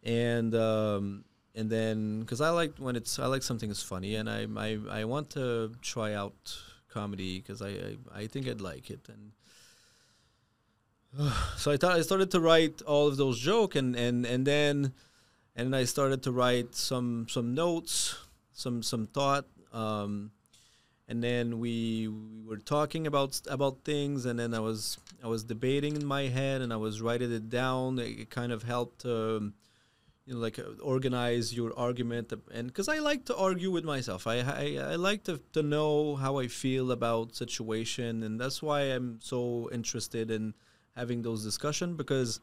[0.03, 1.25] and um
[1.55, 4.79] and then because i like when it's i like something is funny and i i,
[4.89, 6.57] I want to try out
[6.89, 9.31] comedy because I, I i think i'd like it and
[11.57, 14.93] so I thought I started to write all of those joke and and and then
[15.55, 18.17] and I started to write some some notes,
[18.53, 20.31] some some thought, um,
[21.07, 25.43] and then we we were talking about about things, and then I was I was
[25.43, 27.99] debating in my head, and I was writing it down.
[27.99, 29.53] It, it kind of helped, um,
[30.25, 34.25] you know, like uh, organize your argument, and because I like to argue with myself,
[34.27, 38.81] I I, I like to to know how I feel about situation, and that's why
[38.83, 40.53] I'm so interested in
[40.95, 42.39] having those discussion because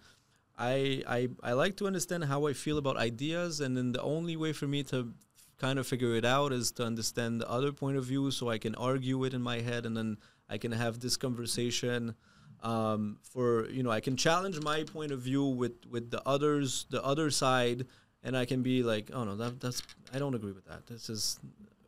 [0.58, 4.36] I, I I like to understand how I feel about ideas, and then the only
[4.36, 5.14] way for me to
[5.58, 8.58] kind of figure it out is to understand the other point of view, so I
[8.58, 12.14] can argue it in my head, and then I can have this conversation.
[12.62, 16.86] Um, for you know, I can challenge my point of view with with the others,
[16.90, 17.86] the other side,
[18.22, 19.82] and I can be like, oh no, that that's
[20.12, 20.86] I don't agree with that.
[20.86, 21.38] This is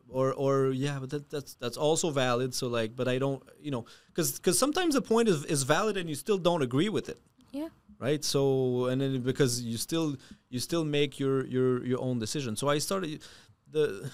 [0.09, 2.53] or or yeah, but that, that's that's also valid.
[2.55, 5.95] So like, but I don't, you know, because because sometimes the point is is valid
[5.97, 7.19] and you still don't agree with it
[7.51, 7.69] Yeah.
[7.99, 10.15] right so and then because you still
[10.49, 13.21] you still make your your your own decision so i started
[13.71, 14.11] the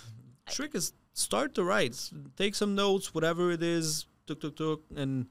[0.56, 1.96] trick is start to write
[2.36, 5.28] take some notes whatever it is tuk tuk tuk and.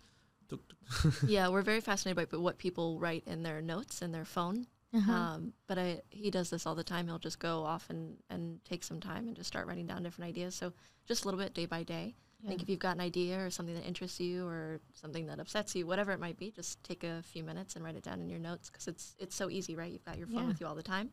[1.27, 4.67] yeah, we're very fascinated by what people write in their notes in their phone.
[4.95, 5.13] Uh-huh.
[5.13, 7.07] Um, but I, he does this all the time.
[7.07, 10.29] He'll just go off and, and take some time and just start writing down different
[10.29, 10.55] ideas.
[10.55, 10.73] So
[11.07, 12.15] just a little bit day by day.
[12.45, 15.41] I think if you've got an idea or something that interests you or something that
[15.41, 18.21] upsets you, whatever it might be, just take a few minutes and write it down
[18.21, 19.91] in your notes because it's it's so easy, right?
[19.91, 20.47] You've got your phone Yeah.
[20.47, 21.11] with you all the time,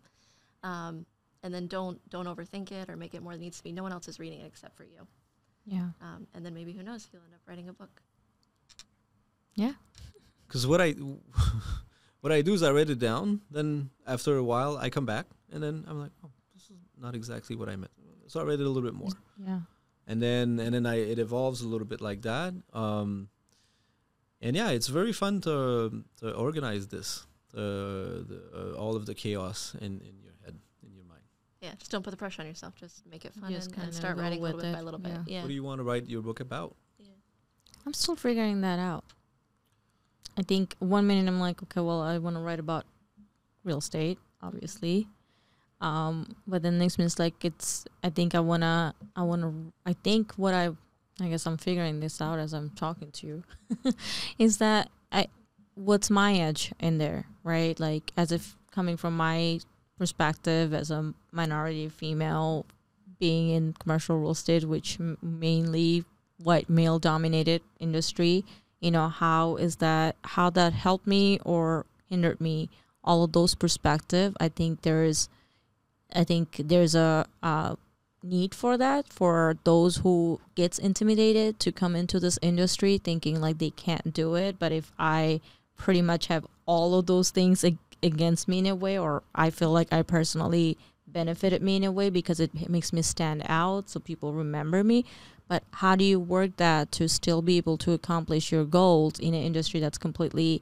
[0.62, 1.08] um,
[1.42, 3.72] and then don't don't overthink it or make it more than it needs to be.
[3.72, 5.08] No one else is reading it except for you,
[5.66, 5.90] yeah.
[6.00, 8.04] um, and then maybe who knows, you'll end up writing a book.
[9.56, 9.74] Yeah.
[10.48, 10.92] because what i
[12.22, 15.26] what i do is i write it down then after a while i come back
[15.52, 17.92] and then i'm like oh this is not exactly what i meant
[18.28, 19.62] so i read it a little bit more Yeah.
[20.08, 22.54] and then and then I it evolves a little bit like that.
[22.74, 23.30] Um,
[24.42, 29.16] and yeah, it's very fun to to organize this, the, the uh, all of the
[29.16, 30.56] chaos in in your head
[30.86, 31.24] in your mind.
[31.62, 32.76] Yeah, just don't put the pressure on yourself.
[32.76, 34.78] Just make it fun Just and, kinda and start roll writing little with bit it,
[34.78, 35.18] by little yeah.
[35.18, 35.32] bit.
[35.34, 35.42] Yeah.
[35.42, 36.76] What do you want to write your book about?
[37.00, 37.18] yeah.
[37.86, 39.06] I'm still figuring that out.
[40.38, 42.86] I think one minute I'm like, okay, well, I want to write about
[43.64, 45.08] real estate, obviously.
[45.82, 47.86] Um, but then next minute it's like it's.
[48.04, 48.96] I think I wanna.
[49.16, 49.54] I wanna.
[49.86, 50.70] I think what I.
[51.22, 53.44] I guess I'm figuring this out as I'm talking to you.
[54.38, 55.28] is that I?
[55.76, 57.80] What's my edge in there, right?
[57.80, 59.60] Like as if coming from my
[59.98, 62.66] perspective as a minority female,
[63.20, 66.04] being in commercial real estate, which m- mainly
[66.44, 68.44] white male dominated industry
[68.80, 72.70] you know how is that how that helped me or hindered me.
[73.04, 75.30] All of those perspective i think there is
[76.16, 77.76] i think there's a, uh
[78.24, 83.60] need for that for those who gets intimidated to come into this industry thinking like
[83.60, 84.58] they can't do it.
[84.58, 85.40] But if i
[85.78, 89.50] pretty much have all of those things ag- against me in a way or i
[89.50, 90.78] feel like i personally
[91.08, 95.06] benefited me in a way because it makes me stand out so people remember me
[95.48, 99.34] but how do you work that to still be able to accomplish your goals in
[99.34, 100.62] an industry that's completely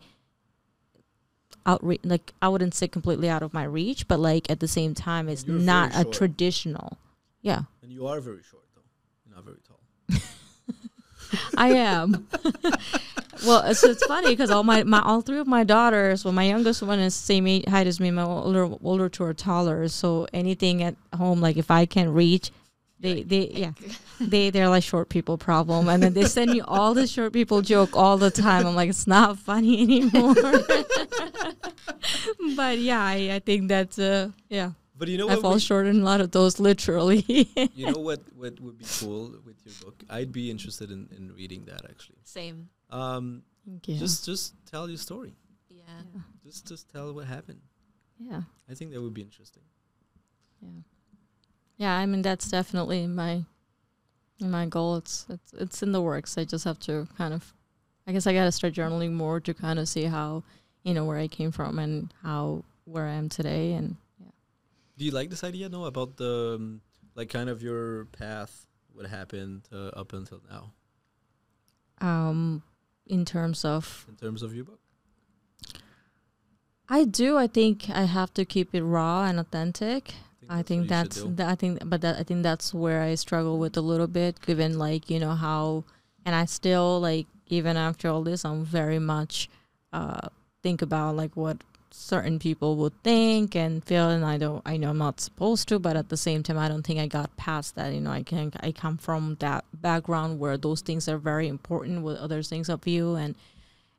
[1.66, 4.94] out like i wouldn't say completely out of my reach but like at the same
[4.94, 6.14] time it's not a short.
[6.14, 6.98] traditional
[7.42, 8.82] yeah And you are very short though.
[9.26, 9.80] You're not very tall.
[11.58, 12.28] i am
[13.46, 16.44] well so it's funny because all my, my all three of my daughters well my
[16.44, 20.28] youngest one is same age, height as me my older older two are taller so
[20.34, 22.52] anything at home like if i can reach
[23.04, 23.74] they they yeah
[24.20, 27.62] they they're like short people problem and then they send me all the short people
[27.62, 30.34] joke all the time i'm like it's not funny anymore
[32.56, 36.00] but yeah I, I think that's uh yeah But you know i fall short in
[36.02, 37.26] a lot of those literally
[37.76, 38.22] you know what?
[38.36, 40.04] What would be cool with your book?
[40.10, 42.20] I'd be interested in, in reading that actually.
[42.24, 42.70] Same.
[42.90, 43.44] Um,
[43.86, 43.98] yeah.
[43.98, 45.34] Just just tell your story.
[45.70, 46.04] Yeah.
[46.46, 47.62] Just just tell what happened.
[48.20, 49.64] yeah I think that would be interesting.
[50.62, 50.82] yeah
[51.84, 53.44] yeah i mean that's definitely my
[54.40, 57.54] my goal it's it's it's in the works i just have to kind of
[58.08, 60.44] i guess i gotta start journaling more to kind of see how
[60.84, 64.32] you know where i came from and how where i am today and yeah.
[64.98, 65.68] Do you like this idea?
[65.70, 66.82] No, about the um,
[67.16, 70.72] like kind of your path, what happened uh, up until now
[72.00, 72.64] um
[73.08, 74.80] in terms of in terms of your book.
[76.90, 80.16] i do i think i have to keep it raw and authentic
[80.50, 81.34] I think that's do.
[81.36, 84.40] that I think but that I think that's where I struggle with a little bit
[84.46, 85.84] given like you know how
[86.26, 89.50] and I still like even after all this I'm very much
[89.92, 90.30] uh
[90.62, 91.58] think about like what
[91.92, 95.78] certain people would think and feel and I don't I know I'm not supposed to
[95.78, 98.24] but at the same time I don't think I got past that you know I
[98.24, 102.68] can I come from that background where those things are very important with other things
[102.70, 103.36] of you and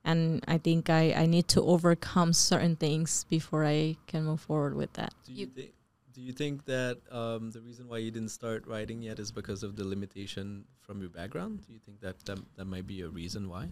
[0.05, 4.75] and I think I I need to overcome certain things before I can move forward
[4.75, 5.71] with that Do you, You- thi-
[6.15, 9.63] do you think that um, the reason why you didn't start writing yet is because
[9.65, 11.67] of the limitation from your background?
[11.67, 13.71] Do you think that that, that might be a reason why?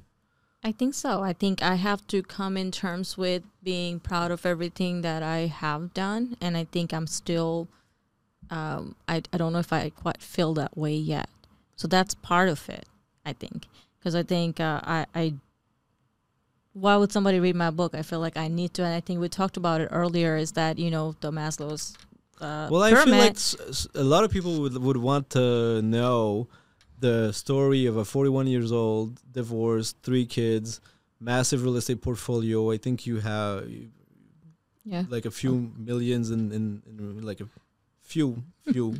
[0.64, 1.22] I think so.
[1.22, 5.46] I think I have to come in terms with being proud of everything that I
[5.46, 6.36] have done.
[6.40, 7.68] And I think I'm still,
[8.50, 11.28] um, I, I don't know if I quite feel that way yet.
[11.76, 12.86] So that's part of it,
[13.24, 13.66] I think.
[13.98, 15.34] Because I think uh, I, I,
[16.72, 17.94] why would somebody read my book?
[17.94, 18.84] I feel like I need to.
[18.84, 21.96] And I think we talked about it earlier is that, you know, the Maslow's
[22.42, 23.36] uh, well, I feel like
[23.94, 26.48] a lot of people would would want to know
[26.98, 30.80] the story of a 41 years old, divorced, three kids,
[31.20, 32.70] massive real estate portfolio.
[32.70, 33.68] I think you have
[34.84, 35.04] yeah.
[35.08, 37.48] like a few millions in, in, in like a
[38.02, 38.96] few few.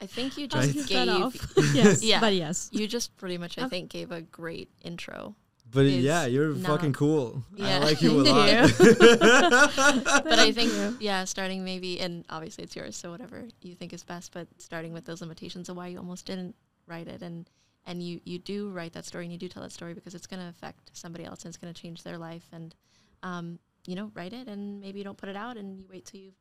[0.00, 1.74] I think you just Cut gave.
[1.74, 2.02] yes.
[2.02, 2.20] Yeah.
[2.20, 2.68] But yes.
[2.72, 5.36] You just pretty much, I think, gave a great intro.
[5.72, 7.42] But Is yeah, you're not- fucking cool.
[7.60, 8.24] I like you a
[8.78, 10.22] Thank lot.
[10.24, 14.02] But I think, yeah, starting maybe, and obviously it's yours, so whatever you think is
[14.04, 14.32] best.
[14.32, 16.54] But starting with those limitations of why you almost didn't
[16.86, 17.48] write it, and
[17.86, 20.26] and you you do write that story and you do tell that story because it's
[20.26, 22.46] going to affect somebody else and it's going to change their life.
[22.52, 22.74] And
[23.22, 26.04] um, you know, write it, and maybe you don't put it out, and you wait
[26.04, 26.32] till you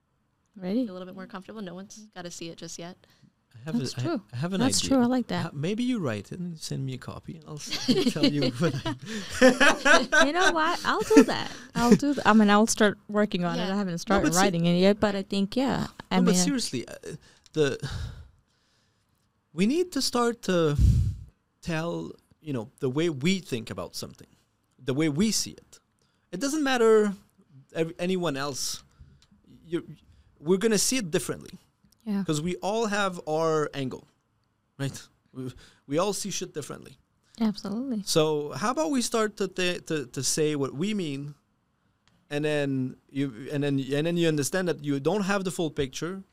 [0.58, 0.88] Ready?
[0.88, 1.62] a little bit more comfortable.
[1.62, 2.98] No one's got to see it just yet.
[3.56, 4.22] I have That's a, I- true.
[4.34, 4.90] I have an That's idea.
[4.90, 5.04] true.
[5.04, 5.54] I like Ha- that.
[5.56, 8.52] Maybe you write it and send me a copy, and I'll s- tell you.
[9.42, 10.80] I, you know what?
[10.84, 11.52] I'll do that.
[11.76, 12.26] I'll do that.
[12.28, 13.70] I mean, I'll start working on it.
[13.72, 15.88] I haven't started but se- writing it yet, but I think yeah.
[16.10, 16.94] I no, mean, but seriously, uh,
[17.54, 17.78] the
[19.54, 20.78] we need to start to
[21.62, 22.12] tell
[22.42, 24.28] you know the way we think about something,
[24.84, 25.80] the way we see it.
[26.32, 27.14] It doesn't matter
[27.76, 28.84] ev- anyone else.
[29.68, 29.86] You,
[30.40, 31.52] we're gonna see it differently
[32.06, 34.08] yeah, because we all have our angle,
[34.78, 35.02] right?
[35.34, 35.54] We,
[35.88, 36.98] we all see shit differently.
[37.40, 38.04] absolutely.
[38.06, 41.36] So how about we start to th- to to say what we mean,
[42.30, 45.72] and then you and then and then you understand that you don't have the full
[45.72, 46.24] picture,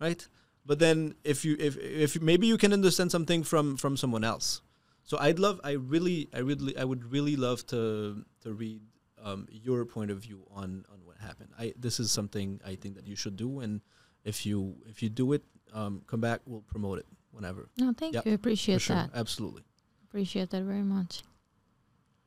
[0.00, 0.26] right?
[0.66, 4.62] But then if you if if maybe you can understand something from from someone else.
[5.04, 8.80] So I'd love I really I really I would really love to to read
[9.22, 11.50] um, your point of view on on what happened.
[11.58, 13.80] I this is something I think that you should do, and
[14.24, 15.42] if you if you do it,
[15.72, 16.40] um, come back.
[16.46, 17.68] We'll promote it whenever.
[17.78, 18.32] No, thank Yep, you.
[18.32, 19.10] For Appreciate sure, that.
[19.14, 19.62] absolutely.
[20.08, 21.22] Appreciate that very much.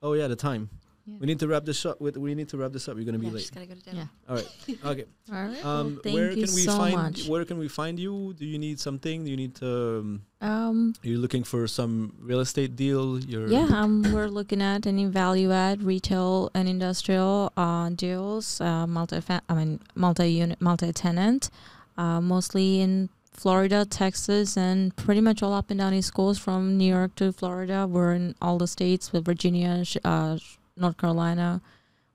[0.02, 0.70] Oh yeah, the time.
[1.06, 1.18] Yeah.
[1.20, 2.00] We need to wrap this up.
[2.00, 2.96] With, we need to wrap this up.
[2.96, 3.40] You're gonna be Yeah, late.
[3.42, 4.08] just gotta go to dinner.
[4.08, 4.30] Yeah.
[4.30, 4.50] All right.
[4.86, 5.06] Okay.
[5.34, 5.66] All right.
[5.66, 6.96] Um, well, thank where you can we so find?
[6.96, 7.28] much.
[7.28, 8.34] Where can we find you?
[8.38, 9.26] Do you need something?
[9.26, 10.00] Do you need to?
[10.00, 13.20] Um, Um, are you looking for some real estate deal?
[13.20, 18.88] You're yeah, um, we're looking at any value add retail and industrial uh, deals, uh,
[18.88, 21.50] multi I mean multi unit, multi tenant,
[21.98, 26.78] uh, mostly in Florida, Texas, and pretty much all up and down East Coast from
[26.78, 27.88] New York to Florida.
[27.90, 30.38] We're in all the states with Virginia, uh,
[30.78, 31.62] North Carolina.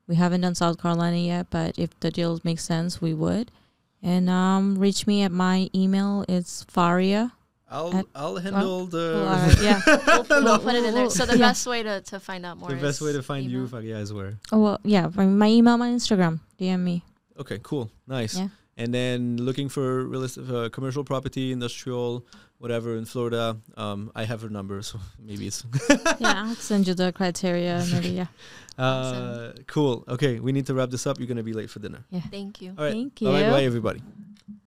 [0.06, 3.50] We haven't done South Carolina yet, but if the deals make sense, we would.
[4.02, 6.24] And um, reach me at my email.
[6.28, 7.32] It's Faria.
[7.70, 9.80] I'll At- I'll handle the Well, all right, yeah.
[10.30, 11.10] We'll, we'll put it in there.
[11.10, 11.48] So the Yeah.
[11.48, 12.70] best way to, to find out more.
[12.70, 13.58] the best way to find you.
[13.58, 13.68] email.
[13.68, 14.38] Faria, is where.
[14.52, 15.10] Oh, well, yeah.
[15.14, 16.40] My my email, my Instagram.
[16.58, 17.02] DM me.
[17.38, 18.38] Okay, cool, nice.
[18.38, 18.48] Yeah.
[18.78, 22.24] And then looking for real estate, uh, commercial property, industrial,
[22.58, 23.56] whatever in Florida.
[23.76, 25.64] Um, I have her number, so maybe it's.
[26.18, 27.84] yeah, I'll send you the criteria.
[27.92, 28.26] Maybe, yeah.
[28.78, 30.04] Uh, cool.
[30.06, 31.18] Okay, we need to wrap this up.
[31.18, 32.04] You're gonna be late for dinner.
[32.10, 32.20] Yeah.
[32.30, 32.74] Thank you.
[32.78, 32.92] All right.
[32.92, 33.28] Thank you.
[33.28, 34.00] Bye bye, everybody.